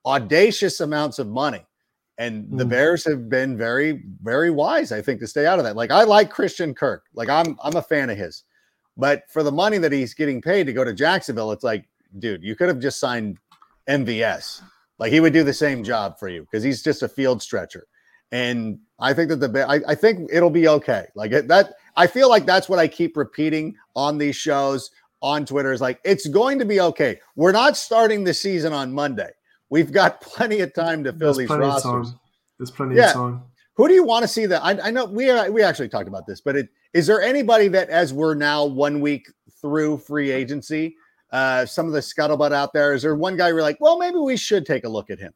audacious 0.06 0.80
amounts 0.80 1.20
of 1.20 1.28
money. 1.28 1.66
And 2.20 2.48
the 2.58 2.66
Mm. 2.66 2.70
Bears 2.70 3.06
have 3.06 3.30
been 3.30 3.56
very, 3.56 4.02
very 4.24 4.50
wise, 4.50 4.92
I 4.92 5.04
think, 5.04 5.20
to 5.20 5.28
stay 5.28 5.46
out 5.46 5.60
of 5.60 5.66
that. 5.66 5.76
Like 5.76 5.92
I 5.92 6.04
like 6.04 6.32
Christian 6.32 6.74
Kirk. 6.74 7.04
Like 7.14 7.30
I'm 7.30 7.58
I'm 7.64 7.76
a 7.76 7.82
fan 7.82 8.10
of 8.10 8.18
his. 8.18 8.44
But 8.98 9.24
for 9.30 9.44
the 9.44 9.52
money 9.52 9.78
that 9.78 9.92
he's 9.92 10.16
getting 10.16 10.42
paid 10.42 10.66
to 10.66 10.74
go 10.74 10.84
to 10.84 10.94
Jacksonville, 10.94 11.52
it's 11.52 11.64
like, 11.64 11.88
dude, 12.18 12.42
you 12.44 12.56
could 12.56 12.68
have 12.70 12.80
just 12.80 13.00
signed 13.00 13.38
MVS. 13.88 14.64
Like 14.98 15.12
he 15.12 15.20
would 15.20 15.34
do 15.34 15.44
the 15.44 15.54
same 15.54 15.84
job 15.84 16.18
for 16.18 16.28
you 16.28 16.42
because 16.42 16.64
he's 16.64 16.82
just 16.82 17.04
a 17.04 17.08
field 17.08 17.42
stretcher. 17.44 17.86
And 18.32 18.80
I 19.00 19.14
think 19.14 19.30
that 19.30 19.38
the 19.38 19.68
I, 19.70 19.80
I 19.88 19.96
think 19.96 20.30
it'll 20.32 20.50
be 20.50 20.68
okay. 20.68 21.06
Like 21.16 21.32
it- 21.32 21.48
that, 21.48 21.76
I 21.96 22.08
feel 22.08 22.30
like 22.30 22.46
that's 22.46 22.68
what 22.70 22.80
I 22.80 22.88
keep 22.88 23.16
repeating 23.18 23.76
on 23.96 24.18
these 24.18 24.36
shows 24.36 24.92
on 25.22 25.46
Twitter 25.46 25.72
is 25.72 25.82
like 25.82 26.00
it's 26.04 26.28
going 26.28 26.60
to 26.60 26.66
be 26.66 26.80
okay. 26.82 27.20
We're 27.36 27.52
not 27.52 27.78
starting 27.78 28.24
the 28.24 28.34
season 28.34 28.74
on 28.74 28.94
Monday. 28.94 29.30
We've 29.70 29.92
got 29.92 30.22
plenty 30.22 30.62
of 30.62 30.74
time 30.74 31.04
to 31.04 31.12
fill 31.12 31.34
There's 31.34 31.38
these 31.38 31.50
rosters. 31.50 32.14
There's 32.60 32.72
plenty 32.72 32.96
Yeah. 32.96 33.08
of 33.10 33.14
time. 33.14 33.42
Who 33.76 33.88
do 33.88 33.94
you 33.94 34.04
want 34.04 34.24
to 34.24 34.28
see 34.28 34.48
that? 34.48 34.64
I, 34.64 34.88
I 34.88 34.92
know 34.92 35.06
we 35.06 35.30
uh, 35.30 35.52
we 35.52 35.62
actually 35.62 35.90
talked 35.90 36.08
about 36.08 36.26
this, 36.26 36.42
but 36.42 36.56
it, 36.56 36.70
is 36.94 37.06
there 37.06 37.22
anybody 37.22 37.68
that, 37.68 37.90
as 37.90 38.12
we're 38.12 38.34
now 38.34 38.66
one 38.66 39.02
week 39.02 39.28
through 39.62 40.00
free 40.00 40.32
agency, 40.32 40.96
uh, 41.32 41.64
some 41.68 41.86
of 41.86 41.94
the 41.94 42.00
scuttlebutt 42.00 42.52
out 42.54 42.74
there, 42.74 42.96
is 42.96 43.04
there 43.04 43.14
one 43.14 43.38
guy 43.38 43.50
you're 43.50 43.62
like, 43.62 43.78
well, 43.80 44.00
maybe 44.00 44.18
we 44.18 44.36
should 44.36 44.66
take 44.66 44.84
a 44.86 44.90
look 44.90 45.12
at 45.12 45.20
him? 45.20 45.32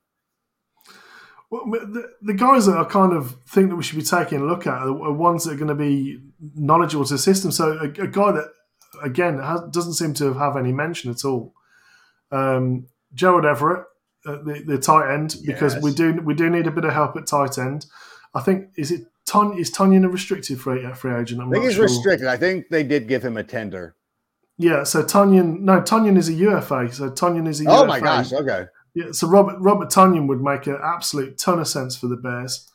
Well, 1.51 1.65
the, 1.69 2.09
the 2.21 2.33
guys 2.33 2.65
that 2.65 2.77
I 2.77 2.85
kind 2.85 3.11
of 3.11 3.35
think 3.45 3.69
that 3.69 3.75
we 3.75 3.83
should 3.83 3.99
be 3.99 4.05
taking 4.05 4.39
a 4.39 4.45
look 4.45 4.65
at 4.65 4.83
are, 4.83 5.11
ones 5.11 5.43
that 5.43 5.53
are 5.53 5.57
going 5.57 5.67
to 5.67 5.75
be 5.75 6.19
knowledgeable 6.55 7.03
to 7.05 7.15
the 7.15 7.19
system. 7.19 7.51
So 7.51 7.73
a, 7.73 8.03
a 8.03 8.07
guy 8.07 8.31
that, 8.31 8.45
again, 9.03 9.37
has, 9.37 9.61
doesn't 9.69 9.93
seem 9.93 10.13
to 10.15 10.33
have 10.33 10.55
any 10.55 10.71
mention 10.71 11.11
at 11.11 11.25
all. 11.25 11.53
Um, 12.31 12.87
Gerald 13.13 13.45
Everett, 13.45 13.85
uh, 14.25 14.37
the, 14.43 14.63
the 14.65 14.77
tight 14.77 15.13
end, 15.13 15.35
because 15.45 15.75
we 15.77 15.93
do 15.93 16.13
we 16.23 16.33
do 16.33 16.49
need 16.49 16.67
a 16.67 16.71
bit 16.71 16.85
of 16.85 16.93
help 16.93 17.17
at 17.17 17.27
tight 17.27 17.57
end. 17.57 17.85
I 18.33 18.39
think 18.39 18.69
is 18.77 18.91
it 18.91 19.07
Ton 19.25 19.57
is 19.57 19.71
Tonyan 19.71 20.05
a 20.05 20.09
restricted 20.09 20.61
free 20.61 20.85
free 20.93 21.13
agent? 21.13 21.41
I'm 21.41 21.49
I 21.49 21.53
think 21.53 21.65
he's 21.65 21.73
sure. 21.73 21.83
restricted. 21.83 22.27
I 22.27 22.37
think 22.37 22.69
they 22.69 22.83
did 22.83 23.07
give 23.07 23.23
him 23.23 23.35
a 23.35 23.43
tender. 23.43 23.95
Yeah, 24.57 24.83
so 24.83 25.03
Tonyan, 25.03 25.61
no, 25.61 25.81
Tonyan 25.81 26.17
is 26.17 26.29
a 26.29 26.33
UFA. 26.33 26.93
So 26.93 27.09
Tonyan 27.09 27.47
is 27.47 27.61
a 27.61 27.69
Oh 27.69 27.77
UFA. 27.77 27.87
my 27.87 27.99
gosh! 27.99 28.31
Okay, 28.31 28.65
Yeah, 28.93 29.11
so 29.11 29.27
Robert 29.27 29.57
Robert 29.59 29.89
Tonyan 29.89 30.27
would 30.27 30.41
make 30.41 30.67
an 30.67 30.77
absolute 30.83 31.37
ton 31.37 31.59
of 31.59 31.67
sense 31.67 31.95
for 31.95 32.07
the 32.07 32.17
Bears, 32.17 32.69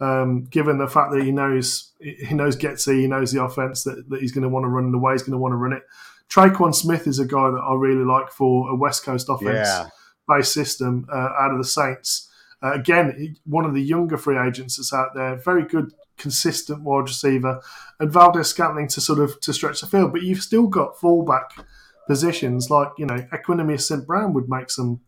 um, 0.00 0.44
given 0.44 0.78
the 0.78 0.88
fact 0.88 1.12
that 1.12 1.22
he 1.22 1.30
knows 1.30 1.92
he 2.00 2.34
knows 2.34 2.56
Getsy, 2.56 3.02
he 3.02 3.06
knows 3.06 3.32
the 3.32 3.42
offense 3.42 3.84
that, 3.84 4.08
that 4.08 4.20
he's 4.20 4.32
going 4.32 4.42
to 4.42 4.48
want 4.48 4.64
to 4.64 4.68
run 4.68 4.90
the 4.90 4.98
way 4.98 5.12
he's 5.12 5.22
going 5.22 5.32
to 5.32 5.38
want 5.38 5.52
to 5.52 5.56
run 5.56 5.72
it. 5.72 5.82
Tre'Quan 6.28 6.74
Smith 6.74 7.06
is 7.06 7.18
a 7.18 7.26
guy 7.26 7.50
that 7.50 7.60
I 7.60 7.74
really 7.74 8.04
like 8.04 8.30
for 8.30 8.70
a 8.70 8.74
West 8.74 9.04
Coast 9.04 9.28
offense 9.28 9.68
yeah, 9.68 9.88
based 10.28 10.52
system 10.52 11.06
uh, 11.12 11.30
out 11.38 11.52
of 11.52 11.58
the 11.58 11.64
Saints. 11.64 12.28
Uh, 12.62 12.72
again, 12.72 13.36
one 13.44 13.64
of 13.64 13.74
the 13.74 13.82
younger 13.82 14.16
free 14.16 14.38
agents 14.38 14.76
that's 14.76 14.92
out 14.92 15.14
there, 15.14 15.36
very 15.36 15.64
good, 15.64 15.92
consistent 16.18 16.82
wide 16.82 17.08
receiver, 17.08 17.60
and 17.98 18.12
Valdes-Scantling 18.12 18.88
to 18.88 19.00
sort 19.00 19.18
of 19.18 19.40
to 19.40 19.52
stretch 19.52 19.80
the 19.80 19.86
field. 19.86 20.12
But 20.12 20.22
you've 20.22 20.42
still 20.42 20.66
got 20.66 20.98
fullback 20.98 21.52
positions 22.06 22.70
like 22.70 22.88
you 22.98 23.06
know 23.06 23.26
Equanimeous 23.32 23.82
St 23.82 24.06
Brown 24.06 24.32
would 24.32 24.48
make 24.48 24.70
some 24.70 25.00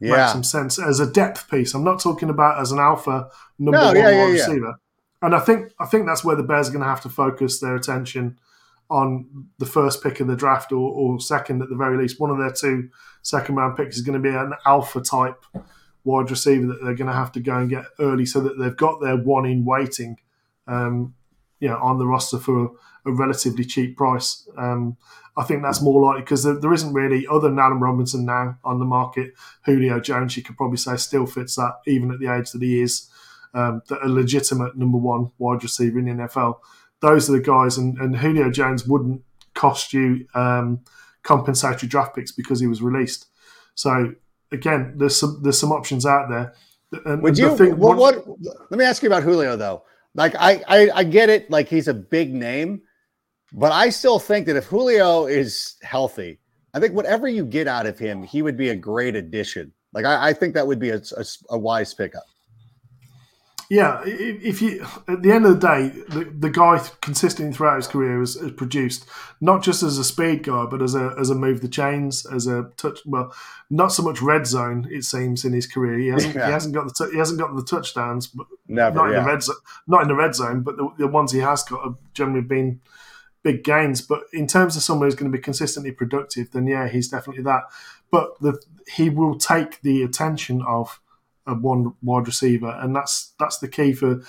make 0.00 0.28
some 0.28 0.44
sense 0.44 0.78
as 0.78 1.00
a 1.00 1.10
depth 1.10 1.50
piece. 1.50 1.74
I'm 1.74 1.84
not 1.84 2.00
talking 2.00 2.30
about 2.30 2.60
as 2.60 2.72
an 2.72 2.78
alpha 2.78 3.28
number 3.58 3.78
No, 3.78 3.86
one 3.86 3.96
yeah, 3.96 4.10
yeah, 4.10 4.24
wide 4.24 4.26
yeah. 4.26 4.46
receiver. 4.46 4.80
And 5.22 5.34
I 5.34 5.40
think 5.40 5.72
I 5.80 5.86
think 5.86 6.06
that's 6.06 6.24
where 6.24 6.36
the 6.36 6.42
Bears 6.42 6.68
are 6.68 6.72
going 6.72 6.82
to 6.82 6.88
have 6.88 7.00
to 7.02 7.08
focus 7.08 7.60
their 7.60 7.74
attention 7.74 8.38
on 8.88 9.48
the 9.58 9.66
first 9.66 10.02
pick 10.02 10.20
of 10.20 10.28
the 10.28 10.36
draft 10.36 10.70
or, 10.70 10.90
or 10.92 11.18
second 11.18 11.62
at 11.62 11.68
the 11.68 11.74
very 11.74 11.96
least. 11.96 12.20
One 12.20 12.30
of 12.30 12.38
their 12.38 12.52
two 12.52 12.90
second 13.22 13.56
round 13.56 13.76
picks 13.76 13.96
is 13.96 14.02
going 14.02 14.22
to 14.22 14.28
be 14.30 14.34
an 14.34 14.52
alpha 14.64 15.00
type 15.00 15.44
wide 16.04 16.30
receiver 16.30 16.66
that 16.66 16.84
they're 16.84 16.94
going 16.94 17.10
to 17.10 17.16
have 17.16 17.32
to 17.32 17.40
go 17.40 17.56
and 17.56 17.68
get 17.68 17.84
early 17.98 18.24
so 18.24 18.40
that 18.40 18.58
they've 18.58 18.76
got 18.76 19.00
their 19.00 19.16
one 19.16 19.44
in 19.44 19.64
waiting, 19.64 20.16
um, 20.68 21.14
you 21.58 21.68
know, 21.68 21.78
on 21.78 21.98
the 21.98 22.06
roster 22.06 22.38
for 22.38 22.70
a 23.06 23.12
relatively 23.12 23.64
cheap 23.64 23.96
price. 23.96 24.48
Um, 24.56 24.96
I 25.36 25.44
think 25.44 25.62
that's 25.62 25.82
more 25.82 26.02
likely 26.02 26.22
because 26.22 26.44
there, 26.44 26.58
there 26.58 26.72
isn't 26.72 26.92
really 26.92 27.26
other 27.30 27.48
than 27.48 27.58
Adam 27.58 27.82
Robinson 27.82 28.24
now 28.24 28.58
on 28.64 28.78
the 28.78 28.84
market. 28.84 29.34
Julio 29.64 30.00
Jones, 30.00 30.36
you 30.36 30.42
could 30.42 30.56
probably 30.56 30.78
say, 30.78 30.96
still 30.96 31.26
fits 31.26 31.56
that 31.56 31.74
even 31.86 32.10
at 32.10 32.18
the 32.18 32.32
age 32.32 32.50
that 32.52 32.62
he 32.62 32.80
is. 32.80 33.10
Um, 33.54 33.80
that 33.88 34.04
a 34.04 34.08
legitimate 34.08 34.76
number 34.76 34.98
one 34.98 35.30
wide 35.38 35.62
receiver 35.62 35.98
in 35.98 36.04
the 36.04 36.24
NFL. 36.24 36.58
Those 37.00 37.30
are 37.30 37.32
the 37.32 37.40
guys, 37.40 37.78
and, 37.78 37.96
and 37.98 38.16
Julio 38.16 38.50
Jones 38.50 38.86
wouldn't 38.86 39.22
cost 39.54 39.94
you 39.94 40.26
um, 40.34 40.80
compensatory 41.22 41.88
draft 41.88 42.14
picks 42.14 42.32
because 42.32 42.60
he 42.60 42.66
was 42.66 42.82
released. 42.82 43.26
So 43.74 44.12
again, 44.52 44.94
there's 44.96 45.16
some 45.16 45.40
there's 45.42 45.58
some 45.58 45.72
options 45.72 46.04
out 46.06 46.28
there. 46.28 46.54
And 47.04 47.22
Would 47.22 47.38
you? 47.38 47.56
thing- 47.56 47.78
one- 47.78 47.96
what? 47.96 48.26
Let 48.70 48.78
me 48.78 48.84
ask 48.84 49.02
you 49.02 49.08
about 49.08 49.22
Julio 49.22 49.56
though. 49.56 49.82
Like 50.14 50.34
I, 50.36 50.62
I, 50.66 50.90
I 50.94 51.04
get 51.04 51.28
it. 51.28 51.50
Like 51.50 51.68
he's 51.68 51.88
a 51.88 51.94
big 51.94 52.32
name, 52.32 52.82
but 53.52 53.72
I 53.72 53.90
still 53.90 54.18
think 54.18 54.46
that 54.46 54.56
if 54.56 54.64
Julio 54.66 55.26
is 55.26 55.76
healthy, 55.82 56.38
I 56.74 56.80
think 56.80 56.94
whatever 56.94 57.26
you 57.28 57.44
get 57.44 57.68
out 57.68 57.86
of 57.86 57.98
him, 57.98 58.22
he 58.22 58.42
would 58.42 58.56
be 58.56 58.68
a 58.70 58.76
great 58.76 59.16
addition. 59.16 59.72
Like 59.92 60.04
I, 60.04 60.28
I 60.28 60.32
think 60.32 60.54
that 60.54 60.66
would 60.66 60.78
be 60.78 60.90
a, 60.90 61.00
a, 61.16 61.24
a 61.50 61.58
wise 61.58 61.94
pickup. 61.94 62.24
Yeah, 63.68 64.00
if 64.04 64.62
you 64.62 64.86
at 65.08 65.22
the 65.22 65.32
end 65.32 65.44
of 65.44 65.58
the 65.60 65.66
day, 65.66 65.88
the, 66.08 66.24
the 66.38 66.50
guy 66.50 66.80
consistently 67.00 67.52
throughout 67.52 67.76
his 67.76 67.88
career 67.88 68.20
has, 68.20 68.34
has 68.36 68.52
produced 68.52 69.06
not 69.40 69.64
just 69.64 69.82
as 69.82 69.98
a 69.98 70.04
speed 70.04 70.44
guy, 70.44 70.66
but 70.66 70.80
as 70.82 70.94
a 70.94 71.16
as 71.18 71.30
a 71.30 71.34
move 71.34 71.62
the 71.62 71.68
chains, 71.68 72.24
as 72.26 72.46
a 72.46 72.70
touch. 72.76 73.00
Well, 73.04 73.34
not 73.68 73.88
so 73.88 74.04
much 74.04 74.22
red 74.22 74.46
zone 74.46 74.86
it 74.88 75.02
seems 75.02 75.44
in 75.44 75.52
his 75.52 75.66
career. 75.66 75.98
He 75.98 76.08
hasn't 76.08 76.36
Yeah. 76.36 76.46
he 76.46 76.52
hasn't 76.52 76.74
got 76.74 76.94
the 76.94 77.08
he 77.10 77.18
hasn't 77.18 77.40
got 77.40 77.56
the 77.56 77.64
touchdowns, 77.64 78.28
but 78.28 78.46
Never. 78.68 78.94
not 78.94 79.08
in 79.08 79.14
the 79.14 79.22
red 79.28 79.42
zone. 79.42 79.56
Not 79.88 80.02
in 80.02 80.08
the 80.08 80.14
red 80.14 80.34
zone, 80.36 80.60
but 80.62 80.76
the, 80.76 80.88
the 80.98 81.08
ones 81.08 81.32
he 81.32 81.40
has 81.40 81.64
got 81.64 81.82
have 81.82 81.96
generally 82.14 82.42
been 82.46 82.80
big 83.46 83.62
gains. 83.62 84.02
But 84.02 84.22
in 84.32 84.48
terms 84.48 84.76
of 84.76 84.82
someone 84.82 85.06
who's 85.06 85.14
going 85.14 85.30
to 85.30 85.38
be 85.38 85.42
consistently 85.42 85.92
productive, 85.92 86.50
then 86.50 86.66
yeah, 86.66 86.88
he's 86.88 87.08
definitely 87.08 87.44
that. 87.44 87.62
But 88.10 88.30
the, 88.40 88.60
he 88.92 89.08
will 89.08 89.38
take 89.38 89.80
the 89.82 90.02
attention 90.02 90.62
of 90.66 91.00
a 91.46 91.54
one 91.54 91.94
wide 92.02 92.26
receiver, 92.26 92.76
and 92.82 92.94
that's 92.94 93.34
that's 93.38 93.58
the 93.58 93.68
key 93.68 93.92
for. 93.92 94.22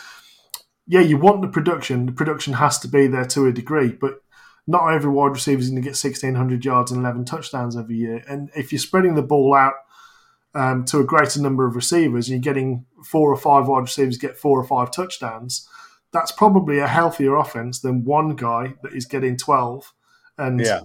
Yeah, 0.85 1.01
you 1.01 1.17
want 1.17 1.41
the 1.41 1.47
production. 1.47 2.05
The 2.05 2.11
production 2.11 2.53
has 2.53 2.77
to 2.79 2.87
be 2.87 3.07
there 3.07 3.25
to 3.25 3.47
a 3.47 3.51
degree, 3.51 3.89
but 3.89 4.21
not 4.67 4.93
every 4.93 5.09
wide 5.09 5.31
receiver 5.31 5.61
is 5.61 5.69
going 5.69 5.81
to 5.81 5.89
get 5.89 5.97
sixteen 5.97 6.35
hundred 6.35 6.63
yards 6.63 6.91
and 6.91 7.01
eleven 7.01 7.25
touchdowns 7.25 7.75
every 7.75 7.95
year. 7.95 8.23
And 8.29 8.51
if 8.55 8.71
you're 8.71 8.79
spreading 8.79 9.15
the 9.15 9.23
ball 9.33 9.55
out 9.55 9.73
um, 10.53 10.85
to 10.85 10.99
a 10.99 11.03
greater 11.03 11.41
number 11.41 11.65
of 11.65 11.75
receivers, 11.75 12.29
and 12.29 12.35
you're 12.35 12.53
getting 12.53 12.85
four 13.03 13.31
or 13.31 13.37
five 13.37 13.67
wide 13.67 13.81
receivers 13.89 14.17
get 14.17 14.37
four 14.37 14.59
or 14.59 14.63
five 14.63 14.91
touchdowns, 14.91 15.67
that's 16.13 16.31
probably 16.31 16.79
a 16.79 16.87
healthier 16.87 17.35
offense 17.35 17.79
than 17.79 18.05
one 18.05 18.35
guy 18.35 18.75
that 18.83 18.93
is 18.93 19.05
getting 19.05 19.37
twelve, 19.37 19.93
and 20.37 20.59
Yeah. 20.59 20.81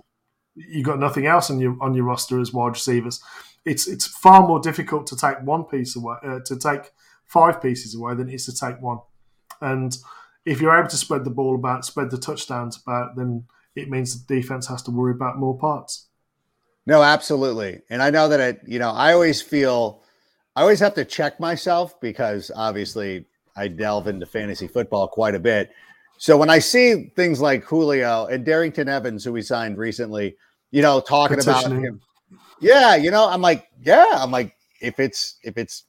you 0.55 0.83
got 0.83 0.99
nothing 0.99 1.27
else 1.27 1.51
on 1.51 1.61
your 1.61 1.77
on 1.81 1.95
your 1.95 2.05
roster 2.05 2.41
as 2.41 2.53
wide 2.53 2.73
receivers. 2.75 3.23
It's 3.65 3.87
it's 3.87 4.07
far 4.07 4.47
more 4.47 4.61
difficult 4.61 5.07
to 5.09 5.17
take 5.17 5.41
one 5.43 5.65
piece 5.65 5.95
away, 5.97 6.17
uh, 6.25 6.41
to 6.47 6.57
take 6.57 6.91
five 7.27 7.63
pieces 7.63 7.95
away 7.95 8.15
than 8.15 8.29
it 8.29 8.35
is 8.35 8.47
to 8.47 8.55
take 8.55 8.81
one. 8.83 8.99
And 9.61 9.97
if 10.45 10.61
you're 10.61 10.77
able 10.77 10.89
to 10.89 10.97
spread 10.97 11.25
the 11.25 11.31
ball 11.31 11.55
about, 11.55 11.85
spread 11.85 12.11
the 12.11 12.19
touchdowns 12.19 12.81
about, 12.85 13.17
then 13.17 13.45
it 13.77 13.89
means 13.89 14.27
the 14.27 14.35
defense 14.35 14.67
has 14.67 14.83
to 14.83 14.91
worry 14.91 15.13
about 15.13 15.39
more 15.39 15.57
parts. 15.57 16.09
No, 16.85 17.03
absolutely. 17.03 17.83
And 17.89 18.03
I 18.03 18.11
know 18.11 18.29
that 18.29 18.41
it, 18.41 18.61
you 18.67 18.81
know, 18.81 18.91
I 18.91 19.13
always 19.13 19.41
feel 19.41 20.03
I 20.57 20.63
always 20.63 20.81
have 20.81 20.95
to 20.95 21.05
check 21.05 21.39
myself 21.39 21.99
because 22.01 22.51
obviously 22.55 23.27
I 23.57 23.69
delve 23.69 24.09
into 24.09 24.27
fantasy 24.27 24.67
football 24.67 25.09
quite 25.09 25.35
a 25.35 25.41
bit. 25.41 25.71
So 26.19 26.37
when 26.37 26.51
I 26.51 26.59
see 26.59 27.13
things 27.17 27.41
like 27.41 27.65
Julio 27.65 28.27
and 28.27 28.47
Darrynton 28.47 28.89
Evans, 28.89 29.25
who 29.25 29.33
we 29.33 29.43
signed 29.43 29.77
recently, 29.77 30.37
you 30.71 30.83
know, 30.83 31.01
talking 31.01 31.41
about 31.41 31.71
him, 31.71 32.01
yeah, 32.61 32.95
you 32.95 33.11
know, 33.11 33.29
I'm 33.29 33.43
like, 33.43 33.69
yeah, 33.83 34.07
I'm 34.13 34.31
like, 34.31 34.55
if 34.81 35.01
it's 35.01 35.39
if 35.43 35.59
it's 35.59 35.85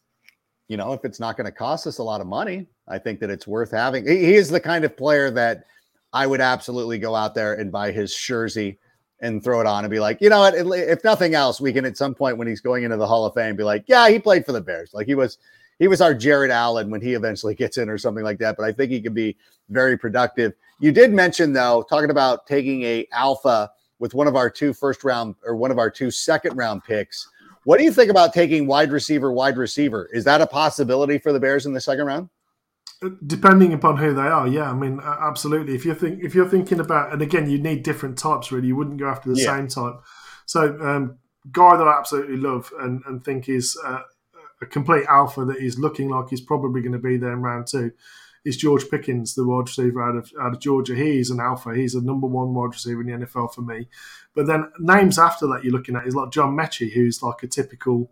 you 0.68 0.78
know, 0.78 0.94
if 0.94 1.06
it's 1.06 1.20
not 1.20 1.38
going 1.38 1.46
to 1.46 1.52
cost 1.52 1.86
us 1.86 1.98
a 2.00 2.04
lot 2.04 2.22
of 2.22 2.28
money, 2.28 2.68
I 2.88 2.98
think 2.98 3.20
that 3.20 3.30
it's 3.30 3.46
worth 3.46 3.72
having. 3.72 4.08
He, 4.08 4.18
he, 4.18 4.34
is 4.36 4.50
the 4.50 4.60
kind 4.60 4.86
of 4.86 4.98
player 4.98 5.30
that 5.32 5.66
I 6.14 6.26
would 6.26 6.42
absolutely 6.42 6.98
go 6.98 7.16
out 7.16 7.36
there 7.36 7.54
and 7.54 7.72
buy 7.72 7.92
his 7.92 8.16
jersey 8.16 8.80
and 9.20 9.44
throw 9.44 9.62
it 9.62 9.68
on 9.68 9.84
and 9.84 9.92
be 9.92 10.00
like, 10.00 10.20
you 10.20 10.30
know 10.30 10.40
what? 10.40 10.56
If 10.56 11.04
nothing 11.04 11.36
else, 11.36 11.62
we 11.62 11.74
can 11.74 11.86
at 11.86 11.98
some 11.98 12.16
point 12.16 12.38
when 12.38 12.48
he's 12.48 12.62
going 12.62 12.84
into 12.84 12.98
the 12.98 13.08
Hall 13.08 13.26
of 13.26 13.34
Fame 13.34 13.56
be 13.56 13.64
like, 13.64 13.86
yeah, 13.88 14.10
he 14.10 14.20
played 14.20 14.46
for 14.46 14.52
the 14.52 14.62
Bears. 14.62 14.92
Like 14.94 15.08
he 15.08 15.16
was, 15.16 15.38
he 15.80 15.88
was 15.88 16.02
our 16.02 16.14
Jared 16.14 16.52
Allen 16.52 16.90
when 16.90 17.02
he 17.02 17.14
eventually 17.14 17.56
gets 17.56 17.78
in 17.78 17.90
or 17.90 17.98
something 17.98 18.24
like 18.24 18.40
that. 18.40 18.58
But 18.58 18.66
I 18.66 18.72
think 18.72 18.92
he 18.92 19.02
could 19.02 19.14
be 19.14 19.38
very 19.70 19.98
productive. 19.98 20.54
You 20.80 20.92
did 20.92 21.14
mention 21.14 21.54
though, 21.54 21.86
talking 21.90 22.10
about 22.10 22.46
taking 22.48 22.84
a 22.84 23.08
alpha 23.12 23.72
with 24.00 24.14
one 24.14 24.28
of 24.28 24.36
our 24.36 24.50
two 24.50 24.74
first 24.74 25.04
round 25.04 25.36
or 25.46 25.56
one 25.56 25.72
of 25.72 25.78
our 25.78 25.90
two 25.90 26.12
second 26.12 26.58
round 26.58 26.84
picks. 26.84 27.28
What 27.64 27.78
do 27.78 27.86
you 27.86 27.94
think 27.94 28.12
about 28.12 28.34
taking 28.34 28.68
wide 28.68 28.92
receiver, 28.92 29.32
wide 29.32 29.58
receiver? 29.58 30.10
Is 30.12 30.26
that 30.26 30.42
a 30.42 30.48
possibility 30.48 31.18
for 31.18 31.32
the 31.32 31.40
Bears 31.40 31.66
in 31.66 31.74
the 31.74 31.80
second 31.80 32.06
round? 32.06 32.30
Uh, 33.02 33.10
depending 33.26 33.72
upon 33.72 33.98
who 33.98 34.14
they 34.14 34.22
are, 34.22 34.48
yeah. 34.48 34.70
I 34.70 34.74
mean, 34.74 35.00
absolutely. 35.04 35.74
If 35.74 35.86
you're 35.86 35.96
think 35.96 36.22
if 36.24 36.36
you're 36.36 36.50
thinking 36.50 36.80
about, 36.80 37.14
and 37.14 37.22
again, 37.22 37.50
you 37.50 37.58
need 37.58 37.84
different 37.84 38.18
types. 38.18 38.52
Really, 38.52 38.68
you 38.68 38.76
wouldn't 38.76 38.98
go 38.98 39.08
after 39.08 39.34
the 39.34 39.40
yeah. 39.40 39.56
same 39.56 39.68
type. 39.68 40.02
So, 40.46 40.78
um, 40.82 41.20
guy 41.52 41.78
that 41.78 41.88
I 41.88 41.98
absolutely 41.98 42.38
love 42.38 42.72
and, 42.80 43.02
and 43.06 43.24
think 43.24 43.48
is 43.48 43.78
uh, 43.86 44.00
a 44.64 44.66
complete 44.66 45.06
alpha 45.08 45.46
that 45.46 45.58
is 45.58 45.80
looking 45.80 46.10
like 46.10 46.30
he's 46.30 46.42
probably 46.42 46.82
going 46.82 46.94
to 46.94 47.00
be 47.00 47.18
there 47.18 47.34
in 47.34 47.42
round 47.42 47.68
two 47.68 47.92
is 48.46 48.58
George 48.58 48.90
Pickens, 48.90 49.36
the 49.36 49.46
wide 49.46 49.68
receiver 49.68 50.02
out 50.02 50.16
of 50.16 50.32
out 50.40 50.54
of 50.54 50.60
Georgia. 50.60 50.96
He 50.96 51.20
is 51.20 51.30
an 51.30 51.40
alpha. 51.40 51.74
He's 51.74 51.96
a 51.96 52.02
number 52.02 52.28
one 52.28 52.54
wide 52.54 52.74
receiver 52.74 53.02
in 53.02 53.08
the 53.08 53.26
NFL 53.26 53.54
for 53.54 53.62
me. 53.62 53.88
But 54.36 54.48
then 54.48 54.72
names 54.80 55.18
after 55.18 55.48
that 55.48 55.64
you're 55.64 55.74
looking 55.74 55.96
at 55.96 56.08
is 56.08 56.16
like 56.16 56.32
John 56.32 56.56
Metchie, 56.56 56.92
who's 56.92 57.24
like 57.24 57.44
a 57.44 57.48
typical. 57.48 58.10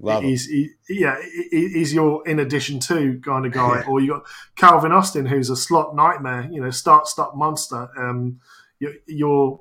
Love 0.00 0.24
he's 0.24 0.46
he, 0.46 0.70
yeah, 0.88 1.16
he's 1.50 1.94
your 1.94 2.26
in 2.26 2.40
addition 2.40 2.80
to 2.80 3.20
kind 3.24 3.46
of 3.46 3.52
guy, 3.52 3.82
or 3.88 4.00
you 4.00 4.08
got 4.08 4.26
Calvin 4.56 4.92
Austin, 4.92 5.26
who's 5.26 5.50
a 5.50 5.56
slot 5.56 5.94
nightmare, 5.94 6.48
you 6.50 6.60
know, 6.60 6.70
start 6.70 7.06
stop 7.06 7.36
monster. 7.36 7.88
Um, 7.96 8.40
your, 8.80 8.92
your 9.06 9.60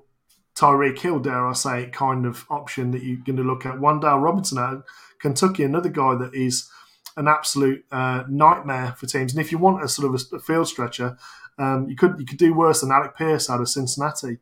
Tyreek 0.55 0.99
Hill, 0.99 1.19
dare 1.19 1.47
I 1.47 1.53
say, 1.53 1.89
kind 1.91 2.25
of 2.25 2.45
option 2.49 2.91
that 2.91 3.03
you're 3.03 3.17
going 3.17 3.37
to 3.37 3.43
look 3.43 3.65
at. 3.65 3.75
Wan'Dale 3.75 4.21
Robinson 4.21 4.57
out 4.57 4.83
Kentucky, 5.24 5.63
another 5.63 5.89
guy 5.89 6.15
that 6.15 6.36
is 6.36 6.69
an 7.15 7.28
absolute 7.28 7.86
uh, 7.91 8.24
nightmare 8.30 8.93
for 8.97 9.07
teams. 9.07 9.32
And 9.32 9.41
if 9.41 9.51
you 9.51 9.57
want 9.57 9.84
a 9.84 9.88
sort 9.88 10.13
of 10.13 10.21
a, 10.21 10.36
a 10.36 10.39
field 10.39 10.67
stretcher, 10.67 11.17
um, 11.57 11.88
you 11.89 11.95
could 11.95 12.19
you 12.19 12.26
could 12.26 12.38
do 12.38 12.53
worse 12.53 12.82
than 12.82 12.91
Alec 12.91 13.15
Pierce 13.17 13.49
out 13.49 13.61
of 13.61 13.69
Cincinnati, 13.69 14.39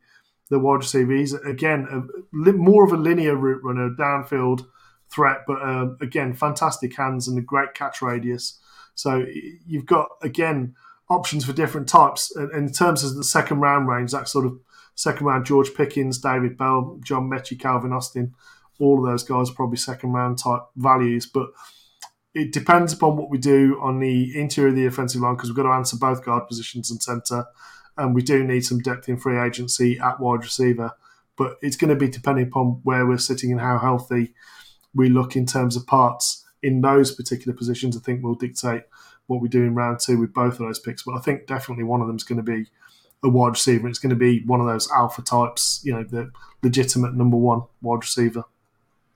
the 0.50 0.58
wide 0.58 0.80
receiver. 0.80 1.12
He's 1.12 1.34
again 1.34 1.86
a, 1.90 2.52
more 2.52 2.84
of 2.84 2.92
a 2.92 2.96
linear 2.96 3.36
route 3.36 3.62
runner, 3.62 3.90
downfield 3.90 4.66
threat, 5.08 5.42
but 5.46 5.62
uh, 5.62 5.90
again 6.00 6.34
fantastic 6.34 6.96
hands 6.96 7.28
and 7.28 7.38
a 7.38 7.42
great 7.42 7.74
catch 7.74 8.02
radius. 8.02 8.58
So 8.94 9.24
you've 9.66 9.86
got 9.86 10.08
again 10.22 10.74
options 11.08 11.44
for 11.44 11.52
different 11.52 11.88
types. 11.88 12.34
In 12.36 12.72
terms 12.72 13.04
of 13.04 13.14
the 13.14 13.24
second 13.24 13.60
round 13.60 13.86
range, 13.86 14.10
that 14.12 14.28
sort 14.28 14.46
of 14.46 14.58
second 14.96 15.26
round 15.26 15.44
George 15.44 15.74
Pickens, 15.74 16.18
David 16.18 16.56
Bell, 16.56 16.98
John 17.04 17.30
Metchie, 17.30 17.60
Calvin 17.60 17.92
Austin, 17.92 18.34
all 18.78 18.98
of 18.98 19.10
those 19.10 19.22
guys 19.22 19.50
are 19.50 19.54
probably 19.54 19.76
second 19.76 20.12
round 20.12 20.38
type 20.38 20.62
values, 20.76 21.26
but 21.26 21.48
it 22.34 22.52
depends 22.52 22.92
upon 22.92 23.16
what 23.16 23.30
we 23.30 23.38
do 23.38 23.78
on 23.82 24.00
the 24.00 24.38
interior 24.38 24.70
of 24.70 24.76
the 24.76 24.86
offensive 24.86 25.20
line 25.20 25.34
because 25.34 25.50
we've 25.50 25.56
got 25.56 25.64
to 25.64 25.74
answer 25.74 25.96
both 25.96 26.24
guard 26.24 26.46
positions 26.48 26.90
and 26.90 27.02
centre, 27.02 27.44
and 27.98 28.14
we 28.14 28.22
do 28.22 28.42
need 28.42 28.64
some 28.64 28.78
depth 28.78 29.08
in 29.08 29.18
free 29.18 29.38
agency 29.38 29.98
at 29.98 30.18
wide 30.18 30.42
receiver. 30.42 30.92
But 31.36 31.56
it's 31.62 31.76
going 31.76 31.90
to 31.90 31.96
be 31.96 32.08
depending 32.08 32.46
upon 32.46 32.80
where 32.84 33.06
we're 33.06 33.18
sitting 33.18 33.52
and 33.52 33.60
how 33.60 33.78
healthy 33.78 34.34
we 34.94 35.08
look 35.08 35.36
in 35.36 35.46
terms 35.46 35.76
of 35.76 35.86
parts 35.86 36.44
in 36.62 36.80
those 36.80 37.12
particular 37.12 37.56
positions. 37.56 37.96
I 37.96 38.00
think 38.00 38.22
will 38.22 38.34
dictate 38.34 38.82
what 39.26 39.40
we 39.40 39.48
do 39.48 39.62
in 39.62 39.74
round 39.74 40.00
two 40.00 40.18
with 40.18 40.34
both 40.34 40.54
of 40.54 40.58
those 40.60 40.78
picks. 40.78 41.02
But 41.02 41.16
I 41.16 41.20
think 41.20 41.46
definitely 41.46 41.84
one 41.84 42.00
of 42.00 42.06
them 42.06 42.16
is 42.16 42.24
going 42.24 42.36
to 42.36 42.42
be 42.42 42.66
a 43.22 43.28
wide 43.28 43.50
receiver. 43.50 43.88
It's 43.88 43.98
going 43.98 44.10
to 44.10 44.16
be 44.16 44.42
one 44.46 44.60
of 44.60 44.66
those 44.66 44.90
alpha 44.90 45.22
types, 45.22 45.80
you 45.84 45.92
know, 45.92 46.04
the 46.04 46.30
legitimate 46.62 47.14
number 47.14 47.36
one 47.36 47.62
wide 47.80 48.02
receiver. 48.02 48.44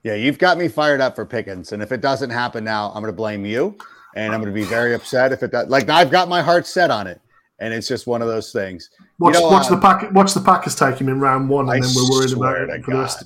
Yeah, 0.06 0.14
you've 0.14 0.38
got 0.38 0.56
me 0.56 0.68
fired 0.68 1.00
up 1.00 1.16
for 1.16 1.26
Pickens, 1.26 1.72
and 1.72 1.82
if 1.82 1.90
it 1.90 2.00
doesn't 2.00 2.30
happen 2.30 2.62
now, 2.62 2.90
I'm 2.90 3.02
going 3.02 3.12
to 3.12 3.16
blame 3.16 3.44
you, 3.44 3.76
and 4.14 4.32
I'm 4.32 4.40
going 4.40 4.54
to 4.54 4.60
be 4.60 4.64
very 4.64 4.94
upset 4.94 5.32
if 5.32 5.42
it 5.42 5.50
does. 5.50 5.68
Like 5.68 5.88
I've 5.88 6.12
got 6.12 6.28
my 6.28 6.42
heart 6.42 6.64
set 6.64 6.92
on 6.92 7.08
it, 7.08 7.20
and 7.58 7.74
it's 7.74 7.88
just 7.88 8.06
one 8.06 8.22
of 8.22 8.28
those 8.28 8.52
things. 8.52 8.88
Watch, 9.18 9.34
you 9.34 9.40
know, 9.40 9.48
watch 9.48 9.66
um, 9.66 9.74
the 9.74 9.80
pack. 9.80 10.12
Watch 10.12 10.32
the 10.32 10.42
Packers 10.42 10.76
take 10.76 11.00
him 11.00 11.08
in 11.08 11.18
round 11.18 11.48
one, 11.48 11.68
and 11.68 11.72
I 11.72 11.80
then 11.80 11.90
we're 11.96 12.08
worried 12.08 12.32
about 12.34 12.56
it 12.56 12.84
for 12.84 12.92
the 12.92 12.98
rest. 13.00 13.24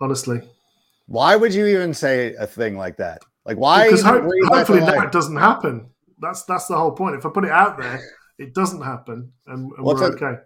Honestly, 0.00 0.40
why 1.06 1.34
would 1.34 1.52
you 1.52 1.66
even 1.66 1.92
say 1.92 2.34
a 2.34 2.46
thing 2.46 2.78
like 2.78 2.96
that? 2.98 3.22
Like 3.44 3.56
why? 3.56 3.86
Because 3.86 4.02
ho- 4.02 4.30
hopefully 4.44 4.78
that 4.78 5.10
doesn't 5.10 5.36
happen. 5.36 5.90
That's 6.20 6.44
that's 6.44 6.68
the 6.68 6.76
whole 6.76 6.92
point. 6.92 7.16
If 7.16 7.26
I 7.26 7.30
put 7.30 7.44
it 7.44 7.50
out 7.50 7.76
there, 7.76 8.00
it 8.38 8.54
doesn't 8.54 8.82
happen, 8.82 9.32
and, 9.48 9.72
and 9.72 9.84
we're 9.84 10.04
okay. 10.14 10.40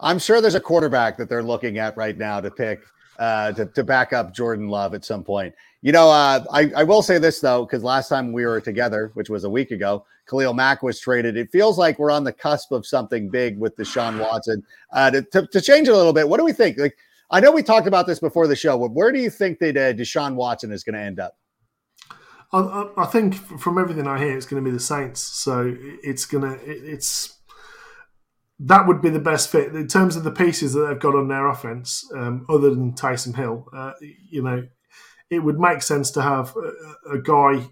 I'm 0.00 0.20
sure 0.20 0.40
there's 0.40 0.54
a 0.54 0.60
quarterback 0.60 1.18
that 1.18 1.28
they're 1.28 1.42
looking 1.42 1.76
at 1.76 1.98
right 1.98 2.16
now 2.16 2.40
to 2.40 2.50
pick 2.50 2.80
uh, 3.18 3.52
to, 3.52 3.66
to 3.66 3.84
back 3.84 4.12
up 4.12 4.32
Jordan 4.32 4.68
Love 4.68 4.94
at 4.94 5.04
some 5.04 5.24
point. 5.24 5.54
You 5.82 5.92
know, 5.92 6.10
uh, 6.10 6.44
I, 6.52 6.72
I 6.76 6.84
will 6.84 7.02
say 7.02 7.18
this 7.18 7.40
though, 7.40 7.64
because 7.64 7.84
last 7.84 8.08
time 8.08 8.32
we 8.32 8.44
were 8.44 8.60
together, 8.60 9.10
which 9.14 9.30
was 9.30 9.44
a 9.44 9.50
week 9.50 9.70
ago, 9.70 10.04
Khalil 10.28 10.54
Mack 10.54 10.82
was 10.82 11.00
traded. 11.00 11.36
It 11.36 11.50
feels 11.50 11.78
like 11.78 11.98
we're 11.98 12.10
on 12.10 12.24
the 12.24 12.32
cusp 12.32 12.72
of 12.72 12.86
something 12.86 13.28
big 13.28 13.58
with 13.58 13.76
Deshaun 13.76 14.20
Watson. 14.20 14.62
Uh, 14.92 15.10
to, 15.10 15.22
to, 15.22 15.46
to 15.46 15.60
change 15.60 15.88
it 15.88 15.92
a 15.92 15.96
little 15.96 16.12
bit, 16.12 16.28
what 16.28 16.38
do 16.38 16.44
we 16.44 16.52
think? 16.52 16.78
Like, 16.78 16.96
I 17.30 17.40
know 17.40 17.52
we 17.52 17.62
talked 17.62 17.86
about 17.86 18.06
this 18.06 18.18
before 18.18 18.46
the 18.46 18.56
show, 18.56 18.78
but 18.78 18.92
where 18.92 19.12
do 19.12 19.20
you 19.20 19.30
think 19.30 19.58
that 19.60 19.76
uh, 19.76 19.92
Deshaun 19.92 20.34
Watson 20.34 20.72
is 20.72 20.82
going 20.82 20.94
to 20.94 21.00
end 21.00 21.20
up? 21.20 21.36
I, 22.52 22.88
I, 22.96 23.06
think 23.06 23.34
from 23.34 23.78
everything 23.78 24.06
I 24.06 24.18
hear, 24.18 24.34
it's 24.34 24.46
going 24.46 24.64
to 24.64 24.68
be 24.68 24.72
the 24.72 24.80
Saints. 24.80 25.20
So 25.20 25.76
it's 26.02 26.24
going 26.24 26.44
to 26.44 26.54
it, 26.64 26.82
it's 26.82 27.37
that 28.60 28.86
would 28.86 29.00
be 29.00 29.10
the 29.10 29.20
best 29.20 29.50
fit 29.50 29.74
in 29.74 29.86
terms 29.86 30.16
of 30.16 30.24
the 30.24 30.32
pieces 30.32 30.72
that 30.72 30.86
they've 30.86 30.98
got 30.98 31.14
on 31.14 31.28
their 31.28 31.46
offense, 31.46 32.04
um, 32.14 32.44
other 32.48 32.70
than 32.70 32.92
Taysom 32.92 33.36
Hill. 33.36 33.68
Uh, 33.72 33.92
you 34.00 34.42
know, 34.42 34.66
it 35.30 35.40
would 35.40 35.60
make 35.60 35.82
sense 35.82 36.10
to 36.12 36.22
have 36.22 36.54
a, 36.56 37.16
a, 37.16 37.22
guy. 37.22 37.68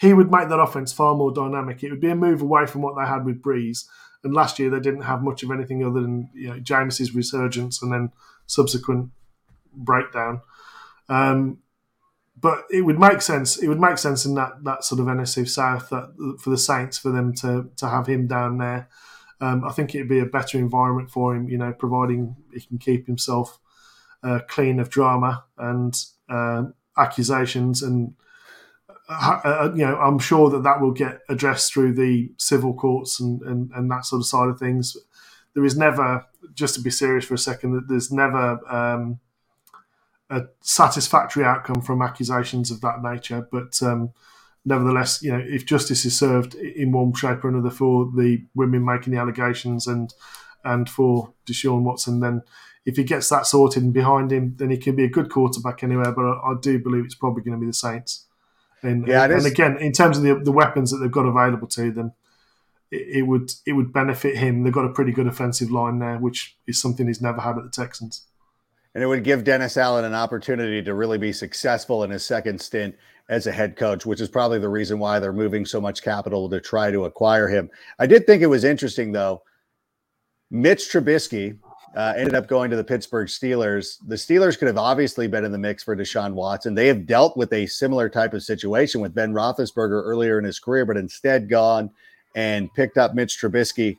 He 0.00 0.14
would 0.14 0.30
make 0.30 0.48
that 0.48 0.60
offense 0.60 0.92
far 0.92 1.14
more 1.14 1.32
dynamic. 1.32 1.82
It 1.82 1.90
would 1.90 2.00
be 2.00 2.10
a 2.10 2.16
move 2.16 2.40
away 2.40 2.66
from 2.66 2.80
what 2.80 2.94
they 2.96 3.06
had 3.06 3.26
with 3.26 3.42
Brees. 3.42 3.84
And 4.22 4.34
last 4.34 4.58
year 4.58 4.70
they 4.70 4.80
didn't 4.80 5.02
have 5.02 5.22
much 5.22 5.42
of 5.42 5.50
anything 5.50 5.84
other 5.84 6.00
than 6.00 6.30
you 6.34 6.48
know 6.48 6.60
Jameis's 6.60 7.14
resurgence 7.14 7.82
and 7.82 7.92
then 7.92 8.12
subsequent 8.46 9.10
breakdown. 9.74 10.40
Um, 11.08 11.58
but 12.38 12.64
it 12.70 12.82
would 12.82 12.98
make 12.98 13.20
sense. 13.20 13.58
It 13.58 13.68
would 13.68 13.80
make 13.80 13.98
sense 13.98 14.24
in 14.24 14.34
that 14.34 14.64
that 14.64 14.84
sort 14.84 15.00
of 15.00 15.06
NFC 15.06 15.46
South 15.46 15.90
that 15.90 16.36
for 16.40 16.50
the 16.50 16.58
Saints 16.58 16.96
for 16.96 17.10
them 17.10 17.34
to 17.36 17.70
to 17.76 17.88
have 17.88 18.06
him 18.06 18.26
down 18.26 18.58
there. 18.58 18.88
Um, 19.42 19.64
I 19.64 19.72
think 19.72 19.94
it'd 19.94 20.08
be 20.08 20.20
a 20.20 20.26
better 20.26 20.58
environment 20.58 21.10
for 21.10 21.34
him, 21.34 21.48
you 21.48 21.56
know, 21.56 21.72
providing 21.72 22.36
he 22.52 22.60
can 22.60 22.78
keep 22.78 23.06
himself 23.06 23.58
uh, 24.22 24.40
clean 24.48 24.78
of 24.78 24.90
drama 24.90 25.44
and 25.56 25.96
uh, 26.28 26.64
accusations. 26.98 27.82
And, 27.82 28.14
uh, 29.08 29.40
uh, 29.42 29.72
you 29.74 29.86
know, 29.86 29.96
I'm 29.96 30.18
sure 30.18 30.50
that 30.50 30.62
that 30.64 30.80
will 30.82 30.92
get 30.92 31.20
addressed 31.28 31.72
through 31.72 31.94
the 31.94 32.30
civil 32.36 32.74
courts 32.74 33.18
and, 33.18 33.40
and, 33.42 33.70
and 33.74 33.90
that 33.90 34.04
sort 34.04 34.20
of 34.20 34.26
side 34.26 34.50
of 34.50 34.58
things. 34.58 34.96
There 35.54 35.64
is 35.64 35.76
never, 35.76 36.26
just 36.52 36.74
to 36.74 36.82
be 36.82 36.90
serious 36.90 37.24
for 37.24 37.34
a 37.34 37.38
second, 37.38 37.72
that 37.72 37.88
there's 37.88 38.12
never 38.12 38.60
um, 38.70 39.20
a 40.28 40.42
satisfactory 40.60 41.44
outcome 41.44 41.80
from 41.80 42.02
accusations 42.02 42.70
of 42.70 42.82
that 42.82 43.02
nature. 43.02 43.48
But, 43.50 43.82
um, 43.82 44.12
nevertheless, 44.64 45.22
you 45.22 45.32
know, 45.32 45.42
if 45.44 45.64
justice 45.64 46.04
is 46.04 46.18
served 46.18 46.54
in 46.54 46.92
one 46.92 47.12
shape 47.14 47.44
or 47.44 47.48
another 47.48 47.70
for 47.70 48.10
the 48.16 48.44
women 48.54 48.84
making 48.84 49.12
the 49.12 49.18
allegations 49.18 49.86
and 49.86 50.12
and 50.64 50.90
for 50.90 51.32
Deshaun 51.46 51.82
Watson, 51.82 52.20
then 52.20 52.42
if 52.84 52.96
he 52.96 53.04
gets 53.04 53.28
that 53.30 53.46
sorted 53.46 53.82
and 53.82 53.94
behind 53.94 54.30
him, 54.30 54.54
then 54.58 54.70
he 54.70 54.76
can 54.76 54.94
be 54.94 55.04
a 55.04 55.08
good 55.08 55.30
quarterback 55.30 55.82
anywhere. 55.82 56.12
But 56.12 56.24
I, 56.24 56.50
I 56.50 56.54
do 56.60 56.78
believe 56.78 57.04
it's 57.04 57.14
probably 57.14 57.42
going 57.42 57.56
to 57.56 57.60
be 57.60 57.66
the 57.66 57.72
Saints. 57.72 58.26
And, 58.82 59.06
yeah, 59.06 59.24
and 59.24 59.46
again, 59.46 59.76
in 59.78 59.92
terms 59.92 60.16
of 60.16 60.22
the, 60.22 60.34
the 60.34 60.52
weapons 60.52 60.90
that 60.90 60.98
they've 60.98 61.10
got 61.10 61.26
available 61.26 61.66
to 61.68 61.90
them, 61.90 62.12
it, 62.90 63.18
it, 63.18 63.22
would 63.22 63.52
it 63.66 63.72
would 63.72 63.92
benefit 63.92 64.36
him. 64.38 64.62
They've 64.62 64.72
got 64.72 64.86
a 64.86 64.92
pretty 64.92 65.12
good 65.12 65.26
offensive 65.26 65.70
line 65.70 65.98
there, 65.98 66.18
which 66.18 66.56
is 66.66 66.80
something 66.80 67.06
he's 67.06 67.20
never 67.20 67.40
had 67.40 67.58
at 67.58 67.64
the 67.64 67.70
Texans. 67.70 68.26
And 68.94 69.04
it 69.04 69.06
would 69.06 69.24
give 69.24 69.44
Dennis 69.44 69.76
Allen 69.76 70.04
an 70.04 70.14
opportunity 70.14 70.82
to 70.82 70.94
really 70.94 71.18
be 71.18 71.32
successful 71.32 72.02
in 72.02 72.10
his 72.10 72.24
second 72.24 72.60
stint 72.60 72.96
as 73.28 73.46
a 73.46 73.52
head 73.52 73.76
coach, 73.76 74.04
which 74.04 74.20
is 74.20 74.28
probably 74.28 74.58
the 74.58 74.68
reason 74.68 74.98
why 74.98 75.20
they're 75.20 75.32
moving 75.32 75.64
so 75.64 75.80
much 75.80 76.02
capital 76.02 76.50
to 76.50 76.60
try 76.60 76.90
to 76.90 77.04
acquire 77.04 77.48
him. 77.48 77.70
I 77.98 78.06
did 78.06 78.26
think 78.26 78.42
it 78.42 78.46
was 78.46 78.64
interesting, 78.64 79.12
though. 79.12 79.42
Mitch 80.50 80.90
Trubisky 80.90 81.56
uh, 81.96 82.14
ended 82.16 82.34
up 82.34 82.48
going 82.48 82.70
to 82.70 82.76
the 82.76 82.84
Pittsburgh 82.84 83.28
Steelers. 83.28 83.98
The 84.06 84.16
Steelers 84.16 84.58
could 84.58 84.66
have 84.66 84.78
obviously 84.78 85.28
been 85.28 85.44
in 85.44 85.52
the 85.52 85.58
mix 85.58 85.84
for 85.84 85.96
Deshaun 85.96 86.34
Watson. 86.34 86.74
They 86.74 86.88
have 86.88 87.06
dealt 87.06 87.36
with 87.36 87.52
a 87.52 87.66
similar 87.66 88.08
type 88.08 88.34
of 88.34 88.42
situation 88.42 89.00
with 89.00 89.14
Ben 89.14 89.32
Roethlisberger 89.32 90.02
earlier 90.04 90.38
in 90.38 90.44
his 90.44 90.58
career, 90.58 90.84
but 90.84 90.96
instead 90.96 91.48
gone 91.48 91.90
and 92.34 92.72
picked 92.74 92.98
up 92.98 93.14
Mitch 93.14 93.40
Trubisky. 93.40 93.96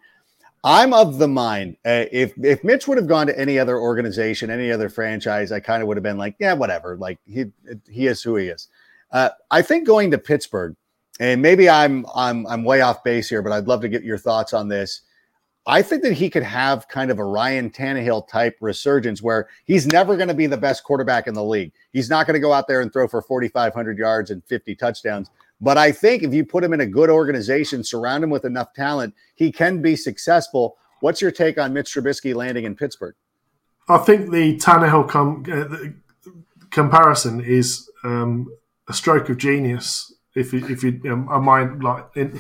I'm 0.64 0.93
of 0.93 1.18
the 1.18 1.28
mind 1.28 1.78
uh, 1.86 2.05
if 2.12 2.34
if 2.38 2.64
Mitch 2.64 2.88
would 2.88 2.97
have 2.97 3.07
gone 3.07 3.28
to 3.28 3.39
any 3.39 3.57
other 3.57 3.80
organization, 3.80 4.51
any 4.51 4.72
other 4.72 4.89
franchise, 4.89 5.51
I 5.51 5.59
kind 5.59 5.82
of 5.82 5.88
would 5.88 5.97
have 5.97 6.03
been 6.03 6.18
like, 6.18 6.36
yeah, 6.39 6.53
whatever. 6.53 6.97
Like 6.97 7.20
he 7.26 7.45
he 7.89 8.07
is 8.07 8.22
who 8.22 8.36
he 8.36 8.47
is. 8.47 8.68
Uh, 9.12 9.30
I 9.49 9.62
think 9.64 9.88
going 9.88 10.12
to 10.12 10.18
Pittsburgh, 10.18 10.76
and 11.20 11.41
maybe 11.41 11.68
I'm 11.68 12.05
I'm 12.14 12.45
I'm 12.45 12.64
way 12.64 12.82
off 12.82 13.03
base 13.03 13.28
here, 13.28 13.41
but 13.41 13.51
I'd 13.51 13.68
love 13.68 13.82
to 13.82 13.89
get 13.89 14.03
your 14.03 14.20
thoughts 14.20 14.53
on 14.53 14.68
this. 14.68 15.01
I 15.68 15.82
think 15.84 16.01
that 16.03 16.14
he 16.14 16.30
could 16.30 16.43
have 16.43 16.88
kind 16.88 17.12
of 17.12 17.20
a 17.20 17.24
Ryan 17.24 17.70
Tannehill 17.70 18.28
type 18.28 18.57
resurgence 18.62 19.22
where 19.22 19.47
he's 19.66 19.86
never 19.86 20.16
going 20.16 20.28
to 20.28 20.34
be 20.34 20.47
the 20.47 20.57
best 20.57 20.84
quarterback 20.84 21.28
in 21.28 21.36
the 21.36 21.43
league. 21.43 21.72
He's 21.91 22.09
not 22.09 22.26
going 22.26 22.34
to 22.34 22.39
go 22.39 22.51
out 22.51 22.68
there 22.68 22.82
and 22.82 22.91
throw 22.91 23.07
for 23.07 23.22
4,500 23.22 23.97
yards 23.97 24.32
and 24.32 24.43
50 24.45 24.76
touchdowns. 24.76 25.30
But 25.62 25.78
I 25.78 25.91
think 25.91 26.24
if 26.24 26.34
you 26.34 26.43
put 26.43 26.64
him 26.64 26.74
in 26.74 26.82
a 26.82 26.88
good 26.88 27.09
organization, 27.09 27.84
surround 27.84 28.24
him 28.24 28.32
with 28.32 28.45
enough 28.45 28.74
talent, 28.74 29.14
he 29.36 29.51
can 29.51 29.82
be 29.82 29.95
successful. 29.95 30.76
What's 31.01 31.22
your 31.22 31.32
take 31.32 31.59
on 31.59 31.72
Mitch 31.72 31.93
Trubisky 31.93 32.34
landing 32.34 32.66
in 32.66 32.76
Pittsburgh? 32.76 33.16
I 33.88 33.99
think 33.99 34.32
the 34.32 34.57
Tannehill 34.57 35.07
com- 35.07 35.45
uh, 35.47 35.68
the 35.68 35.93
comparison 36.72 37.41
is 37.41 37.89
um, 38.03 38.47
a 38.88 38.93
stroke 38.93 39.30
of 39.30 39.38
genius. 39.38 40.14
If 40.34 40.53
you, 40.53 40.66
if 40.68 40.84
you, 40.84 40.99
know, 41.03 41.28
I 41.30 41.39
mind 41.39 41.84
like 41.84 42.05
it, 42.16 42.32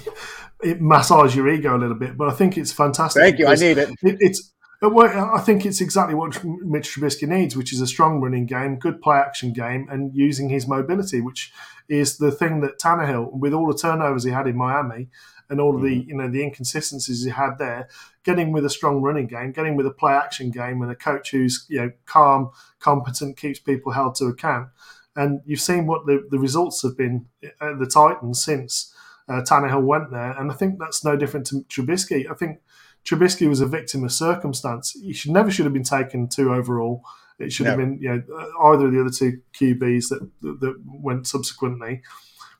it 0.63 0.81
massage 0.81 1.35
your 1.35 1.49
ego 1.49 1.75
a 1.75 1.79
little 1.79 1.95
bit, 1.95 2.17
but 2.17 2.29
I 2.29 2.31
think 2.31 2.57
it's 2.57 2.71
fantastic. 2.71 3.21
Thank 3.21 3.39
you. 3.39 3.47
I 3.47 3.55
need 3.55 3.77
it. 3.77 3.89
it 4.01 4.17
it's 4.19 4.51
I 4.83 5.39
think 5.39 5.65
it's 5.65 5.79
exactly 5.79 6.15
what 6.15 6.43
Mitch 6.43 6.95
Trubisky 6.95 7.27
needs, 7.27 7.55
which 7.55 7.71
is 7.71 7.81
a 7.81 7.87
strong 7.87 8.19
running 8.19 8.47
game, 8.47 8.77
good 8.77 8.99
play 8.99 9.17
action 9.17 9.53
game, 9.53 9.87
and 9.91 10.15
using 10.15 10.49
his 10.49 10.67
mobility, 10.67 11.21
which 11.21 11.53
is 11.87 12.17
the 12.17 12.31
thing 12.31 12.61
that 12.61 12.79
Tannehill, 12.79 13.31
with 13.31 13.53
all 13.53 13.67
the 13.67 13.77
turnovers 13.77 14.23
he 14.23 14.31
had 14.31 14.47
in 14.47 14.57
Miami 14.57 15.09
and 15.51 15.59
all 15.59 15.75
of 15.75 15.81
the 15.81 15.89
mm-hmm. 15.89 16.09
you 16.09 16.15
know 16.15 16.29
the 16.29 16.41
inconsistencies 16.41 17.23
he 17.23 17.29
had 17.29 17.59
there, 17.59 17.89
getting 18.23 18.51
with 18.51 18.65
a 18.65 18.69
strong 18.69 19.01
running 19.01 19.27
game, 19.27 19.51
getting 19.51 19.75
with 19.75 19.85
a 19.85 19.91
play 19.91 20.13
action 20.13 20.49
game, 20.49 20.81
and 20.81 20.89
a 20.89 20.95
coach 20.95 21.31
who's 21.31 21.65
you 21.69 21.79
know 21.79 21.91
calm, 22.05 22.49
competent, 22.79 23.37
keeps 23.37 23.59
people 23.59 23.91
held 23.91 24.15
to 24.15 24.25
account. 24.25 24.69
And 25.15 25.41
you've 25.45 25.59
seen 25.59 25.87
what 25.87 26.05
the, 26.05 26.25
the 26.31 26.39
results 26.39 26.81
have 26.83 26.97
been 26.97 27.25
at 27.43 27.79
the 27.79 27.85
Titans 27.85 28.41
since 28.41 28.95
uh, 29.27 29.41
Tannehill 29.41 29.83
went 29.83 30.09
there, 30.09 30.31
and 30.31 30.49
I 30.49 30.55
think 30.55 30.79
that's 30.79 31.03
no 31.03 31.17
different 31.17 31.45
to 31.47 31.65
Trubisky. 31.69 32.31
I 32.31 32.33
think 32.33 32.61
Trubisky 33.05 33.47
was 33.49 33.61
a 33.61 33.65
victim 33.65 34.03
of 34.03 34.11
circumstance. 34.11 34.91
He 34.91 35.13
should 35.13 35.31
never 35.31 35.49
should 35.49 35.65
have 35.65 35.73
been 35.73 35.83
taken 35.83 36.27
two 36.27 36.53
overall. 36.53 37.03
It 37.39 37.51
should 37.51 37.65
have 37.65 37.77
been 37.77 37.97
you 37.99 38.09
know 38.09 38.23
uh, 38.37 38.67
either 38.67 38.85
of 38.87 38.93
the 38.93 39.01
other 39.01 39.09
two 39.09 39.41
QBs 39.59 40.09
that 40.09 40.29
that 40.41 40.75
went 40.85 41.27
subsequently. 41.27 42.01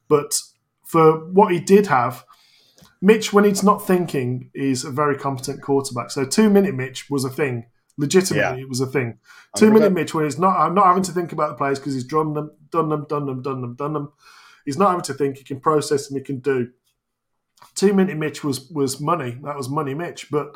But 0.08 0.40
for 0.84 1.26
what 1.32 1.52
he 1.52 1.60
did 1.60 1.88
have, 1.88 2.26
Mitch, 3.02 3.32
when 3.32 3.44
he's 3.44 3.64
not 3.64 3.86
thinking, 3.86 4.50
is 4.54 4.84
a 4.84 4.92
very 4.92 5.18
competent 5.18 5.62
quarterback. 5.62 6.12
So 6.12 6.26
two 6.26 6.50
minute 6.50 6.76
Mitch 6.76 7.10
was 7.10 7.24
a 7.24 7.30
thing. 7.30 7.66
Legitimately, 7.98 8.60
yeah. 8.60 8.64
it 8.64 8.70
was 8.70 8.82
a 8.82 8.88
thing. 8.88 9.20
2 9.58 9.72
minute 9.72 9.92
Mitch, 9.92 10.14
when 10.14 10.24
he's 10.24 10.40
not 10.40 10.58
I'm 10.58 10.74
not 10.74 10.86
having 10.86 11.04
to 11.04 11.12
think 11.12 11.34
about 11.34 11.50
the 11.50 11.56
plays 11.56 11.78
because 11.78 11.94
he's 11.94 12.06
done 12.06 12.34
them, 12.34 12.52
done 12.72 12.90
them, 12.90 13.06
done 13.08 13.26
them, 13.26 13.42
done 13.42 13.62
them, 13.62 13.76
done 13.76 13.94
them. 13.94 14.12
He's 14.66 14.78
not 14.78 14.90
having 14.90 15.04
to 15.04 15.14
think. 15.14 15.38
He 15.38 15.44
can 15.44 15.60
process 15.60 16.10
and 16.10 16.18
he 16.18 16.24
can 16.24 16.40
do 16.40 16.72
two 17.76 17.94
minute 17.94 18.18
Mitch 18.18 18.44
was 18.44 18.70
was 18.70 19.00
money. 19.00 19.38
That 19.44 19.58
was 19.58 19.70
money 19.70 19.94
Mitch. 19.94 20.30
But 20.32 20.56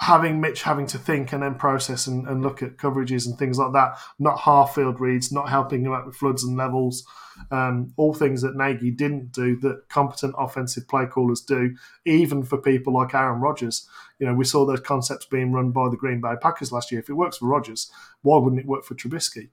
having 0.00 0.40
Mitch 0.40 0.62
having 0.62 0.86
to 0.86 0.98
think 0.98 1.32
and 1.32 1.42
then 1.42 1.56
process 1.56 2.06
and, 2.06 2.26
and 2.28 2.40
look 2.40 2.62
at 2.62 2.76
coverages 2.76 3.26
and 3.26 3.36
things 3.36 3.58
like 3.58 3.72
that, 3.72 3.98
not 4.18 4.40
half 4.40 4.74
field 4.74 5.00
reads, 5.00 5.32
not 5.32 5.48
helping 5.48 5.84
him 5.84 5.92
out 5.92 6.06
with 6.06 6.14
floods 6.14 6.44
and 6.44 6.56
levels, 6.56 7.04
um, 7.50 7.92
all 7.96 8.14
things 8.14 8.42
that 8.42 8.56
Nagy 8.56 8.92
didn't 8.92 9.32
do 9.32 9.56
that 9.60 9.88
competent 9.88 10.34
offensive 10.38 10.86
play 10.86 11.06
callers 11.06 11.40
do, 11.40 11.74
even 12.04 12.44
for 12.44 12.58
people 12.58 12.94
like 12.94 13.14
Aaron 13.14 13.40
Rodgers. 13.40 13.88
You 14.20 14.26
know, 14.26 14.34
we 14.34 14.44
saw 14.44 14.64
those 14.64 14.80
concepts 14.80 15.26
being 15.26 15.52
run 15.52 15.72
by 15.72 15.88
the 15.88 15.96
Green 15.96 16.20
Bay 16.20 16.34
Packers 16.40 16.70
last 16.70 16.92
year. 16.92 17.00
If 17.00 17.10
it 17.10 17.14
works 17.14 17.38
for 17.38 17.46
Rodgers, 17.46 17.90
why 18.22 18.38
wouldn't 18.38 18.60
it 18.60 18.68
work 18.68 18.84
for 18.84 18.94
Trubisky? 18.94 19.50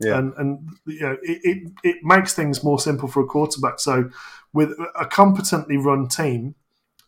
Yeah. 0.00 0.18
And 0.18 0.32
and 0.36 0.68
you 0.86 1.00
know, 1.00 1.16
it, 1.22 1.40
it, 1.42 1.72
it 1.82 1.96
makes 2.02 2.34
things 2.34 2.62
more 2.62 2.78
simple 2.78 3.08
for 3.08 3.20
a 3.20 3.26
quarterback. 3.26 3.80
So 3.80 4.10
with 4.52 4.72
a 4.98 5.06
competently 5.06 5.76
run 5.76 6.08
team, 6.08 6.54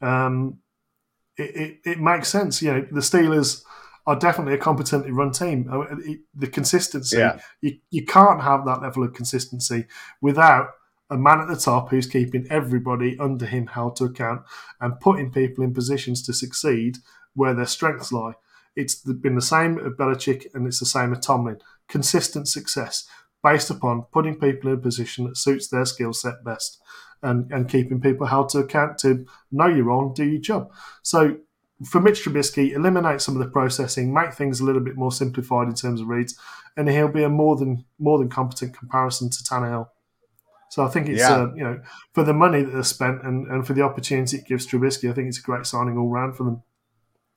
um, 0.00 0.58
it, 1.36 1.56
it, 1.56 1.90
it, 1.90 2.00
makes 2.00 2.28
sense. 2.28 2.60
You 2.60 2.72
know, 2.72 2.86
the 2.90 3.00
Steelers 3.00 3.62
are 4.06 4.16
definitely 4.16 4.54
a 4.54 4.58
competently 4.58 5.12
run 5.12 5.30
team. 5.30 6.18
The 6.34 6.46
consistency, 6.48 7.18
yeah. 7.18 7.38
you, 7.60 7.78
you 7.90 8.04
can't 8.04 8.42
have 8.42 8.64
that 8.66 8.82
level 8.82 9.04
of 9.04 9.14
consistency 9.14 9.86
without 10.20 10.70
a 11.10 11.16
man 11.16 11.40
at 11.40 11.48
the 11.48 11.56
top 11.56 11.90
who's 11.90 12.06
keeping 12.06 12.46
everybody 12.50 13.16
under 13.18 13.46
him 13.46 13.66
held 13.66 13.96
to 13.96 14.04
account 14.04 14.42
and 14.80 15.00
putting 15.00 15.32
people 15.32 15.64
in 15.64 15.74
positions 15.74 16.22
to 16.22 16.32
succeed 16.32 16.98
where 17.34 17.54
their 17.54 17.66
strengths 17.66 18.12
lie. 18.12 18.34
It's 18.76 18.94
been 18.94 19.34
the 19.34 19.42
same 19.42 19.78
at 19.78 19.96
Belichick 19.96 20.46
and 20.54 20.66
it's 20.66 20.80
the 20.80 20.86
same 20.86 21.12
at 21.12 21.22
Tomlin. 21.22 21.58
Consistent 21.88 22.48
success 22.48 23.06
based 23.42 23.70
upon 23.70 24.02
putting 24.12 24.38
people 24.38 24.70
in 24.70 24.78
a 24.78 24.80
position 24.80 25.24
that 25.26 25.36
suits 25.36 25.68
their 25.68 25.84
skill 25.84 26.12
set 26.12 26.44
best 26.44 26.80
and, 27.22 27.50
and 27.50 27.68
keeping 27.68 28.00
people 28.00 28.26
held 28.26 28.48
to 28.50 28.58
account 28.58 28.98
to 28.98 29.26
know 29.50 29.66
you're 29.66 29.90
on, 29.90 30.12
do 30.14 30.24
your 30.24 30.40
job. 30.40 30.70
So 31.02 31.36
for 31.86 32.00
Mitch 32.00 32.24
Trubisky, 32.24 32.72
eliminate 32.72 33.20
some 33.20 33.36
of 33.36 33.44
the 33.44 33.50
processing, 33.50 34.12
make 34.12 34.34
things 34.34 34.60
a 34.60 34.64
little 34.64 34.82
bit 34.82 34.96
more 34.96 35.12
simplified 35.12 35.68
in 35.68 35.74
terms 35.74 36.00
of 36.00 36.08
reads, 36.08 36.38
and 36.76 36.88
he'll 36.88 37.08
be 37.08 37.22
a 37.22 37.28
more 37.28 37.56
than 37.56 37.84
more 37.98 38.18
than 38.18 38.28
competent 38.28 38.76
comparison 38.76 39.30
to 39.30 39.42
Tannehill. 39.42 39.88
So 40.70 40.84
I 40.84 40.88
think 40.88 41.08
it's 41.08 41.20
yeah. 41.20 41.34
uh, 41.34 41.54
you 41.54 41.64
know 41.64 41.80
for 42.12 42.22
the 42.22 42.34
money 42.34 42.62
that 42.62 42.70
they've 42.70 42.86
spent 42.86 43.22
and, 43.22 43.46
and 43.48 43.66
for 43.66 43.72
the 43.72 43.82
opportunity 43.82 44.38
it 44.38 44.46
gives 44.46 44.66
Trubisky, 44.66 45.10
I 45.10 45.14
think 45.14 45.28
it's 45.28 45.38
a 45.38 45.42
great 45.42 45.66
signing 45.66 45.96
all 45.96 46.08
round 46.08 46.36
for 46.36 46.44
them. 46.44 46.62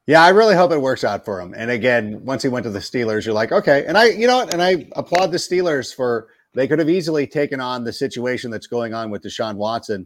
Yeah, 0.06 0.22
I 0.22 0.30
really 0.30 0.56
hope 0.56 0.72
it 0.72 0.82
works 0.82 1.04
out 1.04 1.24
for 1.24 1.40
him. 1.40 1.54
And 1.56 1.72
again, 1.72 2.26
once 2.26 2.44
he 2.44 2.50
went 2.50 2.66
to 2.66 2.70
the 2.70 2.80
Steelers, 2.80 3.26
you're 3.26 3.34
like, 3.34 3.54
okay. 3.54 3.86
And 3.86 3.98
I, 3.98 4.10
you 4.10 4.28
know 4.28 4.38
what? 4.38 4.54
And 4.54 4.62
I 4.62 4.86
applaud 4.98 5.32
the 5.32 5.38
Steelers 5.38 5.96
for 5.96 6.28
they 6.54 6.68
could 6.68 6.80
have 6.80 6.90
easily 6.90 7.26
taken 7.26 7.62
on 7.62 7.84
the 7.84 7.94
situation 7.94 8.52
that's 8.52 8.68
going 8.68 8.94
on 8.94 9.10
with 9.10 9.24
Deshaun 9.24 9.56
Watson, 9.56 10.06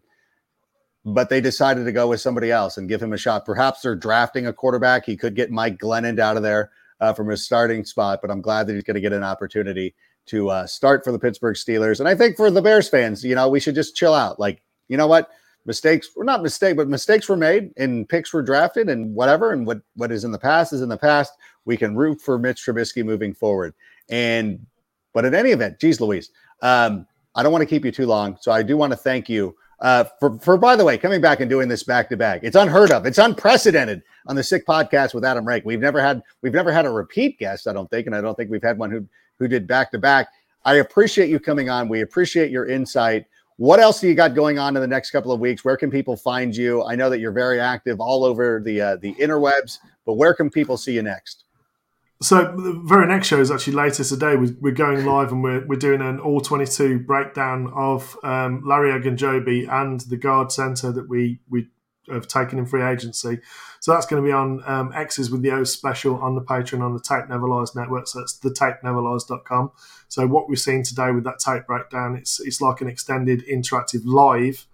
but 1.03 1.29
they 1.29 1.41
decided 1.41 1.85
to 1.85 1.91
go 1.91 2.07
with 2.07 2.21
somebody 2.21 2.51
else 2.51 2.77
and 2.77 2.87
give 2.87 3.01
him 3.01 3.11
a 3.11 3.17
shot. 3.17 3.43
Perhaps 3.43 3.81
they're 3.81 3.95
drafting 3.95 4.45
a 4.45 4.53
quarterback. 4.53 5.05
He 5.05 5.17
could 5.17 5.35
get 5.35 5.51
Mike 5.51 5.79
Glennon 5.79 6.19
out 6.19 6.37
of 6.37 6.43
there 6.43 6.71
uh, 6.99 7.13
from 7.13 7.29
his 7.29 7.43
starting 7.43 7.83
spot, 7.83 8.19
but 8.21 8.29
I'm 8.29 8.41
glad 8.41 8.67
that 8.67 8.75
he's 8.75 8.83
going 8.83 8.95
to 8.95 9.01
get 9.01 9.13
an 9.13 9.23
opportunity 9.23 9.95
to 10.27 10.49
uh, 10.49 10.67
start 10.67 11.03
for 11.03 11.11
the 11.11 11.19
Pittsburgh 11.19 11.55
Steelers. 11.55 11.99
And 11.99 12.07
I 12.07 12.13
think 12.13 12.37
for 12.37 12.51
the 12.51 12.61
Bears 12.61 12.87
fans, 12.87 13.23
you 13.23 13.33
know, 13.33 13.49
we 13.49 13.59
should 13.59 13.75
just 13.75 13.95
chill 13.95 14.13
out. 14.13 14.39
Like, 14.39 14.61
you 14.89 14.97
know 14.97 15.07
what? 15.07 15.29
Mistakes 15.67 16.09
were 16.15 16.23
not 16.23 16.41
mistake, 16.41 16.77
but 16.77 16.87
mistakes 16.87 17.27
were 17.27 17.37
made 17.37 17.71
and 17.77 18.07
picks 18.07 18.33
were 18.33 18.41
drafted 18.41 18.89
and 18.89 19.13
whatever. 19.13 19.51
And 19.51 19.67
what, 19.67 19.81
what 19.95 20.11
is 20.11 20.23
in 20.23 20.31
the 20.31 20.39
past 20.39 20.71
is 20.71 20.81
in 20.81 20.89
the 20.89 20.97
past. 20.97 21.33
We 21.65 21.75
can 21.75 21.95
root 21.95 22.21
for 22.21 22.39
Mitch 22.39 22.65
Trubisky 22.65 23.03
moving 23.03 23.33
forward. 23.33 23.73
And 24.09 24.65
but 25.13 25.25
in 25.25 25.35
any 25.35 25.51
event, 25.51 25.79
geez, 25.79 25.99
Louise, 25.99 26.31
um, 26.61 27.05
I 27.35 27.43
don't 27.43 27.51
want 27.51 27.63
to 27.63 27.67
keep 27.67 27.83
you 27.83 27.91
too 27.91 28.05
long, 28.05 28.37
so 28.39 28.51
I 28.51 28.63
do 28.63 28.77
want 28.77 28.93
to 28.93 28.97
thank 28.97 29.27
you 29.27 29.55
uh, 29.79 30.05
for, 30.19 30.39
for, 30.39 30.57
by 30.57 30.75
the 30.75 30.83
way, 30.83 30.97
coming 30.97 31.21
back 31.21 31.39
and 31.39 31.49
doing 31.49 31.67
this 31.67 31.83
back 31.83 32.09
to 32.09 32.17
back. 32.17 32.41
It's 32.43 32.55
unheard 32.55 32.91
of. 32.91 33.05
It's 33.05 33.17
unprecedented 33.17 34.01
on 34.25 34.35
the 34.35 34.43
Sick 34.43 34.65
Podcast 34.65 35.13
with 35.13 35.25
Adam 35.25 35.45
Rank. 35.45 35.65
We've 35.65 35.79
never 35.79 36.01
had 36.01 36.21
we've 36.41 36.53
never 36.53 36.71
had 36.71 36.85
a 36.85 36.89
repeat 36.89 37.37
guest, 37.39 37.67
I 37.67 37.73
don't 37.73 37.89
think, 37.89 38.07
and 38.07 38.15
I 38.15 38.21
don't 38.21 38.35
think 38.35 38.49
we've 38.49 38.63
had 38.63 38.77
one 38.77 38.89
who 38.89 39.05
who 39.37 39.47
did 39.47 39.67
back 39.67 39.91
to 39.91 39.99
back. 39.99 40.29
I 40.65 40.75
appreciate 40.75 41.29
you 41.29 41.39
coming 41.39 41.69
on. 41.69 41.89
We 41.89 42.01
appreciate 42.01 42.51
your 42.51 42.67
insight. 42.67 43.25
What 43.57 43.79
else 43.79 43.99
do 43.99 44.07
you 44.07 44.13
got 44.13 44.35
going 44.35 44.59
on 44.59 44.75
in 44.75 44.81
the 44.81 44.87
next 44.87 45.09
couple 45.11 45.31
of 45.31 45.39
weeks? 45.39 45.65
Where 45.65 45.77
can 45.77 45.89
people 45.89 46.15
find 46.15 46.55
you? 46.55 46.83
I 46.83 46.95
know 46.95 47.09
that 47.09 47.19
you're 47.19 47.31
very 47.31 47.59
active 47.59 47.99
all 47.99 48.23
over 48.23 48.61
the 48.63 48.81
uh, 48.81 48.95
the 48.97 49.15
interwebs, 49.15 49.79
but 50.05 50.13
where 50.13 50.33
can 50.33 50.49
people 50.49 50.77
see 50.77 50.93
you 50.93 51.01
next? 51.01 51.43
So 52.21 52.37
the 52.57 52.81
very 52.83 53.07
next 53.07 53.27
show 53.27 53.39
is 53.39 53.51
actually 53.51 53.73
later 53.73 54.03
today. 54.03 54.35
We're 54.35 54.73
going 54.73 55.05
live 55.05 55.31
and 55.31 55.43
we're, 55.43 55.65
we're 55.67 55.77
doing 55.77 56.01
an 56.01 56.19
all 56.19 56.41
22 56.41 57.01
breakdown 57.01 57.71
of 57.75 58.17
um, 58.23 58.63
Larry 58.65 58.89
Ogunjobi 58.89 59.71
and 59.71 59.99
the 60.01 60.17
guard 60.17 60.51
center 60.51 60.91
that 60.91 61.07
we, 61.07 61.39
we 61.47 61.67
have 62.09 62.27
taken 62.27 62.59
in 62.59 62.65
free 62.65 62.83
agency. 62.83 63.39
So 63.79 63.91
that's 63.91 64.05
going 64.05 64.21
to 64.21 64.27
be 64.27 64.33
on 64.33 64.63
um, 64.65 64.91
X's 64.93 65.29
with 65.29 65.41
the 65.41 65.51
O 65.51 65.63
special 65.63 66.15
on 66.17 66.35
the 66.35 66.41
Patreon 66.41 66.81
on 66.81 66.93
the 66.93 67.01
Tape 67.01 67.29
Never 67.29 67.47
Lies 67.47 67.75
network. 67.75 68.07
So 68.07 68.19
that's 68.19 68.39
thetapeneverlies.com. 68.39 69.71
So 70.07 70.27
what 70.27 70.49
we've 70.49 70.59
seen 70.59 70.83
today 70.83 71.11
with 71.11 71.23
that 71.25 71.39
tape 71.39 71.67
breakdown, 71.67 72.15
it's, 72.15 72.39
it's 72.39 72.61
like 72.61 72.81
an 72.81 72.87
extended 72.87 73.45
interactive 73.47 74.01
live 74.05 74.65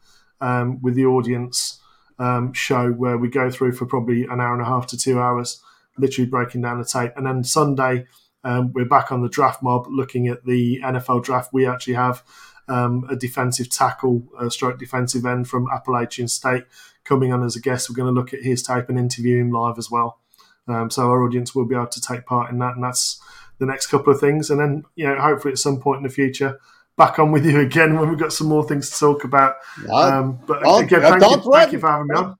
um, 0.41 0.81
with 0.81 0.95
the 0.95 1.05
audience 1.05 1.79
um, 2.19 2.53
show 2.53 2.91
where 2.91 3.17
we 3.17 3.29
go 3.29 3.49
through 3.49 3.73
for 3.73 3.85
probably 3.85 4.23
an 4.23 4.39
hour 4.39 4.53
and 4.53 4.61
a 4.61 4.65
half 4.65 4.87
to 4.87 4.97
two 4.97 5.19
hours 5.19 5.61
literally 5.97 6.29
breaking 6.29 6.61
down 6.61 6.79
the 6.79 6.85
tape. 6.85 7.11
And 7.15 7.25
then 7.25 7.43
Sunday, 7.43 8.05
um, 8.43 8.73
we're 8.73 8.85
back 8.85 9.11
on 9.11 9.21
the 9.21 9.29
draft 9.29 9.61
mob 9.63 9.87
looking 9.89 10.27
at 10.27 10.45
the 10.45 10.79
NFL 10.83 11.23
draft. 11.23 11.53
We 11.53 11.65
actually 11.65 11.93
have 11.93 12.23
um, 12.67 13.05
a 13.09 13.15
defensive 13.15 13.69
tackle, 13.69 14.23
a 14.39 14.49
stroke 14.49 14.79
defensive 14.79 15.25
end 15.25 15.47
from 15.47 15.67
Appalachian 15.71 16.27
State 16.27 16.63
coming 17.05 17.31
on 17.33 17.43
as 17.43 17.55
a 17.55 17.61
guest. 17.61 17.89
We're 17.89 17.95
going 17.95 18.13
to 18.13 18.19
look 18.19 18.33
at 18.33 18.41
his 18.41 18.63
tape 18.63 18.89
and 18.89 18.97
interview 18.97 19.39
him 19.39 19.51
live 19.51 19.77
as 19.77 19.89
well. 19.91 20.19
Um, 20.67 20.89
so 20.89 21.09
our 21.09 21.23
audience 21.23 21.53
will 21.53 21.65
be 21.65 21.75
able 21.75 21.87
to 21.87 22.01
take 22.01 22.25
part 22.25 22.51
in 22.51 22.59
that, 22.59 22.75
and 22.75 22.83
that's 22.83 23.21
the 23.59 23.65
next 23.65 23.87
couple 23.87 24.13
of 24.13 24.19
things. 24.19 24.49
And 24.49 24.59
then, 24.59 24.83
you 24.95 25.05
know, 25.05 25.19
hopefully 25.19 25.51
at 25.51 25.57
some 25.57 25.79
point 25.79 25.97
in 25.97 26.03
the 26.03 26.09
future, 26.09 26.59
back 26.97 27.19
on 27.19 27.31
with 27.31 27.45
you 27.45 27.59
again 27.59 27.97
when 27.99 28.09
we've 28.09 28.19
got 28.19 28.33
some 28.33 28.47
more 28.47 28.67
things 28.67 28.89
to 28.91 28.99
talk 28.99 29.23
about. 29.23 29.55
Um, 29.91 30.39
but 30.45 30.61
don't, 30.61 30.83
again, 30.83 31.01
thank, 31.01 31.21
you, 31.21 31.51
thank 31.51 31.71
you 31.73 31.79
for 31.79 31.89
having 31.89 32.07
me 32.07 32.15
on. 32.15 32.35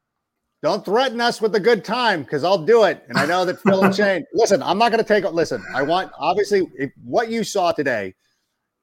Don't 0.62 0.86
threaten 0.86 1.20
us 1.20 1.42
with 1.42 1.54
a 1.56 1.60
good 1.60 1.84
time 1.84 2.24
because 2.24 2.46
I'll 2.46 2.64
do 2.64 2.86
it. 2.86 3.04
And 3.10 3.18
I 3.18 3.26
know 3.26 3.44
that 3.44 3.60
Phil 3.62 3.84
and 3.84 3.94
Shane, 3.96 4.24
listen, 4.34 4.64
I'm 4.64 4.78
not 4.78 4.92
going 4.92 5.04
to 5.04 5.08
take 5.08 5.26
it. 5.26 5.34
Listen, 5.34 5.62
I 5.76 5.82
want, 5.82 6.12
obviously, 6.18 6.72
if, 6.76 6.92
what 7.04 7.30
you 7.30 7.44
saw 7.44 7.74
today 7.74 8.14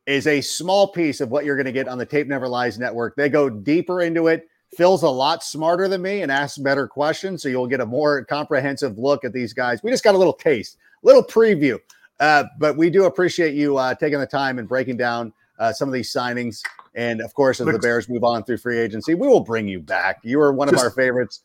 is 0.06 0.26
a 0.26 0.42
small 0.42 0.88
piece 0.88 1.22
of 1.22 1.30
what 1.30 1.46
you're 1.46 1.56
going 1.56 1.66
to 1.66 1.72
get 1.72 1.88
on 1.88 1.96
the 1.96 2.04
Tape 2.04 2.26
Never 2.26 2.48
Lies 2.48 2.78
network. 2.78 3.16
They 3.16 3.30
go 3.30 3.48
deeper 3.48 4.02
into 4.02 4.26
it. 4.26 4.46
Phil's 4.76 5.02
a 5.02 5.08
lot 5.08 5.42
smarter 5.42 5.88
than 5.88 6.02
me 6.02 6.22
and 6.22 6.30
asks 6.30 6.58
better 6.58 6.86
questions. 6.86 7.42
So 7.42 7.48
you'll 7.48 7.66
get 7.66 7.80
a 7.80 7.86
more 7.86 8.24
comprehensive 8.24 8.98
look 8.98 9.24
at 9.24 9.32
these 9.32 9.52
guys. 9.52 9.82
We 9.82 9.90
just 9.90 10.04
got 10.04 10.14
a 10.14 10.18
little 10.18 10.32
taste, 10.32 10.76
little 11.02 11.24
preview. 11.24 11.78
Uh, 12.20 12.44
but 12.58 12.76
we 12.76 12.90
do 12.90 13.06
appreciate 13.06 13.54
you 13.54 13.78
uh, 13.78 13.94
taking 13.94 14.20
the 14.20 14.26
time 14.26 14.58
and 14.58 14.68
breaking 14.68 14.96
down 14.96 15.32
uh, 15.58 15.72
some 15.72 15.88
of 15.88 15.92
these 15.92 16.12
signings. 16.12 16.62
And 16.94 17.20
of 17.20 17.32
course, 17.34 17.60
as 17.60 17.66
the 17.66 17.78
Bears 17.78 18.08
move 18.08 18.24
on 18.24 18.44
through 18.44 18.58
free 18.58 18.78
agency, 18.78 19.14
we 19.14 19.26
will 19.26 19.40
bring 19.40 19.66
you 19.66 19.80
back. 19.80 20.18
You 20.22 20.40
are 20.40 20.52
one 20.52 20.68
of 20.68 20.78
our 20.78 20.90
favorites. 20.90 21.42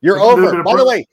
You're 0.00 0.20
over. 0.20 0.62
By 0.62 0.76
the 0.76 0.84
way, 0.84 1.06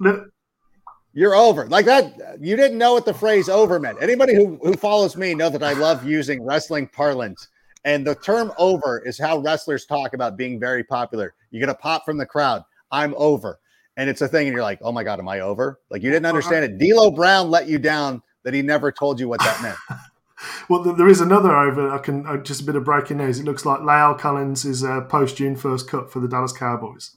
you're 1.13 1.35
over. 1.35 1.67
Like 1.67 1.85
that, 1.85 2.37
you 2.39 2.55
didn't 2.55 2.77
know 2.77 2.93
what 2.93 3.05
the 3.05 3.13
phrase 3.13 3.49
over 3.49 3.79
meant. 3.79 3.97
Anybody 4.01 4.35
who, 4.35 4.59
who 4.63 4.73
follows 4.73 5.15
me 5.15 5.33
know 5.33 5.49
that 5.49 5.63
I 5.63 5.73
love 5.73 6.05
using 6.05 6.43
wrestling 6.43 6.87
parlance. 6.87 7.47
And 7.85 8.05
the 8.05 8.15
term 8.15 8.51
over 8.57 8.99
is 8.99 9.17
how 9.17 9.39
wrestlers 9.39 9.85
talk 9.85 10.13
about 10.13 10.37
being 10.37 10.59
very 10.59 10.83
popular. 10.83 11.35
You 11.51 11.59
get 11.59 11.69
a 11.69 11.75
pop 11.75 12.05
from 12.05 12.17
the 12.17 12.25
crowd. 12.25 12.63
I'm 12.91 13.13
over. 13.17 13.59
And 13.95 14.09
it's 14.09 14.21
a 14.21 14.27
thing, 14.27 14.47
and 14.47 14.53
you're 14.53 14.63
like, 14.63 14.79
oh 14.81 14.91
my 14.91 15.03
God, 15.03 15.19
am 15.19 15.27
I 15.27 15.39
over? 15.39 15.79
Like 15.89 16.03
you 16.03 16.11
didn't 16.11 16.27
understand 16.27 16.65
it. 16.65 16.77
D'Lo 16.77 17.11
Brown 17.11 17.49
let 17.49 17.67
you 17.67 17.79
down 17.79 18.21
that 18.43 18.53
he 18.53 18.61
never 18.61 18.91
told 18.91 19.19
you 19.19 19.27
what 19.27 19.39
that 19.39 19.61
meant. 19.61 19.77
well, 20.69 20.83
there 20.83 21.07
is 21.07 21.19
another 21.19 21.55
over. 21.55 21.89
I 21.89 21.97
can 21.97 22.43
just 22.43 22.61
a 22.61 22.63
bit 22.63 22.75
of 22.75 22.83
breaking 22.83 23.17
news. 23.17 23.39
It 23.39 23.45
looks 23.45 23.65
like 23.65 23.79
La'el 23.79 24.17
Collins 24.17 24.65
is 24.65 24.83
uh, 24.83 25.01
post 25.01 25.37
June 25.37 25.55
first 25.55 25.89
cut 25.89 26.11
for 26.11 26.19
the 26.19 26.27
Dallas 26.27 26.53
Cowboys. 26.53 27.15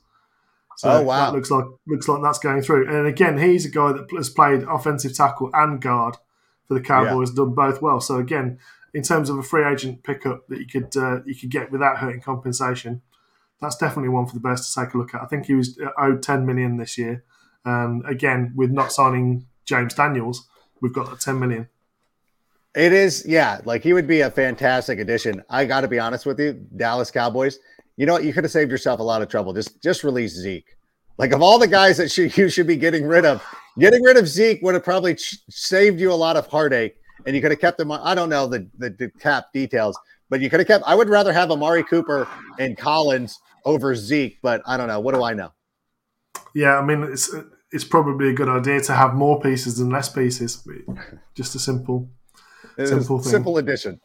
So 0.79 0.91
oh 0.91 1.03
wow! 1.03 1.27
That 1.27 1.37
looks 1.37 1.51
like 1.51 1.67
looks 1.87 2.09
like 2.09 2.23
that's 2.23 2.39
going 2.39 2.63
through. 2.63 2.89
And 2.89 3.07
again, 3.07 3.37
he's 3.37 3.67
a 3.67 3.69
guy 3.69 3.93
that 3.93 4.11
has 4.17 4.31
played 4.31 4.63
offensive 4.63 5.15
tackle 5.15 5.51
and 5.53 5.81
guard 5.83 6.17
for 6.67 6.75
the 6.75 6.81
Cowboys, 6.81 7.31
yeah. 7.31 7.37
done 7.37 7.53
both 7.53 7.83
well. 7.83 8.01
So 8.01 8.17
again, 8.17 8.59
in 8.95 9.03
terms 9.03 9.31
of 9.31 9.39
a 9.39 9.43
free 9.43 9.65
agent 9.65 10.03
pickup 10.03 10.47
that 10.49 10.59
you 10.59 10.67
could 10.67 10.97
uh, 10.97 11.23
you 11.25 11.35
could 11.35 11.51
get 11.51 11.71
without 11.71 11.99
hurting 11.99 12.21
compensation, 12.21 13.03
that's 13.61 13.77
definitely 13.77 14.09
one 14.09 14.27
for 14.27 14.35
the 14.35 14.41
Bears 14.41 14.69
to 14.69 14.81
take 14.81 14.95
a 14.95 14.99
look 14.99 15.15
at. 15.15 15.23
I 15.23 15.27
think 15.27 15.47
he 15.47 15.55
was 15.55 15.79
uh, 15.79 15.91
owed 15.99 16.23
ten 16.23 16.47
million 16.47 16.77
this 16.77 16.99
year. 16.99 17.25
Um, 17.65 18.03
again, 18.07 18.53
with 18.57 18.71
not 18.71 18.93
signing 18.93 19.47
James 19.65 19.95
Daniels, 19.95 20.49
we've 20.81 20.93
got 20.93 21.11
that 21.11 21.21
ten 21.21 21.39
million. 21.39 21.69
It 22.75 22.93
is, 22.93 23.25
yeah. 23.27 23.61
Like 23.65 23.83
he 23.83 23.93
would 23.93 24.07
be 24.07 24.21
a 24.21 24.31
fantastic 24.31 25.01
addition. 25.01 25.43
I 25.51 25.65
got 25.65 25.81
to 25.81 25.89
be 25.89 25.99
honest 25.99 26.25
with 26.25 26.39
you, 26.39 26.53
Dallas 26.77 27.11
Cowboys 27.11 27.59
you 28.01 28.07
know 28.07 28.15
what? 28.15 28.25
You 28.25 28.33
could 28.33 28.45
have 28.45 28.51
saved 28.51 28.71
yourself 28.71 28.99
a 28.99 29.03
lot 29.03 29.21
of 29.21 29.29
trouble. 29.29 29.53
Just 29.53 29.83
just 29.83 30.05
release 30.05 30.33
Zeke. 30.33 30.75
Like 31.19 31.33
of 31.33 31.43
all 31.43 31.59
the 31.59 31.69
guys 31.69 31.99
that 31.99 32.17
you 32.17 32.49
should 32.49 32.67
be 32.67 32.77
getting 32.77 33.07
rid 33.07 33.27
of, 33.27 33.45
getting 33.79 34.03
rid 34.03 34.17
of 34.17 34.27
Zeke 34.27 34.63
would 34.63 34.73
have 34.73 34.83
probably 34.83 35.19
saved 35.19 36.01
you 36.01 36.11
a 36.11 36.15
lot 36.15 36.39
of 36.39 36.47
heartache, 36.47 36.97
and 37.27 37.35
you 37.35 37.43
could 37.43 37.51
have 37.51 37.61
kept 37.61 37.79
them. 37.79 37.91
I 37.93 38.15
don't 38.15 38.29
know 38.29 38.47
the, 38.47 38.67
the 38.79 38.91
the 38.91 39.11
cap 39.21 39.53
details, 39.53 39.99
but 40.29 40.41
you 40.41 40.51
could 40.51 40.61
have 40.61 40.67
kept. 40.67 40.85
I 40.87 40.95
would 40.95 41.09
rather 41.09 41.33
have 41.33 41.51
Amari 41.51 41.83
Cooper 41.85 42.29
and 42.59 42.77
Collins 42.77 43.39
over 43.65 43.95
Zeke, 43.95 44.39
but 44.43 44.63
I 44.67 44.77
don't 44.77 44.89
know. 44.89 45.01
What 45.01 45.15
do 45.15 45.23
I 45.23 45.35
know? 45.35 45.53
Yeah, 46.55 46.79
I 46.79 46.85
mean 46.85 47.03
it's 47.05 47.35
it's 47.73 47.85
probably 47.85 48.31
a 48.31 48.33
good 48.33 48.49
idea 48.49 48.81
to 48.83 48.93
have 48.93 49.15
more 49.15 49.41
pieces 49.41 49.79
than 49.79 49.91
less 49.91 50.09
pieces. 50.09 50.67
Just 51.35 51.55
a 51.55 51.59
simple, 51.59 52.11
simple 52.77 53.19
thing. 53.19 53.31
Simple 53.31 53.59
addition. 53.59 54.01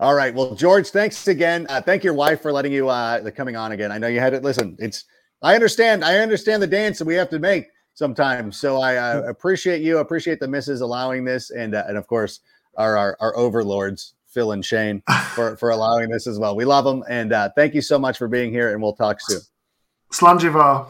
All 0.00 0.14
right. 0.14 0.34
Well, 0.34 0.54
George, 0.54 0.88
thanks 0.88 1.28
again. 1.28 1.66
Uh, 1.68 1.80
thank 1.80 2.02
your 2.02 2.14
wife 2.14 2.42
for 2.42 2.52
letting 2.52 2.72
you 2.72 2.88
uh 2.88 3.30
coming 3.30 3.56
on 3.56 3.72
again. 3.72 3.92
I 3.92 3.98
know 3.98 4.08
you 4.08 4.20
had 4.20 4.34
it. 4.34 4.42
Listen, 4.42 4.76
it's 4.78 5.04
I 5.42 5.54
understand. 5.54 6.04
I 6.04 6.18
understand 6.18 6.62
the 6.62 6.66
dance 6.66 6.98
that 6.98 7.04
we 7.04 7.14
have 7.14 7.30
to 7.30 7.38
make 7.38 7.68
sometimes. 7.94 8.58
So 8.60 8.80
I 8.80 8.96
uh, 8.96 9.22
appreciate 9.22 9.80
you. 9.80 9.98
Appreciate 9.98 10.40
the 10.40 10.48
misses 10.48 10.80
allowing 10.80 11.24
this, 11.24 11.50
and 11.50 11.74
uh, 11.74 11.84
and 11.88 11.96
of 11.96 12.06
course 12.06 12.40
our, 12.76 12.96
our, 12.96 13.16
our 13.20 13.36
overlords 13.36 14.14
Phil 14.26 14.52
and 14.52 14.64
Shane 14.64 15.02
for 15.34 15.56
for 15.56 15.70
allowing 15.70 16.10
this 16.10 16.26
as 16.26 16.38
well. 16.38 16.54
We 16.54 16.64
love 16.64 16.84
them, 16.84 17.02
and 17.08 17.32
uh, 17.32 17.50
thank 17.56 17.74
you 17.74 17.80
so 17.80 17.98
much 17.98 18.18
for 18.18 18.28
being 18.28 18.50
here. 18.50 18.72
And 18.72 18.82
we'll 18.82 18.94
talk 18.94 19.20
soon. 19.20 19.40
Slanjiva. 20.12 20.88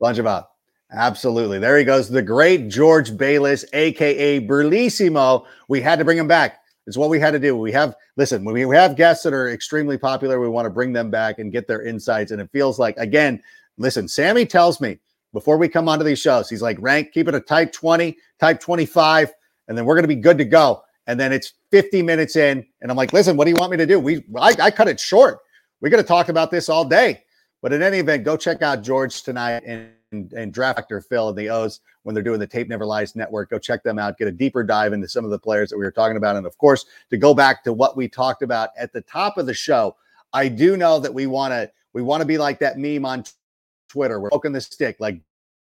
Slanjiva. 0.00 0.46
Absolutely. 0.94 1.58
There 1.58 1.78
he 1.78 1.84
goes. 1.84 2.10
The 2.10 2.22
great 2.22 2.68
George 2.68 3.16
Bayless, 3.16 3.64
aka 3.72 4.40
Bearlissimo. 4.40 5.46
We 5.68 5.80
had 5.80 5.98
to 5.98 6.04
bring 6.04 6.18
him 6.18 6.28
back. 6.28 6.58
It's 6.86 6.96
what 6.96 7.08
we 7.10 7.20
had 7.20 7.30
to 7.30 7.38
do. 7.38 7.56
We 7.56 7.72
have 7.72 7.94
listen 8.16 8.44
when 8.44 8.54
we 8.54 8.76
have 8.76 8.96
guests 8.96 9.24
that 9.24 9.32
are 9.32 9.50
extremely 9.50 9.96
popular, 9.96 10.40
we 10.40 10.48
want 10.48 10.66
to 10.66 10.70
bring 10.70 10.92
them 10.92 11.10
back 11.10 11.38
and 11.38 11.52
get 11.52 11.66
their 11.66 11.82
insights. 11.82 12.30
And 12.30 12.40
it 12.40 12.50
feels 12.52 12.78
like 12.78 12.96
again, 12.98 13.42
listen, 13.78 14.08
Sammy 14.08 14.44
tells 14.44 14.80
me 14.80 14.98
before 15.32 15.56
we 15.58 15.68
come 15.68 15.88
onto 15.88 16.04
these 16.04 16.18
shows, 16.18 16.48
he's 16.48 16.62
like, 16.62 16.76
rank, 16.80 17.12
keep 17.12 17.28
it 17.28 17.34
a 17.34 17.40
type 17.40 17.72
20, 17.72 18.16
type 18.38 18.60
25, 18.60 19.32
and 19.68 19.76
then 19.76 19.84
we're 19.84 19.94
gonna 19.94 20.08
be 20.08 20.14
good 20.14 20.38
to 20.38 20.44
go. 20.44 20.82
And 21.06 21.18
then 21.18 21.32
it's 21.32 21.54
50 21.70 22.02
minutes 22.02 22.36
in, 22.36 22.64
and 22.80 22.90
I'm 22.90 22.96
like, 22.96 23.12
listen, 23.12 23.36
what 23.36 23.44
do 23.44 23.50
you 23.50 23.56
want 23.56 23.72
me 23.72 23.76
to 23.78 23.86
do? 23.86 23.98
We 23.98 24.24
I, 24.36 24.54
I 24.60 24.70
cut 24.70 24.88
it 24.88 25.00
short. 25.00 25.38
We're 25.80 25.90
gonna 25.90 26.02
talk 26.02 26.28
about 26.28 26.50
this 26.50 26.68
all 26.68 26.84
day. 26.84 27.24
But 27.60 27.72
in 27.72 27.82
any 27.82 27.98
event, 27.98 28.24
go 28.24 28.36
check 28.36 28.62
out 28.62 28.82
George 28.82 29.22
tonight 29.22 29.62
and 29.64 29.90
and, 30.12 30.32
and 30.32 30.52
draft 30.52 30.92
Phil 31.08 31.28
and 31.28 31.36
the 31.36 31.50
O's 31.50 31.80
when 32.02 32.14
they're 32.14 32.22
doing 32.22 32.38
the 32.38 32.46
Tape 32.46 32.68
Never 32.68 32.86
Lies 32.86 33.16
network. 33.16 33.50
Go 33.50 33.58
check 33.58 33.82
them 33.82 33.98
out, 33.98 34.18
get 34.18 34.28
a 34.28 34.32
deeper 34.32 34.62
dive 34.62 34.92
into 34.92 35.08
some 35.08 35.24
of 35.24 35.30
the 35.30 35.38
players 35.38 35.70
that 35.70 35.78
we 35.78 35.84
were 35.84 35.90
talking 35.90 36.16
about. 36.16 36.36
And 36.36 36.46
of 36.46 36.56
course, 36.58 36.86
to 37.10 37.16
go 37.16 37.34
back 37.34 37.64
to 37.64 37.72
what 37.72 37.96
we 37.96 38.08
talked 38.08 38.42
about 38.42 38.70
at 38.76 38.92
the 38.92 39.00
top 39.00 39.38
of 39.38 39.46
the 39.46 39.54
show, 39.54 39.96
I 40.32 40.48
do 40.48 40.76
know 40.76 40.98
that 41.00 41.12
we 41.12 41.26
want 41.26 41.52
to 41.52 41.70
we 41.92 42.02
want 42.02 42.20
to 42.20 42.26
be 42.26 42.38
like 42.38 42.58
that 42.60 42.78
meme 42.78 43.04
on 43.04 43.24
Twitter. 43.92 44.20
We're 44.20 44.30
poking 44.30 44.52
the 44.52 44.60
stick, 44.60 44.96
like 44.98 45.20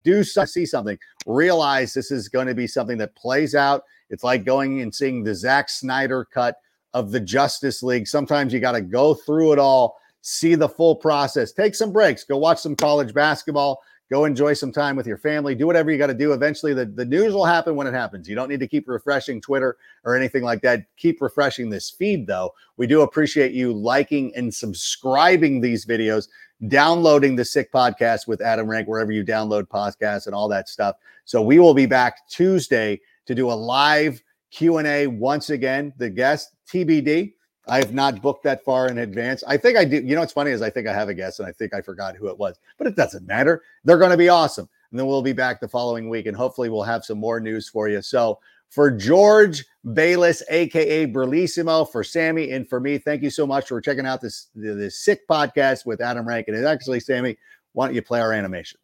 do 0.04 0.24
see 0.24 0.66
something, 0.66 0.98
realize 1.26 1.94
this 1.94 2.12
is 2.12 2.30
going 2.30 2.48
to 2.48 2.56
be 2.56 2.68
something 2.68 2.98
that 2.98 3.16
plays 3.16 3.56
out. 3.56 3.84
It's 4.10 4.24
like 4.24 4.46
going 4.46 4.82
and 4.82 4.94
seeing 4.94 5.24
the 5.24 5.36
Zack 5.36 5.70
Snyder 5.70 6.26
cut 6.26 6.58
of 6.94 7.12
the 7.12 7.20
Justice 7.20 7.84
League. 7.84 8.08
Sometimes 8.08 8.54
you 8.54 8.60
got 8.60 8.74
to 8.74 8.82
go 8.82 9.14
through 9.14 9.54
it 9.54 9.60
all, 9.60 9.98
see 10.22 10.56
the 10.56 10.70
full 10.70 10.96
process, 10.96 11.52
take 11.52 11.76
some 11.76 11.92
breaks, 11.92 12.24
go 12.24 12.38
watch 12.38 12.60
some 12.60 12.76
college 12.76 13.14
basketball, 13.14 13.82
Go 14.14 14.26
enjoy 14.26 14.54
some 14.54 14.72
time 14.72 14.96
with 14.96 15.08
your 15.08 15.18
family. 15.18 15.56
Do 15.56 15.66
whatever 15.66 15.90
you 15.90 15.98
got 15.98 16.06
to 16.06 16.14
do. 16.14 16.34
Eventually, 16.34 16.74
the, 16.76 16.86
the 16.86 17.04
news 17.04 17.34
will 17.34 17.46
happen 17.46 17.76
when 17.76 17.88
it 17.88 17.96
happens. 17.96 18.30
You 18.30 18.36
don't 18.36 18.48
need 18.48 18.60
to 18.60 18.68
keep 18.68 18.88
refreshing 18.88 19.42
Twitter 19.42 19.78
or 20.04 20.16
anything 20.16 20.44
like 20.44 20.62
that. 20.62 20.86
Keep 20.98 21.20
refreshing 21.20 21.70
this 21.70 21.90
feed, 21.90 22.28
though. 22.28 22.54
We 22.78 22.86
do 22.86 23.02
appreciate 23.02 23.54
you 23.54 23.74
liking 23.74 24.32
and 24.36 24.54
subscribing 24.54 25.62
these 25.62 25.88
videos, 25.88 26.28
downloading 26.68 27.36
the 27.36 27.46
Sick 27.46 27.72
Podcast 27.72 28.28
with 28.28 28.42
Adam 28.42 28.68
Rank 28.68 28.88
wherever 28.88 29.12
you 29.12 29.24
download 29.24 29.64
podcasts 29.64 30.26
and 30.26 30.36
all 30.36 30.48
that 30.50 30.70
stuff. 30.70 30.96
So 31.26 31.42
we 31.42 31.60
will 31.60 31.74
be 31.74 31.86
back 31.86 32.28
Tuesday 32.28 33.00
to 33.26 33.36
do 33.36 33.52
a 33.52 33.54
live 33.54 34.22
Q&A 34.52 35.08
once 35.08 35.50
again. 35.50 35.94
The 35.98 36.10
guest 36.10 36.54
TBD 36.68 37.34
I 37.68 37.78
have 37.78 37.94
not 37.94 38.22
booked 38.22 38.44
that 38.44 38.64
far 38.64 38.88
in 38.88 38.98
advance. 38.98 39.44
I 39.48 39.56
think 39.58 39.78
I 39.78 39.86
do. 39.86 39.98
You 39.98 40.16
know 40.16 40.22
what's 40.22 40.34
funny 40.34 40.52
is 40.52 40.62
I 40.62 40.70
think 40.70 40.88
I 40.88 40.94
have 40.94 41.10
a 41.10 41.14
guess 41.14 41.40
and 41.40 41.48
I 41.48 41.52
think 41.52 41.74
I 41.74 41.82
forgot 41.82 42.16
who 42.18 42.28
it 42.28 42.38
was, 42.38 42.60
but 42.78 42.88
it 42.88 42.96
doesn't 42.96 43.26
matter. 43.26 43.64
They're 43.86 43.98
going 43.98 44.12
to 44.12 44.18
be 44.18 44.30
awesome. 44.30 44.68
And 44.92 45.00
then 45.00 45.08
we'll 45.08 45.22
be 45.22 45.34
back 45.34 45.60
the 45.60 45.68
following 45.68 46.10
week 46.10 46.26
and 46.26 46.36
hopefully 46.36 46.70
we'll 46.70 46.84
have 46.84 47.06
some 47.06 47.18
more 47.18 47.40
news 47.40 47.70
for 47.70 47.88
you. 47.88 48.02
So 48.02 48.40
for 48.74 48.90
George 48.90 49.64
Bayless, 49.94 50.42
aka 50.50 51.06
Bearlissimo, 51.06 51.90
for 51.92 52.04
Sammy 52.04 52.52
and 52.52 52.68
for 52.68 52.80
me, 52.80 52.98
thank 52.98 53.22
you 53.22 53.30
so 53.30 53.46
much 53.46 53.68
for 53.68 53.80
checking 53.82 54.06
out 54.06 54.22
this 54.22 54.48
this 54.56 55.00
sick 55.00 55.28
podcast 55.30 55.86
with 55.86 56.02
Adam 56.02 56.28
Rankin. 56.28 56.56
And 56.56 56.66
actually, 56.66 57.00
Sammy, 57.00 57.38
why 57.74 57.88
don't 57.88 57.96
you 57.96 58.02
play 58.02 58.20
our 58.20 58.34
animation? 58.34 58.80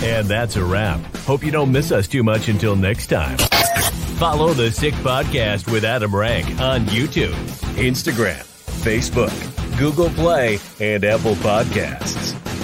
And 0.00 0.26
that's 0.26 0.56
a 0.56 0.64
wrap. 0.64 1.00
Hope 1.18 1.44
you 1.44 1.50
don't 1.50 1.70
miss 1.70 1.92
us 1.92 2.08
too 2.08 2.22
much 2.22 2.48
until 2.48 2.74
next 2.76 3.08
time. 3.08 3.36
Follow 4.18 4.52
the 4.52 4.70
Sick 4.70 4.94
Podcast 4.94 5.70
with 5.70 5.84
Adam 5.84 6.14
Rank 6.14 6.46
on 6.60 6.86
YouTube, 6.86 7.34
Instagram, 7.76 8.42
Facebook, 8.82 9.78
Google 9.78 10.10
Play, 10.10 10.58
and 10.80 11.04
Apple 11.04 11.34
Podcasts. 11.36 12.57